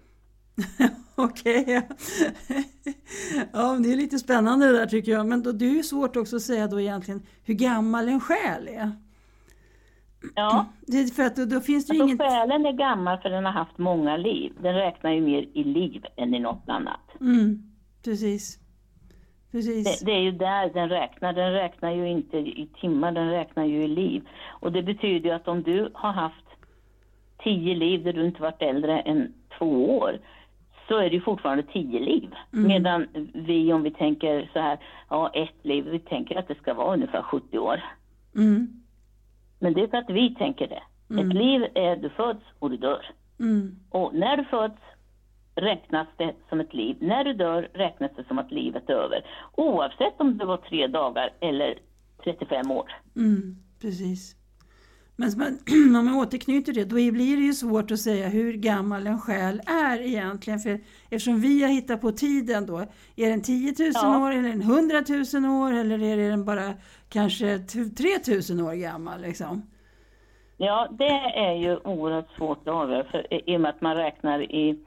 Okej. 1.14 1.64
ja. 1.66 1.82
ja, 3.52 3.78
det 3.82 3.92
är 3.92 3.96
lite 3.96 4.18
spännande 4.18 4.66
det 4.66 4.78
där 4.78 4.86
tycker 4.86 5.12
jag. 5.12 5.26
Men 5.26 5.42
då, 5.42 5.52
det 5.52 5.64
är 5.64 5.74
ju 5.74 5.82
svårt 5.82 6.16
också 6.16 6.36
att 6.36 6.42
säga 6.42 6.66
då 6.66 6.80
egentligen 6.80 7.22
hur 7.44 7.54
gammal 7.54 8.08
en 8.08 8.20
själ 8.20 8.68
är. 8.68 8.92
Ja, 10.34 10.66
Det 10.86 11.14
för 11.14 11.22
att 11.22 11.36
då, 11.36 11.44
då 11.44 11.60
finns 11.60 11.86
det 11.86 11.92
alltså 11.92 12.04
inget... 12.04 12.18
själen 12.18 12.66
är 12.66 12.72
gammal 12.72 13.18
för 13.18 13.30
den 13.30 13.44
har 13.44 13.52
haft 13.52 13.78
många 13.78 14.16
liv. 14.16 14.52
Den 14.62 14.74
räknar 14.74 15.10
ju 15.10 15.20
mer 15.20 15.48
i 15.54 15.64
liv 15.64 16.04
än 16.16 16.34
i 16.34 16.38
något 16.38 16.68
annat. 16.68 17.20
Mm, 17.20 17.62
precis. 18.04 18.58
Precis. 19.50 20.00
Det, 20.00 20.06
det 20.06 20.12
är 20.12 20.20
ju 20.20 20.32
där 20.32 20.70
den 20.74 20.88
räknar. 20.88 21.32
Den 21.32 21.52
räknar 21.52 21.90
ju 21.90 22.08
inte 22.08 22.36
i 22.36 22.68
timmar, 22.80 23.12
den 23.12 23.30
räknar 23.30 23.64
ju 23.64 23.82
i 23.82 23.88
liv. 23.88 24.28
Och 24.60 24.72
det 24.72 24.82
betyder 24.82 25.30
ju 25.30 25.36
att 25.36 25.48
om 25.48 25.62
du 25.62 25.90
har 25.94 26.12
haft 26.12 26.44
tio 27.44 27.74
liv 27.74 28.04
där 28.04 28.12
du 28.12 28.26
inte 28.26 28.42
varit 28.42 28.62
äldre 28.62 29.00
än 29.00 29.32
två 29.58 29.98
år, 29.98 30.20
så 30.88 30.98
är 30.98 31.10
det 31.10 31.20
fortfarande 31.20 31.62
tio 31.62 32.00
liv. 32.00 32.34
Mm. 32.52 32.68
Medan 32.68 33.06
vi, 33.34 33.72
om 33.72 33.82
vi 33.82 33.90
tänker 33.90 34.50
så 34.52 34.58
här, 34.60 34.78
ja 35.08 35.30
ett 35.34 35.64
liv, 35.64 35.84
vi 35.84 35.98
tänker 35.98 36.38
att 36.38 36.48
det 36.48 36.54
ska 36.58 36.74
vara 36.74 36.94
ungefär 36.94 37.22
70 37.22 37.58
år. 37.58 37.80
Mm, 38.36 38.82
Men 39.58 39.72
det 39.74 39.82
är 39.82 39.86
för 39.88 39.96
att 39.96 40.10
vi 40.10 40.34
tänker 40.34 40.68
det. 40.68 40.82
Mm. 41.10 41.28
Ett 41.30 41.36
liv 41.36 41.62
är 41.74 41.96
du 41.96 42.08
föds 42.08 42.44
och 42.58 42.70
du 42.70 42.76
dör. 42.76 43.06
mm, 43.40 43.76
Och 43.90 44.14
när 44.14 44.36
du 44.36 44.44
föds 44.44 44.78
räknas 45.54 46.06
det 46.16 46.34
som 46.48 46.60
ett 46.60 46.74
liv. 46.74 46.96
När 47.00 47.24
du 47.24 47.32
dör 47.34 47.68
räknas 47.74 48.10
det 48.16 48.24
som 48.28 48.38
att 48.38 48.50
livet 48.50 48.90
är 48.90 48.94
över. 48.94 49.26
Oavsett 49.56 50.20
om 50.20 50.38
det 50.38 50.44
var 50.44 50.56
tre 50.56 50.86
dagar 50.86 51.30
eller 51.40 51.78
35 52.24 52.70
år. 52.70 52.92
mm, 53.16 53.56
precis. 53.80 54.36
Men 55.16 55.30
man- 55.38 55.58
om 55.98 56.04
man 56.04 56.14
återknyter 56.14 56.72
det, 56.72 56.84
då 56.84 56.94
blir 56.94 57.36
det 57.36 57.42
ju 57.42 57.52
svårt 57.52 57.90
att 57.90 58.00
säga 58.00 58.28
hur 58.28 58.52
gammal 58.52 59.06
en 59.06 59.20
själ 59.20 59.60
är 59.66 60.00
egentligen. 60.00 60.58
För 60.60 60.80
eftersom 61.04 61.40
vi 61.40 61.62
har 61.62 61.70
hittat 61.70 62.00
på 62.00 62.12
tiden 62.12 62.66
då, 62.66 62.78
är 63.16 63.30
den 63.30 63.42
10 63.42 63.74
000 63.78 63.90
Ja. 63.94 64.24
år 64.24 64.32
eller 64.32 64.48
en 64.48 64.60
100 64.62 65.02
000 65.34 65.44
år 65.62 65.72
eller 65.72 66.02
är 66.02 66.30
den 66.30 66.44
bara 66.44 66.74
kanske 67.08 67.58
3 67.58 67.80
000 68.56 68.66
år 68.68 68.72
gammal 68.74 69.20
liksom? 69.20 69.62
Ja, 70.56 70.88
det 70.98 71.38
är 71.38 71.54
ju 71.54 71.76
oerhört 71.76 72.30
svårt 72.36 72.68
att 72.68 72.74
avgöra 72.74 73.04
för, 73.04 73.50
i 73.50 73.56
och 73.56 73.60
med 73.60 73.68
att 73.70 73.80
man 73.80 73.96
räknar 73.96 74.42
i 74.42 74.78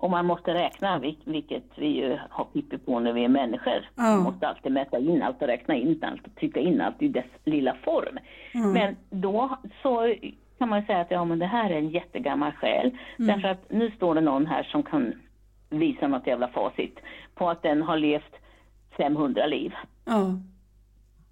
och 0.00 0.10
man 0.10 0.26
måste 0.26 0.54
räkna, 0.54 0.98
vil- 0.98 1.22
vilket 1.24 1.64
vi 1.76 1.86
ju 1.86 2.18
har 2.30 2.44
pippi 2.44 2.78
på 2.78 3.00
när 3.00 3.12
vi 3.12 3.24
är 3.24 3.28
människor. 3.28 3.88
Man 3.94 4.22
måste 4.22 4.48
alltid 4.48 4.72
mäta 4.72 4.98
in 4.98 5.22
allt 5.22 5.42
och 5.42 5.48
räkna 5.48 5.74
in 5.74 6.04
allt 6.04 6.26
och 6.26 6.34
trycka 6.34 6.60
in 6.60 6.80
allt 6.80 7.02
i 7.02 7.08
dess 7.08 7.24
lilla 7.44 7.74
form. 7.74 8.18
Mm. 8.54 8.72
Men 8.72 8.96
då 9.10 9.56
så 9.82 10.14
kan 10.58 10.68
man 10.68 10.82
säga 10.82 11.00
att 11.00 11.10
ja, 11.10 11.24
men 11.24 11.38
det 11.38 11.46
här 11.46 11.70
är 11.70 11.78
en 11.78 11.88
jättegammal 11.90 12.52
själ. 12.52 12.90
Därför 13.16 13.48
att 13.48 13.70
nu 13.70 13.90
står 13.90 14.14
det 14.14 14.20
någon 14.20 14.46
här 14.46 14.62
som 14.62 14.82
kan 14.82 15.12
visa 15.70 16.08
något 16.08 16.26
jävla 16.26 16.48
facit 16.48 16.98
på 17.34 17.50
att 17.50 17.62
den 17.62 17.82
har 17.82 17.96
levt 17.96 18.34
500 18.96 19.46
liv. 19.46 19.74
Ja. 20.04 20.34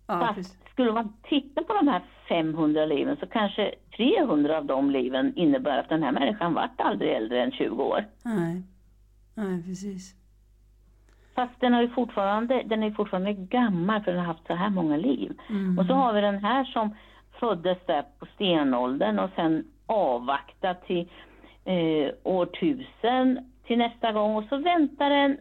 Ja, 0.07 0.33
precis. 0.35 0.59
Skulle 0.79 0.93
man 0.93 1.12
titta 1.23 1.62
på 1.62 1.75
de 1.75 1.88
här 1.88 2.03
500 2.29 2.87
liven 2.87 3.17
så 3.17 3.27
kanske 3.27 3.75
300 3.97 4.59
av 4.59 4.64
de 4.64 4.91
liven 4.91 5.33
innebär 5.37 5.79
att 5.79 5.88
den 5.88 6.03
här 6.03 6.12
människan 6.12 6.55
vart 6.55 6.81
aldrig 6.81 7.12
äldre 7.12 7.43
än 7.43 7.53
20 7.53 7.83
år. 7.83 8.05
Nej. 8.23 8.62
Nej, 9.35 9.62
precis. 9.62 10.14
Fast 11.35 11.61
den, 11.61 11.75
har 11.75 11.83
ju 11.83 11.88
fortfarande, 11.88 12.62
den 12.67 12.83
är 12.83 12.91
fortfarande 12.91 13.33
gammal 13.33 14.03
för 14.03 14.11
den 14.11 14.21
har 14.21 14.27
haft 14.27 14.47
så 14.47 14.55
här 14.55 14.71
många 14.71 14.97
liv. 14.97 15.38
Mm. 15.49 15.79
Och 15.79 15.87
så 15.87 15.93
har 15.93 16.12
vi 16.12 16.21
den 16.21 16.45
här 16.45 16.64
som 16.64 16.95
föddes 17.41 17.79
där 17.87 18.05
på 18.19 18.27
stenåldern 18.35 19.19
och 19.19 19.31
sen 19.37 19.64
avvaktat 19.87 20.87
till 20.87 21.09
eh, 21.64 22.11
årtusen 22.23 23.53
till 23.67 23.79
nästa 23.79 24.12
gång 24.12 24.37
och 24.37 24.45
så 24.49 24.57
väntar 24.57 25.11
den 25.11 25.38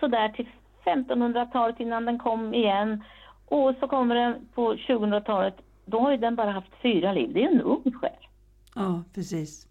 sådär 0.00 0.28
till 0.28 0.48
1500-talet 0.84 1.80
innan 1.80 2.04
den 2.04 2.18
kom 2.18 2.54
igen. 2.54 3.02
Och 3.48 3.74
så 3.80 3.88
kommer 3.88 4.14
den 4.14 4.48
på 4.54 4.74
2000-talet, 4.74 5.54
då 5.86 6.00
har 6.00 6.10
ju 6.10 6.16
den 6.16 6.36
bara 6.36 6.50
haft 6.50 6.72
fyra 6.82 7.12
liv. 7.12 7.30
Det 7.32 7.44
är 7.44 7.48
en 7.48 7.60
ung 7.60 7.92
själ. 8.00 8.26
Ja, 8.74 9.02
precis. 9.14 9.68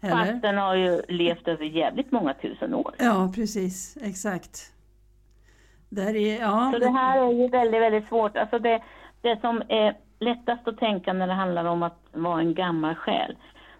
Fast 0.00 0.30
Eller? 0.30 0.40
den 0.40 0.58
har 0.58 0.74
ju 0.74 1.02
levt 1.08 1.48
över 1.48 1.64
jävligt 1.64 2.12
många 2.12 2.34
tusen 2.34 2.74
år. 2.74 2.94
Ja, 2.98 3.32
precis. 3.34 3.96
Exakt. 4.02 4.72
Där 5.88 6.16
är, 6.16 6.40
ja. 6.40 6.70
Så 6.72 6.78
det 6.78 6.90
här 6.90 7.18
är 7.18 7.32
ju 7.32 7.48
väldigt, 7.48 7.80
väldigt 7.80 8.08
svårt. 8.08 8.36
Alltså 8.36 8.58
det, 8.58 8.82
det 9.20 9.40
som 9.40 9.62
är 9.68 9.96
lättast 10.20 10.68
att 10.68 10.78
tänka 10.78 11.12
när 11.12 11.26
det 11.26 11.32
handlar 11.32 11.64
om 11.64 11.82
att 11.82 11.98
vara 12.12 12.40
en 12.40 12.54
gammal 12.54 12.94
själ, 12.94 13.36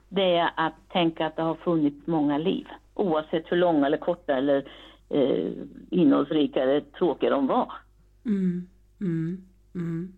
det 0.09 0.37
är 0.37 0.51
att 0.57 0.75
tänka 0.93 1.27
att 1.27 1.37
det 1.37 1.43
har 1.43 1.55
funnits 1.55 2.07
många 2.07 2.39
liv. 2.39 2.67
Oavsett 2.95 3.53
hur 3.53 3.57
långa 3.57 3.87
eller 3.87 3.97
korta 3.97 4.37
eller 4.37 4.65
eh, 5.09 5.53
innehållsrika 5.91 6.63
eller 6.63 6.81
tråkiga 6.81 7.31
de 7.31 7.47
var. 7.47 7.73
Mm, 8.27 8.69
mm, 9.01 9.45
mm. 9.75 10.13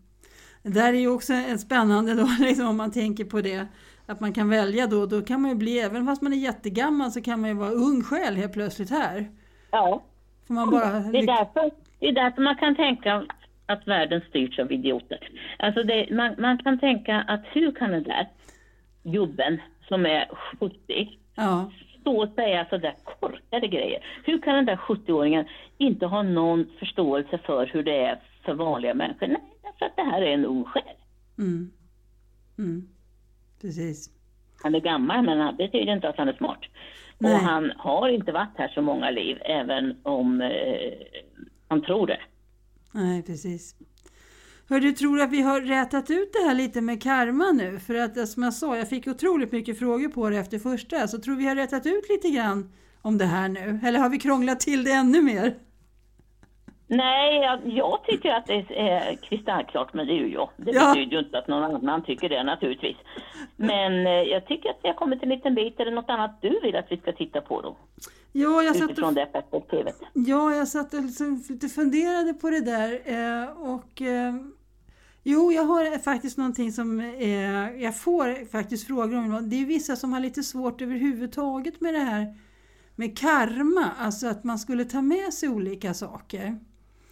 Det 0.63 0.71
där 0.71 0.93
är 0.93 0.99
ju 0.99 1.09
också 1.09 1.33
en 1.33 1.59
spännande 1.59 2.15
då, 2.15 2.29
liksom, 2.41 2.67
om 2.67 2.77
man 2.77 2.93
tänker 2.93 3.25
på 3.25 3.41
det. 3.41 3.67
Att 4.07 4.21
man 4.21 4.33
kan 4.33 4.49
välja 4.49 4.87
då, 4.87 5.07
då 5.07 5.23
kan 5.23 5.41
man 5.41 5.51
ju 5.51 5.57
bli, 5.57 5.79
även 5.79 6.07
fast 6.07 6.23
man 6.23 6.33
är 6.33 6.37
jättegammal 6.37 7.11
så 7.11 7.23
kan 7.23 7.41
man 7.41 7.51
ju 7.51 7.57
vara 7.57 7.71
ung 7.71 8.03
själv 8.03 8.37
helt 8.37 8.53
plötsligt 8.53 8.91
här. 8.91 9.31
Ja, 9.71 10.03
Får 10.47 10.55
man 10.55 10.71
bara 10.71 11.01
det 11.01 11.19
är, 11.19 11.27
därför, 11.27 11.71
det 11.99 12.09
är 12.09 12.13
därför 12.13 12.43
man 12.43 12.57
kan 12.57 12.77
tänka 12.77 13.27
att 13.67 13.89
världen 13.89 14.21
styrs 14.29 14.59
av 14.59 14.73
idioter. 14.73 15.29
Alltså 15.59 15.83
det, 15.83 16.09
man, 16.11 16.35
man 16.39 16.59
kan 16.59 16.79
tänka 16.79 17.25
att 17.29 17.43
hur 17.53 17.73
kan 17.73 17.91
den 17.91 18.03
där 18.03 18.29
gubben 19.03 19.61
som 19.89 20.07
är 20.07 20.31
70 20.61 21.19
ja, 21.35 21.71
stå 22.01 22.23
och 22.23 22.35
säga 22.35 22.67
sådär 22.71 22.95
korkade 23.05 23.69
grejer. 23.69 24.05
Hur 24.25 24.43
kan 24.43 24.55
den 24.55 24.67
där 24.67 24.77
70-åringen 24.77 25.45
inte 25.79 26.07
ha 26.07 26.23
någon 26.23 26.67
förståelse 26.79 27.39
för 27.39 27.67
hur 27.67 27.83
det 27.83 27.97
är 27.97 28.21
för 28.45 28.55
vanliga 28.55 28.95
människor? 28.95 29.27
Nej, 29.27 29.43
därför 29.63 29.87
att 29.87 29.97
det 29.97 30.03
här 30.03 30.23
är 30.23 30.35
en 30.35 30.45
ung 30.45 30.65
själ. 30.65 30.97
mm, 31.39 31.71
mm. 32.59 32.89
Precis. 33.61 34.11
Han 34.63 34.75
är 34.75 34.81
gammal, 34.81 35.25
men 35.25 35.57
det 35.57 35.65
betyder 35.65 35.93
inte 35.93 36.09
att 36.09 36.19
han 36.19 36.29
är 36.29 36.33
smart. 36.33 36.61
Nej. 37.19 37.35
Och 37.35 37.41
han 37.41 37.73
har 37.77 38.09
inte 38.09 38.33
varit 38.33 38.59
här 38.59 38.69
så 38.69 38.83
många 38.83 39.11
liv, 39.11 39.39
även 39.45 39.97
om 40.03 40.41
eh, 40.41 40.93
han 41.69 41.83
tror 41.83 42.07
det. 42.07 42.21
Nej, 42.93 43.23
precis. 43.23 43.75
Hör 44.69 44.81
du, 44.81 44.93
tror 44.93 45.21
att 45.21 45.31
vi 45.31 45.43
har 45.43 45.61
rätat 45.61 46.11
ut 46.11 46.33
det 46.33 46.49
här 46.49 46.55
lite 46.55 46.81
med 46.81 47.03
karma 47.03 47.53
nu? 47.53 47.79
För 47.79 47.95
att 47.95 48.17
eh, 48.17 48.25
som 48.25 48.43
jag 48.43 48.55
sa, 48.55 48.77
jag 48.77 48.89
fick 48.89 49.07
otroligt 49.07 49.53
mycket 49.53 49.79
frågor 49.79 50.09
på 50.09 50.31
det 50.31 50.39
efter 50.39 50.59
första, 50.59 51.09
så 51.09 51.19
tror 51.19 51.37
vi 51.37 51.47
har 51.49 51.57
rätat 51.57 51.87
ut 51.87 52.09
lite 52.09 52.29
grann 52.29 52.73
om 53.03 53.19
det 53.19 53.25
här 53.25 53.49
nu? 53.49 53.81
Eller 53.85 53.99
har 53.99 54.09
vi 54.09 54.19
krånglat 54.19 54.61
till 54.61 54.85
det 54.85 54.93
ännu 54.93 55.23
mer? 55.23 55.55
Nej, 56.97 57.37
jag, 57.37 57.61
jag 57.65 58.05
tycker 58.05 58.31
att 58.31 58.47
det 58.47 58.65
är 58.79 59.15
kristallklart, 59.17 59.95
men 59.95 60.07
det 60.07 60.13
är 60.13 60.17
ju 60.17 60.33
jag. 60.33 60.51
Det 60.57 60.71
Ja. 60.71 60.89
betyder 60.95 61.13
ju 61.17 61.19
inte 61.25 61.39
att 61.39 61.49
någon 61.49 61.63
annan 61.77 62.03
tycker 62.05 62.29
det 62.29 62.43
naturligtvis. 62.43 62.97
Men 63.57 64.07
eh, 64.07 64.13
jag 64.13 64.47
tycker 64.47 64.71
att 64.71 64.79
vi 64.83 64.89
har 64.89 64.95
kommit 64.95 65.23
en 65.23 65.29
liten 65.29 65.55
bit. 65.55 65.81
Är 65.81 65.85
det 65.85 65.91
något 65.91 66.11
annat 66.11 66.39
du 66.43 66.61
vill 66.63 66.77
att 66.77 66.87
vi 66.93 66.97
ska 66.97 67.13
titta 67.13 67.41
på 67.41 67.61
då? 67.61 67.77
Ja, 68.33 68.63
jag 68.63 68.77
satt 68.77 68.91
Utifrån 68.91 69.15
det 69.15 69.27
perspektivet. 69.27 69.97
ja, 70.13 70.55
jag 70.55 70.69
satt 70.69 70.95
och 70.95 71.03
liksom 71.03 71.43
lite 71.49 71.69
funderade 71.69 72.35
på 72.35 72.51
det 72.51 72.61
där 72.61 72.93
eh, 73.05 73.49
och 73.75 74.03
eh, 74.03 74.35
Jo, 75.25 75.53
jag 75.53 75.63
har 75.63 75.99
faktiskt 75.99 76.39
någonting 76.39 76.73
som 76.73 77.01
jag 77.79 78.01
får 78.01 78.51
faktiskt 78.51 78.87
frågor 78.87 79.17
om. 79.17 79.51
Det 79.51 79.57
är 79.57 79.67
vissa 79.67 79.97
som 79.97 80.13
har 80.13 80.21
lite 80.21 80.43
svårt 80.43 80.83
överhuvudtaget 80.83 81.81
med 81.81 81.95
det 81.95 82.01
här 82.01 82.27
med 82.97 83.19
karma, 83.19 83.91
alltså 83.99 84.27
att 84.27 84.45
man 84.45 84.59
skulle 84.59 84.85
ta 84.85 85.03
med 85.03 85.35
sig 85.35 85.49
olika 85.49 85.95
saker. 85.95 86.59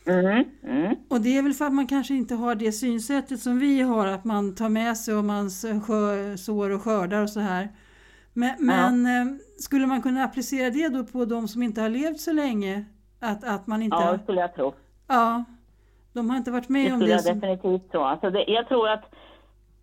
Mm, 0.06 0.44
mm. 0.62 0.96
Och 1.08 1.20
det 1.20 1.38
är 1.38 1.42
väl 1.42 1.52
för 1.52 1.64
att 1.64 1.72
man 1.72 1.86
kanske 1.86 2.14
inte 2.14 2.34
har 2.34 2.54
det 2.54 2.72
synsättet 2.72 3.40
som 3.40 3.58
vi 3.58 3.80
har, 3.80 4.06
att 4.06 4.24
man 4.24 4.54
tar 4.54 4.68
med 4.68 4.96
sig 4.96 5.14
och 5.14 5.24
man 5.24 5.50
sår 6.38 6.70
och 6.70 6.82
skördar 6.82 7.22
och 7.22 7.30
så 7.30 7.40
här. 7.40 7.68
Men, 8.32 8.54
men 8.58 9.06
eh, 9.06 9.36
skulle 9.58 9.86
man 9.86 10.02
kunna 10.02 10.24
applicera 10.24 10.70
det 10.70 10.88
då 10.88 11.04
på 11.04 11.24
de 11.24 11.48
som 11.48 11.62
inte 11.62 11.80
har 11.80 11.88
levt 11.88 12.20
så 12.20 12.32
länge? 12.32 12.84
Att, 13.20 13.44
att 13.44 13.66
man 13.66 13.82
inte... 13.82 13.96
Ja, 13.96 14.06
Ja, 14.06 14.12
det 14.12 14.22
skulle 14.22 14.40
jag 14.40 14.54
tro. 14.54 14.74
de 16.12 16.30
har 16.30 16.36
inte 16.36 16.50
varit 16.50 16.66
Det 16.66 16.72
med 16.72 16.92
om 16.92 16.98
skulle 17.00 17.06
det. 17.06 17.12
jag 17.12 17.20
Som, 17.24 17.40
definitivt 17.40 17.90
tro. 17.92 18.00
Alltså 18.00 18.30
det, 18.30 18.44
jag 18.48 18.68
tror 18.68 18.88
att, 18.88 19.14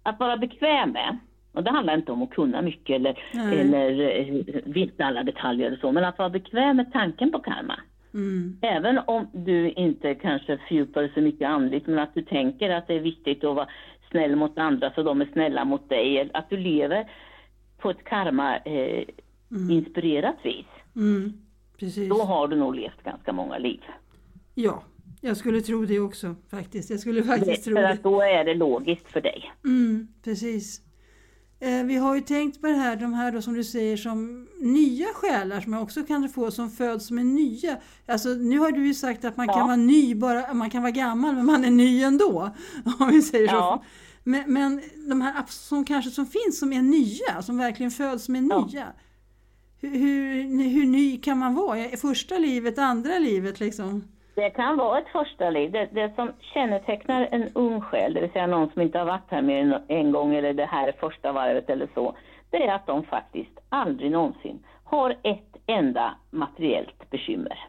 att 0.03 0.19
vara 0.19 0.37
bekväm 0.37 0.91
med, 0.91 1.17
och 1.53 1.63
det 1.63 1.71
handlar 1.71 1.93
inte 1.97 2.11
om 2.11 2.21
att 2.21 2.29
kunna 2.31 2.61
mycket 2.61 2.95
eller, 2.95 3.19
eller 3.53 4.19
eh, 4.19 4.43
veta 4.65 5.05
alla 5.05 5.23
detaljer 5.23 5.71
och 5.73 5.79
så, 5.79 5.91
men 5.91 6.05
att 6.05 6.17
vara 6.17 6.29
bekväm 6.29 6.77
med 6.77 6.93
tanken 6.93 7.31
på 7.31 7.39
karma. 7.39 7.79
Mm, 8.13 8.57
Även 8.61 8.97
om 8.97 9.27
du 9.33 9.71
inte 9.71 10.15
kanske 10.15 10.57
fördjupar 10.57 11.01
dig 11.01 11.11
så 11.13 11.21
mycket 11.21 11.47
andligt, 11.47 11.87
men 11.87 11.99
att 11.99 12.13
du 12.13 12.21
tänker 12.21 12.69
att 12.69 12.87
det 12.87 12.93
är 12.93 12.99
viktigt 12.99 13.43
att 13.43 13.55
vara 13.55 13.67
snäll 14.11 14.35
mot 14.35 14.57
andra 14.57 14.91
så 14.95 15.03
de 15.03 15.21
är 15.21 15.29
snälla 15.33 15.65
mot 15.65 15.89
dig. 15.89 16.29
Att 16.33 16.49
du 16.49 16.57
lever 16.57 17.09
på 17.77 17.89
ett 17.89 18.03
karma-inspirerat 18.03 20.35
vis. 20.43 20.65
mm, 20.95 21.33
precis. 21.79 22.09
Då 22.09 22.21
har 22.23 22.47
du 22.47 22.55
nog 22.55 22.75
levt 22.75 23.03
ganska 23.03 23.33
många 23.33 23.57
liv. 23.57 23.81
Ja, 24.55 24.83
jag 25.21 25.37
skulle 25.37 25.61
tro 25.61 25.85
det 25.85 25.99
också 25.99 26.35
faktiskt. 26.49 26.89
Jag 26.89 26.99
skulle 26.99 27.23
faktiskt 27.23 27.63
tro 27.65 27.75
För 27.75 27.81
det. 27.81 27.89
att 27.89 28.03
då 28.03 28.21
är 28.21 28.43
det 28.45 28.53
logiskt 28.53 29.11
för 29.11 29.21
dig. 29.21 29.51
Mm, 29.65 30.07
precis. 30.23 30.81
Eh, 31.59 31.83
vi 31.83 31.95
har 31.95 32.15
ju 32.15 32.21
tänkt 32.21 32.61
på 32.61 32.67
det 32.67 32.73
här, 32.73 32.95
de 32.95 33.13
här 33.13 33.31
då 33.31 33.41
som 33.41 33.53
du 33.53 33.63
säger 33.63 33.97
som 33.97 34.47
nya 34.59 35.05
själar 35.13 35.61
som 35.61 35.73
jag 35.73 35.83
också 35.83 36.03
kan 36.03 36.29
få 36.29 36.51
som 36.51 36.69
föds 36.71 37.07
som 37.07 37.17
är 37.19 37.23
nya. 37.23 37.77
Alltså 38.07 38.29
nu 38.29 38.59
har 38.59 38.71
du 38.71 38.87
ju 38.87 38.93
sagt 38.93 39.25
att 39.25 39.37
man 39.37 39.47
Ja. 39.47 39.53
kan 39.53 39.65
vara 39.67 39.75
ny, 39.75 40.15
bara, 40.15 40.53
man 40.53 40.69
kan 40.69 40.81
vara 40.81 40.91
gammal 40.91 41.35
men 41.35 41.45
man 41.45 41.65
är 41.65 41.71
ny 41.71 42.03
ändå. 42.03 42.51
Om 42.99 43.09
vi 43.11 43.21
säger 43.21 43.47
så. 43.47 43.53
Ja. 43.55 43.83
Men, 44.23 44.53
men 44.53 44.81
de 45.09 45.21
här 45.21 45.43
som 45.47 45.85
kanske 45.85 46.11
som 46.11 46.25
finns 46.25 46.59
som 46.59 46.73
är 46.73 46.81
nya, 46.81 47.41
som 47.41 47.57
verkligen 47.57 47.91
föds 47.91 48.23
som 48.25 48.35
är 48.35 48.49
Ja. 48.49 48.65
nya. 48.71 48.87
Hur, 49.81 49.89
hur, 49.89 50.63
hur 50.69 50.85
ny 50.85 51.17
kan 51.17 51.37
man 51.37 51.55
vara? 51.55 51.97
Första 51.97 52.37
livet, 52.37 52.77
andra 52.79 53.19
livet 53.19 53.59
liksom? 53.59 54.03
Det 54.37 54.49
kan 54.49 54.77
vara 54.77 54.99
ett 54.99 55.07
första 55.07 55.49
liv. 55.49 55.71
Det, 55.71 55.89
det 55.91 56.15
som 56.15 56.31
kännetecknar 56.41 57.27
en 57.31 57.49
ung 57.55 57.81
själ, 57.81 58.13
det 58.13 58.21
vill 58.21 58.31
säga 58.31 58.47
någon 58.47 58.69
som 58.71 58.81
inte 58.81 58.99
har 58.99 59.05
varit 59.05 59.31
här 59.31 59.41
mer 59.41 59.61
än 59.61 59.81
en 59.87 60.11
gång 60.11 60.35
eller 60.35 60.53
det 60.53 60.65
här 60.65 60.87
är 60.87 60.91
första 60.91 61.31
varvet 61.31 61.69
eller 61.69 61.87
så, 61.93 62.15
det 62.49 62.67
är 62.67 62.75
att 62.75 62.87
de 62.87 63.03
faktiskt 63.03 63.59
aldrig 63.69 64.11
någonsin 64.11 64.63
har 64.83 65.15
ett 65.23 65.57
enda 65.65 66.15
materiellt 66.31 67.09
bekymmer. 67.09 67.59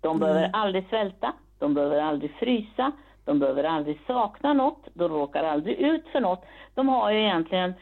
De 0.00 0.18
behöver 0.18 0.50
aldrig 0.52 0.88
svälta, 0.88 1.32
de 1.58 1.74
behöver 1.74 2.00
aldrig 2.00 2.30
frysa, 2.34 2.92
de 3.24 3.38
behöver 3.38 3.64
aldrig 3.64 4.00
sakna 4.06 4.52
något, 4.52 4.88
de 4.94 5.08
råkar 5.08 5.44
aldrig 5.44 5.78
ut 5.78 6.08
för 6.12 6.20
något. 6.20 6.44
De 6.74 6.88
har 6.88 7.10
ju 7.10 7.20
egentligen 7.20 7.74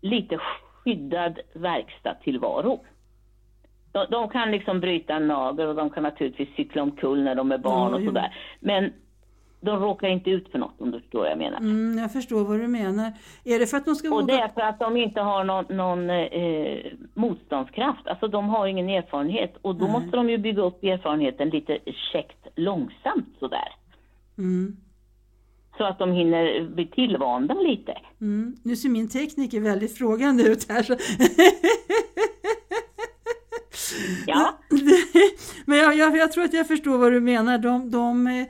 lite 0.00 0.38
skyddad 0.38 1.38
verkstadstillvaro. 1.52 2.80
De, 3.92 4.06
de 4.10 4.28
kan 4.28 4.50
liksom 4.50 4.80
bryta 4.80 5.14
en 5.14 5.28
nagel 5.28 5.68
och 5.68 5.74
de 5.74 5.90
kan 5.90 6.02
naturligtvis 6.02 6.48
cykla 6.56 6.82
omkull 6.82 7.24
när 7.24 7.34
de 7.34 7.52
är 7.52 7.58
barn 7.58 7.92
Ja, 7.92 7.98
och 7.98 8.04
sådär. 8.04 8.34
Men 8.60 8.92
de 9.60 9.80
råkar 9.80 10.08
inte 10.08 10.30
ut 10.30 10.48
för 10.52 10.58
något 10.58 10.80
om 10.80 10.90
du 10.90 11.00
förstår 11.00 11.18
vad 11.18 11.30
jag 11.30 11.38
menar. 11.38 11.58
Mm, 11.58 11.98
jag 11.98 12.12
förstår 12.12 12.44
vad 12.44 12.60
du 12.60 12.68
menar. 12.68 13.12
Är 13.44 13.58
det 13.58 13.66
för 13.66 13.76
att 13.76 13.84
de 13.84 13.94
ska 13.94 14.14
Och 14.14 14.26
det 14.26 14.32
är 14.32 14.48
för 14.48 14.60
att 14.60 14.78
de 14.78 14.96
inte 14.96 15.20
har 15.20 15.44
någon, 15.44 15.76
någon 15.76 16.10
eh, 16.10 16.78
motståndskraft. 17.14 18.06
Alltså 18.06 18.28
de 18.28 18.48
har 18.48 18.66
ingen 18.66 18.88
erfarenhet 18.88 19.56
och 19.62 19.74
då 19.74 19.84
Nej. 19.84 19.92
måste 19.92 20.16
de 20.16 20.30
ju 20.30 20.38
bygga 20.38 20.62
upp 20.62 20.84
erfarenheten 20.84 21.50
lite 21.50 21.78
käckt 22.12 22.46
långsamt 22.56 23.36
sådär. 23.38 23.68
Mm. 24.38 24.76
Så 25.78 25.84
att 25.84 25.98
de 25.98 26.12
hinner 26.12 26.68
bli 26.74 26.86
tillvanda 26.86 27.54
lite. 27.54 27.98
Mm. 28.20 28.56
Nu 28.64 28.76
ser 28.76 28.88
min 28.88 29.08
tekniker 29.08 29.60
väldigt 29.60 29.98
frågande 29.98 30.42
ut 30.42 30.70
här. 30.70 30.82
Så. 30.92 30.94
Ja, 34.26 34.58
Men 35.68 35.78
jag, 35.78 35.96
jag, 35.96 36.16
jag 36.16 36.32
tror 36.32 36.44
att 36.44 36.52
jag 36.52 36.68
förstår 36.68 36.98
vad 36.98 37.12
du 37.12 37.20
menar. 37.20 37.58
De, 37.58 37.90
de, 37.90 38.26
eh, 38.26 38.46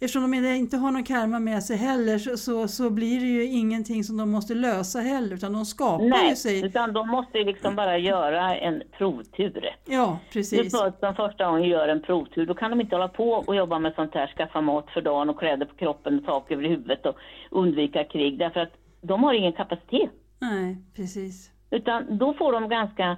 eftersom 0.00 0.22
de 0.22 0.34
inte 0.34 0.76
har 0.76 0.90
någon 0.90 1.04
karma 1.04 1.38
med 1.38 1.62
sig 1.62 1.76
heller 1.76 2.18
så, 2.18 2.36
så, 2.36 2.68
så 2.68 2.90
blir 2.90 3.20
det 3.20 3.26
ju 3.26 3.44
ingenting 3.44 4.04
som 4.04 4.16
de 4.16 4.30
måste 4.30 4.54
lösa 4.54 5.00
heller 5.00 5.34
utan 5.34 5.52
de 5.52 5.64
skapar 5.64 6.04
ju 6.04 6.10
nej, 6.10 6.36
sig. 6.36 6.66
utan 6.66 6.92
de 6.92 7.08
måste 7.08 7.38
ju 7.38 7.44
liksom 7.44 7.76
bara 7.76 7.98
göra 7.98 8.56
en 8.56 8.82
provtur. 8.98 9.76
Ja, 9.84 10.18
precis. 10.32 10.78
föds 10.78 11.00
de 11.00 11.14
första 11.14 11.46
gången 11.46 11.68
gör 11.68 11.88
en 11.88 12.02
provtur, 12.02 12.46
då 12.46 12.54
kan 12.54 12.70
de 12.70 12.80
inte 12.80 12.96
hålla 12.96 13.08
på 13.08 13.30
och 13.30 13.56
jobba 13.56 13.78
med 13.78 13.94
sånt 13.94 14.14
här, 14.14 14.32
skaffa 14.36 14.60
mat 14.60 14.90
för 14.90 15.00
dagen 15.00 15.30
och 15.30 15.38
kläder 15.38 15.66
på 15.66 15.74
kroppen 15.74 16.18
och 16.18 16.24
tak 16.24 16.50
över 16.50 16.62
huvudet 16.62 17.06
och 17.06 17.16
undvika 17.50 18.04
krig 18.04 18.38
därför 18.38 18.60
att 18.60 18.72
de 19.00 19.24
har 19.24 19.34
ingen 19.34 19.52
kapacitet. 19.52 20.10
Nej, 20.38 20.76
precis. 20.96 21.50
Utan 21.70 22.18
då 22.18 22.34
får 22.34 22.52
de 22.52 22.68
ganska, 22.68 23.16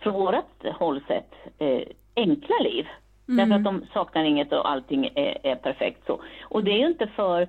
från 0.00 0.14
vårat 0.14 0.64
håll 0.78 1.00
sett, 1.08 1.32
eh, 1.58 1.82
enkla 2.16 2.56
liv. 2.58 2.86
Därför 3.26 3.54
att 3.54 3.64
de 3.64 3.86
saknar 3.92 4.24
inget 4.24 4.52
och 4.52 4.70
allting 4.70 5.10
är, 5.14 5.38
är 5.42 5.54
perfekt 5.54 6.06
så. 6.06 6.20
Och 6.42 6.64
det 6.64 6.70
är 6.70 6.88
inte 6.88 7.06
för 7.06 7.48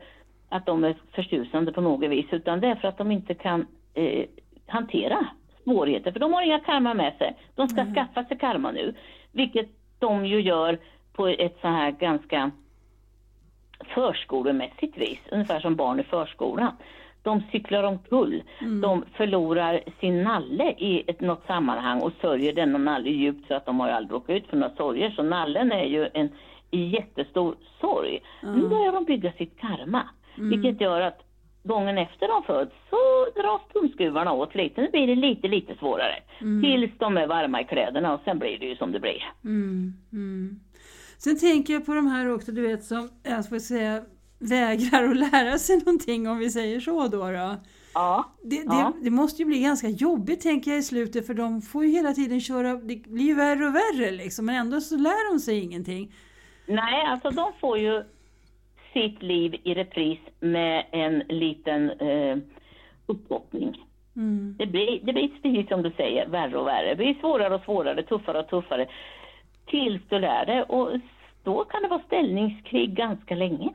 att 0.49 0.66
de 0.66 0.84
är 0.84 0.95
förtjusande 1.11 1.72
på 1.72 1.82
något 1.82 2.09
vis, 2.09 2.26
utan 2.32 2.59
det 2.59 2.68
är 2.68 2.76
för 2.76 2.88
att 2.88 2.97
de 2.97 3.11
inte 3.11 3.34
kan 3.34 3.68
eh, 3.93 4.26
hantera 4.68 5.28
svårigheter. 5.63 6.11
För 6.11 6.20
de 6.20 6.34
har 6.34 6.41
inga 6.41 6.59
karma 6.59 6.93
med 6.93 7.13
sig. 7.18 7.36
De 7.55 7.68
ska 7.68 7.86
skaffa 7.86 8.26
sig 8.26 8.38
karma 8.38 8.72
nu. 8.72 8.93
Vilket 9.32 9.70
de 9.99 10.26
ju 10.26 10.41
gör 10.41 10.80
på 11.13 11.28
ett 11.28 11.57
så 11.61 11.68
här 11.68 11.91
ganska 11.91 12.51
förskolemässigt 13.93 14.97
vis, 14.97 15.20
ungefär 15.32 15.59
som 15.59 15.76
barn 15.76 15.99
i 15.99 16.03
förskolan. 16.03 16.72
De 17.26 17.41
cyklar 17.51 17.84
omkull, 17.84 18.43
de 18.82 19.03
förlorar 19.17 19.82
sin 19.99 20.23
nalle 20.23 20.63
i 20.78 21.03
ett, 21.07 21.21
något 21.21 21.47
sammanhang 21.47 22.01
och 22.01 22.11
sörjer 22.21 22.53
denna 22.53 22.78
nalle 22.78 23.09
djupt 23.09 23.47
så 23.47 23.53
att 23.53 23.65
de 23.65 23.80
har 23.80 23.89
aldrig 23.89 24.15
råkat 24.15 24.36
ut 24.36 24.47
för 24.47 24.57
några 24.57 24.76
sorger. 24.76 25.09
Så 25.09 25.23
nallen 25.23 25.71
är 25.71 25.86
ju 25.86 26.09
en 26.13 26.30
jättestor 26.71 27.55
sorg. 27.82 28.21
Nu 28.43 28.67
börjar 28.67 28.91
de 28.91 29.05
bygga 29.05 29.32
sitt 29.32 29.59
karma, 29.59 30.09
vilket 30.36 30.82
gör 30.82 31.01
att 31.01 31.21
gången 31.63 31.97
efter 31.97 32.28
de 32.28 32.43
föds 32.43 32.71
så 32.89 33.41
dras 33.41 33.61
tumskruvarna 33.73 34.32
åt 34.34 34.55
lite. 34.55 34.82
Nu 34.82 34.89
blir 34.91 35.07
det 35.07 35.15
lite, 35.15 35.47
lite 35.47 35.76
svårare. 35.76 36.15
Tills 36.61 36.91
de 36.97 37.17
är 37.17 37.28
varma 37.28 37.61
i 37.61 37.63
kläderna 37.63 38.13
och 38.13 38.21
sen 38.26 38.39
blir 38.39 38.59
det 38.59 38.65
ju 38.65 38.76
som 38.76 38.91
det 38.91 38.99
blir. 38.99 39.23
Mm, 39.43 39.93
mm. 40.11 40.59
Sen 41.17 41.39
tänker 41.39 41.73
jag 41.73 41.86
på 41.86 41.93
de 41.93 42.07
här 42.07 42.34
också, 42.34 42.51
du 42.51 42.61
vet, 42.61 42.84
som 42.84 43.09
jag 43.23 43.49
får 43.49 43.59
säga 43.59 44.01
vägrar 44.49 45.03
att 45.09 45.17
lära 45.17 45.57
sig 45.57 45.77
någonting 45.77 46.27
om 46.29 46.37
vi 46.37 46.49
säger 46.49 46.79
så 46.79 47.07
då. 47.07 47.31
då. 47.31 47.55
Ja, 47.93 48.33
Det, 48.43 48.55
det, 48.55 48.63
Ja. 48.65 48.93
det 49.01 49.09
måste 49.09 49.41
ju 49.41 49.45
bli 49.45 49.59
ganska 49.59 49.87
jobbigt 49.89 50.41
tänker 50.41 50.71
jag 50.71 50.79
i 50.79 50.83
slutet 50.83 51.27
för 51.27 51.33
de 51.33 51.61
får 51.61 51.85
ju 51.85 51.91
hela 51.91 52.13
tiden 52.13 52.41
köra, 52.41 52.73
det 52.75 52.95
blir 53.07 53.25
ju 53.25 53.35
värre 53.35 53.65
och 53.65 53.75
värre 53.75 54.11
liksom 54.11 54.45
men 54.45 54.55
ändå 54.55 54.81
så 54.81 54.97
lär 54.97 55.31
de 55.33 55.39
sig 55.39 55.59
ingenting. 55.63 56.11
Nej, 56.65 57.05
alltså 57.05 57.29
de 57.29 57.51
får 57.61 57.77
ju 57.77 58.03
sitt 58.93 59.23
liv 59.23 59.55
i 59.63 59.73
repris 59.73 60.19
med 60.39 60.85
en 60.91 61.19
liten 61.19 61.89
eh, 61.91 62.37
upphoppning. 63.05 63.81
Mm. 64.15 64.55
Det 64.59 64.65
blir, 64.65 64.99
det 65.03 65.13
blir 65.13 65.27
precis 65.41 65.67
som 65.67 65.81
du 65.81 65.91
säger, 65.91 66.27
värre 66.27 66.57
och 66.57 66.67
värre. 66.67 66.89
Det 66.89 66.95
blir 66.95 67.13
svårare 67.13 67.55
och 67.55 67.63
svårare, 67.63 68.03
tuffare 68.03 68.39
och 68.39 68.47
tuffare. 68.47 68.87
Tills 69.65 70.01
du 70.09 70.19
lär 70.19 70.45
dig. 70.45 70.63
Och 70.63 70.89
då 71.43 71.63
kan 71.65 71.81
det 71.81 71.87
vara 71.87 72.01
ställningskrig 72.07 72.95
ganska 72.95 73.35
länge. 73.35 73.69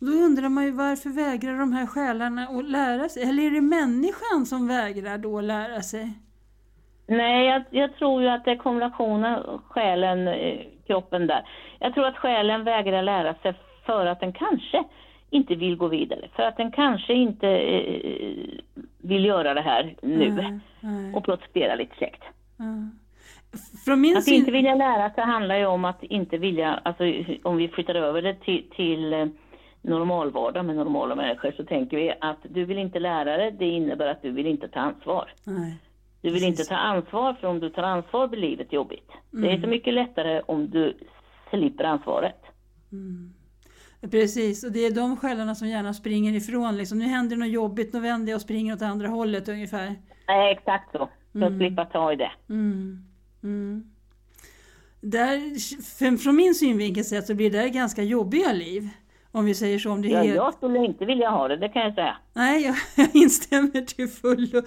Då 0.00 0.10
undrar 0.12 0.48
man 0.48 0.64
ju 0.64 0.70
varför 0.70 1.10
vägrar 1.10 1.58
de 1.58 1.72
här 1.72 1.86
själarna 1.86 2.42
att 2.42 2.64
lära 2.70 3.08
sig? 3.08 3.22
Eller 3.22 3.42
är 3.42 3.50
det 3.50 3.60
människan 3.60 4.46
som 4.46 4.68
vägrar 4.68 5.18
då 5.18 5.38
att 5.38 5.44
lära 5.44 5.80
sig? 5.80 6.12
Nej, 7.06 7.46
jag, 7.46 7.62
jag 7.70 7.96
tror 7.96 8.22
ju 8.22 8.28
att 8.28 8.44
det 8.44 8.50
är 8.50 8.56
kombinationen, 8.56 9.42
själen, 9.68 10.28
eh, 10.28 10.60
kroppen 10.86 11.26
där. 11.26 11.48
Jag 11.78 11.94
tror 11.94 12.06
att 12.06 12.16
själen 12.16 12.64
vägrar 12.64 13.02
lära 13.02 13.34
sig 13.34 13.54
för 13.86 14.06
att 14.06 14.20
den 14.20 14.32
kanske 14.32 14.84
inte 15.30 15.54
vill 15.54 15.76
gå 15.76 15.88
vidare. 15.88 16.28
För 16.36 16.42
att 16.42 16.56
den 16.56 16.72
kanske 16.72 17.12
inte 17.12 17.48
eh, 17.48 18.48
vill 18.98 19.24
göra 19.24 19.54
det 19.54 19.60
här 19.60 19.94
nu 20.02 20.32
Nej, 20.32 20.60
nej, 20.80 21.14
och 21.14 21.24
protestera 21.24 21.74
lite 21.74 21.96
käckt. 21.96 22.22
min 23.86 24.16
Att 24.16 24.28
inte 24.28 24.44
syn... 24.44 24.52
vilja 24.52 24.74
lära 24.74 25.10
sig 25.10 25.24
handlar 25.24 25.56
ju 25.56 25.66
om 25.66 25.84
att 25.84 26.02
inte 26.02 26.38
vilja, 26.38 26.80
alltså 26.82 27.04
om 27.42 27.56
vi 27.56 27.68
flyttar 27.68 27.94
över 27.94 28.22
det 28.22 28.34
till, 28.34 28.70
till 28.76 29.12
eh, 29.12 29.26
normalvardag 29.88 30.64
med 30.64 30.76
normala 30.76 31.14
människor 31.14 31.52
så 31.56 31.64
tänker 31.64 31.96
vi 31.96 32.14
att 32.20 32.38
du 32.42 32.64
vill 32.64 32.78
inte 32.78 32.98
lära 32.98 33.36
dig, 33.36 33.50
det 33.58 33.64
innebär 33.64 34.06
att 34.06 34.22
du 34.22 34.30
vill 34.30 34.46
inte 34.46 34.68
ta 34.68 34.80
ansvar. 34.80 35.32
Nej. 35.44 35.76
Du 36.20 36.30
vill 36.30 36.42
Precis. 36.42 36.60
inte 36.60 36.64
ta 36.64 36.76
ansvar 36.76 37.34
för 37.34 37.48
om 37.48 37.60
du 37.60 37.70
tar 37.70 37.82
ansvar 37.82 38.28
blir 38.28 38.40
livet 38.40 38.72
jobbigt. 38.72 39.10
Det 39.30 39.52
är 39.52 39.60
så 39.60 39.66
mycket 39.66 39.94
lättare 39.94 40.42
om 40.46 40.70
du 40.70 40.96
slipper 41.50 41.84
ansvaret. 41.84 42.42
Precis, 44.10 44.64
och 44.64 44.72
det 44.72 44.86
är 44.86 44.90
de 44.90 45.16
självarna 45.16 45.54
som 45.54 45.68
gärna 45.68 45.94
springer 45.94 46.32
ifrån. 46.32 46.76
Liksom. 46.76 46.98
Nu 46.98 47.04
händer 47.04 47.36
något 47.36 47.48
jobbigt, 47.48 47.92
nu 47.92 48.00
vänder 48.00 48.30
jag 48.30 48.36
och 48.36 48.42
springer 48.42 48.74
åt 48.74 48.82
andra 48.82 49.08
hållet 49.08 49.48
ungefär. 49.48 49.94
Nej, 50.28 50.52
exakt 50.52 50.92
så. 50.92 51.08
För 51.32 51.42
att 51.42 51.56
slippa 51.56 51.84
ta 51.84 52.12
i 52.12 52.16
det. 52.16 52.30
Mm. 52.48 53.04
Mm. 53.42 53.90
Där, 55.00 56.18
från 56.18 56.36
min 56.36 56.54
synvinkel 56.54 57.04
sett 57.04 57.26
så 57.26 57.34
blir 57.34 57.50
det 57.50 57.68
ganska 57.68 58.02
jobbiga 58.02 58.52
liv. 58.52 58.88
Om 59.38 59.44
vi 59.44 59.54
säger 59.54 59.78
så. 59.78 59.90
Om 59.92 60.02
det 60.02 60.08
är 60.08 60.12
Ja, 60.12 60.22
helt... 60.22 60.34
jag 60.36 60.54
skulle 60.54 60.78
inte 60.84 61.04
vilja 61.04 61.30
ha 61.30 61.48
det, 61.48 61.56
det 61.56 61.68
kan 61.68 61.82
jag 61.82 61.94
säga. 61.94 62.16
Nej, 62.34 62.62
jag, 62.66 62.74
jag 62.96 63.16
instämmer 63.22 63.80
till 63.86 64.08
fullo. 64.08 64.62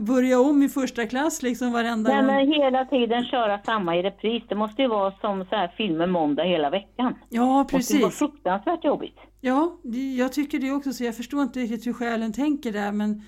Börja 0.00 0.40
om 0.40 0.62
i 0.62 0.68
första 0.68 1.06
klass 1.06 1.42
liksom 1.42 1.72
varenda 1.72 2.10
Nej, 2.10 2.22
men 2.22 2.52
hela 2.52 2.84
tiden 2.84 3.24
köra 3.24 3.58
samma 3.64 3.96
i 3.96 4.02
repris. 4.02 4.42
Det 4.48 4.54
måste 4.54 4.82
ju 4.82 4.88
vara 4.88 5.12
som 5.20 5.44
så 5.44 5.56
här 5.56 5.68
filmer 5.76 6.06
måndag 6.06 6.42
hela 6.44 6.70
veckan. 6.70 7.14
Ja, 7.28 7.66
Det 7.70 7.76
måste 7.76 7.94
vara 7.94 8.02
precis. 8.08 8.18
fruktansvärt 8.18 8.84
jobbigt. 8.84 9.16
Ja, 9.40 9.76
jag 10.18 10.32
tycker 10.32 10.58
det 10.58 10.70
också. 10.72 10.92
Så 10.92 11.04
jag 11.04 11.16
förstår 11.16 11.42
inte 11.42 11.60
riktigt 11.60 11.86
hur 11.86 11.92
själen 11.92 12.32
tänker 12.32 12.72
där. 12.72 12.92
Men 12.92 13.22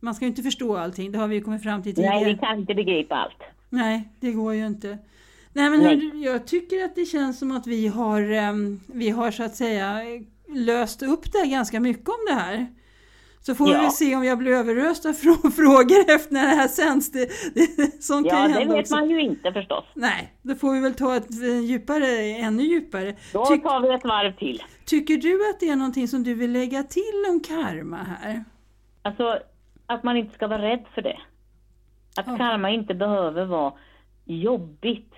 man 0.00 0.14
ska 0.14 0.24
ju 0.24 0.28
inte 0.28 0.42
förstå 0.42 0.76
allting. 0.76 1.12
Det 1.12 1.18
har 1.18 1.28
vi 1.28 1.34
ju 1.34 1.40
kommit 1.42 1.62
fram 1.62 1.82
till 1.82 1.94
tidigare. 1.94 2.14
Nej, 2.14 2.24
vi 2.32 2.38
kan 2.38 2.58
inte 2.58 2.74
begripa 2.74 3.14
allt. 3.14 3.38
Nej, 3.68 4.08
det 4.20 4.32
går 4.32 4.54
ju 4.54 4.66
inte. 4.66 4.98
Nej, 5.52 5.70
men 5.70 5.80
hörru, 5.80 6.10
jag 6.24 6.46
tycker 6.46 6.84
att 6.84 6.94
det 6.94 7.04
känns 7.04 7.38
som 7.38 7.52
att 7.52 7.66
vi 7.66 7.86
har, 7.88 8.22
em, 8.32 8.80
vi 8.86 9.10
har 9.10 9.30
så 9.30 9.42
att 9.42 9.56
säga 9.56 10.00
löst 10.48 11.02
upp 11.02 11.32
det 11.32 11.46
ganska 11.46 11.80
mycket 11.80 12.08
om 12.08 12.24
det 12.28 12.34
här. 12.34 12.66
Så 13.40 13.54
får 13.54 13.66
vi 13.66 13.72
Ja. 13.72 13.80
väl 13.82 13.90
se 13.90 14.16
om 14.16 14.24
jag 14.24 14.38
blir 14.38 14.52
överöst 14.52 15.06
av 15.06 15.12
frå- 15.12 15.50
frågor 15.56 16.14
efter 16.16 16.32
när 16.34 16.42
det 16.42 16.54
här 16.56 16.68
sänds. 16.68 17.12
Det, 17.12 17.28
det, 17.54 18.02
sånt 18.02 18.30
kan 18.30 18.38
Ja, 18.38 18.46
ju 18.48 18.52
det 18.52 18.58
hända 18.58 18.74
vet 18.74 18.82
också. 18.84 18.94
man 18.96 19.10
ju 19.10 19.20
inte 19.20 19.52
förstås. 19.52 19.84
Nej, 19.94 20.32
då 20.42 20.54
får 20.54 20.72
vi 20.72 20.80
väl 20.80 20.94
ta 20.94 21.16
ett 21.16 21.30
eh, 21.42 21.60
djupare, 21.60 22.06
ännu 22.36 22.62
djupare. 22.62 23.16
Då 23.32 23.46
Ty, 23.46 23.58
tar 23.58 23.80
vi 23.80 23.94
ett 23.94 24.04
varv 24.04 24.36
till. 24.38 24.62
tycker 24.84 25.16
du 25.16 25.50
att 25.50 25.60
det 25.60 25.68
är 25.68 25.76
någonting 25.76 26.08
som 26.08 26.22
du 26.22 26.34
vill 26.34 26.52
lägga 26.52 26.82
till 26.82 27.24
om 27.30 27.40
karma 27.40 27.96
här? 27.96 28.44
Alltså, 29.02 29.38
att 29.86 30.02
man 30.04 30.16
inte 30.16 30.34
ska 30.34 30.46
vara 30.46 30.62
rädd 30.62 30.84
för 30.94 31.02
det. 31.02 31.18
Att 32.16 32.26
Ja. 32.26 32.36
karma 32.36 32.70
inte 32.70 32.94
behöver 32.94 33.44
vara 33.44 33.72
jobbigt. 34.24 35.11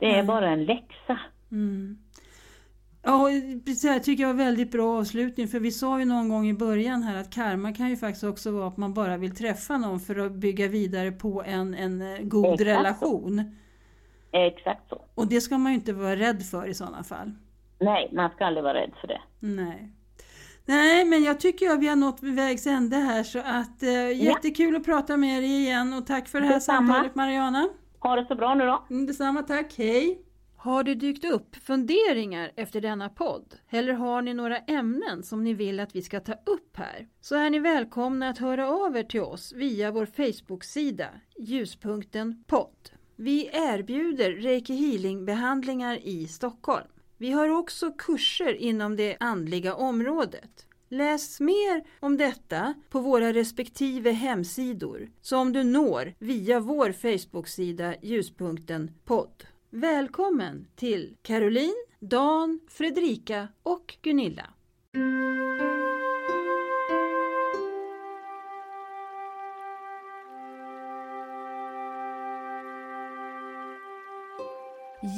Det 0.00 0.06
är 0.06 0.16
Nej. 0.16 0.22
bara 0.22 0.50
en 0.50 0.64
läxa. 0.64 1.20
Mm. 1.52 1.98
Ja, 3.02 3.28
det 3.64 3.88
här 3.88 3.98
tycker 3.98 4.22
jag 4.22 4.28
var 4.28 4.44
väldigt 4.44 4.72
bra 4.72 4.98
avslutning 4.98 5.48
för 5.48 5.60
vi 5.60 5.70
sa 5.70 5.98
ju 5.98 6.04
någon 6.04 6.28
gång 6.28 6.48
i 6.48 6.54
början 6.54 7.02
här 7.02 7.20
att 7.20 7.34
karma 7.34 7.72
kan 7.72 7.88
ju 7.88 7.96
faktiskt 7.96 8.24
också 8.24 8.50
vara 8.50 8.68
att 8.68 8.76
man 8.76 8.94
bara 8.94 9.16
vill 9.16 9.36
träffa 9.36 9.78
någon 9.78 10.00
för 10.00 10.18
att 10.18 10.32
bygga 10.32 10.68
vidare 10.68 11.12
på 11.12 11.42
en, 11.46 11.74
en 11.74 12.02
eh, 12.02 12.18
god 12.22 12.44
Exakt 12.44 12.60
så. 12.60 12.64
relation. 12.78 13.56
Exakt 14.32 14.88
så. 14.88 15.04
Och 15.14 15.26
det 15.26 15.40
ska 15.40 15.58
man 15.58 15.72
ju 15.72 15.78
inte 15.78 15.92
vara 15.92 16.16
rädd 16.16 16.42
för 16.42 16.66
i 16.66 16.74
sådana 16.74 17.04
fall. 17.04 17.32
Nej, 17.80 18.10
man 18.12 18.30
ska 18.30 18.44
aldrig 18.44 18.64
vara 18.64 18.74
rädd 18.74 18.92
för 19.00 19.08
det. 19.08 19.20
Nej. 19.40 19.92
Nej, 20.64 21.04
men 21.04 21.22
jag 21.22 21.40
tycker 21.40 21.70
att 21.70 21.80
vi 21.80 21.88
har 21.88 21.96
nått 21.96 22.22
vägs 22.22 22.66
ände 22.66 22.96
här 22.96 23.22
så 23.22 23.38
att 23.38 23.82
eh, 23.82 24.22
jättekul 24.24 24.76
att 24.76 24.84
prata 24.84 25.16
med 25.16 25.42
dig 25.42 25.50
igen 25.50 25.92
och 25.94 26.06
tack 26.06 26.28
för 26.28 26.40
det 26.40 26.46
här 26.46 26.54
Detsamma. 26.54 26.78
samtalet 26.78 27.14
Mariana. 27.14 27.68
Ha 28.00 28.16
det 28.16 28.26
så 28.26 28.34
bra 28.34 28.54
nu 28.54 28.66
då. 28.66 28.84
Mm, 28.90 29.06
Detsamma, 29.06 29.42
tack. 29.42 29.74
Hej! 29.78 30.22
Har 30.56 30.82
det 30.84 30.94
dykt 30.94 31.24
upp 31.24 31.56
funderingar 31.56 32.52
efter 32.56 32.80
denna 32.80 33.08
podd? 33.08 33.54
Eller 33.70 33.92
har 33.92 34.22
ni 34.22 34.34
några 34.34 34.58
ämnen 34.58 35.22
som 35.22 35.44
ni 35.44 35.54
vill 35.54 35.80
att 35.80 35.96
vi 35.96 36.02
ska 36.02 36.20
ta 36.20 36.32
upp 36.32 36.76
här? 36.76 37.08
Så 37.20 37.34
är 37.36 37.50
ni 37.50 37.58
välkomna 37.58 38.28
att 38.28 38.38
höra 38.38 38.68
av 38.68 38.96
er 38.96 39.02
till 39.02 39.20
oss 39.20 39.52
via 39.52 39.90
vår 39.90 40.06
Facebook-sida 40.06 41.08
Ljuspunkten 41.38 42.44
podd. 42.46 42.90
Vi 43.16 43.50
erbjuder 43.52 44.32
Reiki 44.32 44.74
Healing-behandlingar 44.74 45.98
i 46.02 46.28
Stockholm. 46.28 46.88
Vi 47.18 47.30
har 47.30 47.48
också 47.48 47.92
kurser 47.92 48.54
inom 48.54 48.96
det 48.96 49.16
andliga 49.20 49.74
området. 49.74 50.66
Läs 50.92 51.40
mer 51.40 51.84
om 52.00 52.16
detta 52.16 52.74
på 52.88 53.00
våra 53.00 53.32
respektive 53.32 54.10
hemsidor 54.10 55.10
som 55.20 55.52
du 55.52 55.64
når 55.64 56.14
via 56.18 56.60
vår 56.60 56.92
Facebook-sida 56.92 57.94
Ljuspunkten 58.02 58.90
podd. 59.04 59.44
Välkommen 59.70 60.66
till 60.76 61.16
Caroline, 61.22 61.74
Dan, 62.00 62.60
Fredrika 62.68 63.48
och 63.62 63.96
Gunilla. 64.02 64.46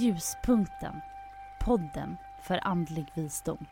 Ljuspunkten. 0.00 0.94
Podden 1.64 2.16
för 2.46 2.66
andlig 2.66 3.06
visdom. 3.14 3.66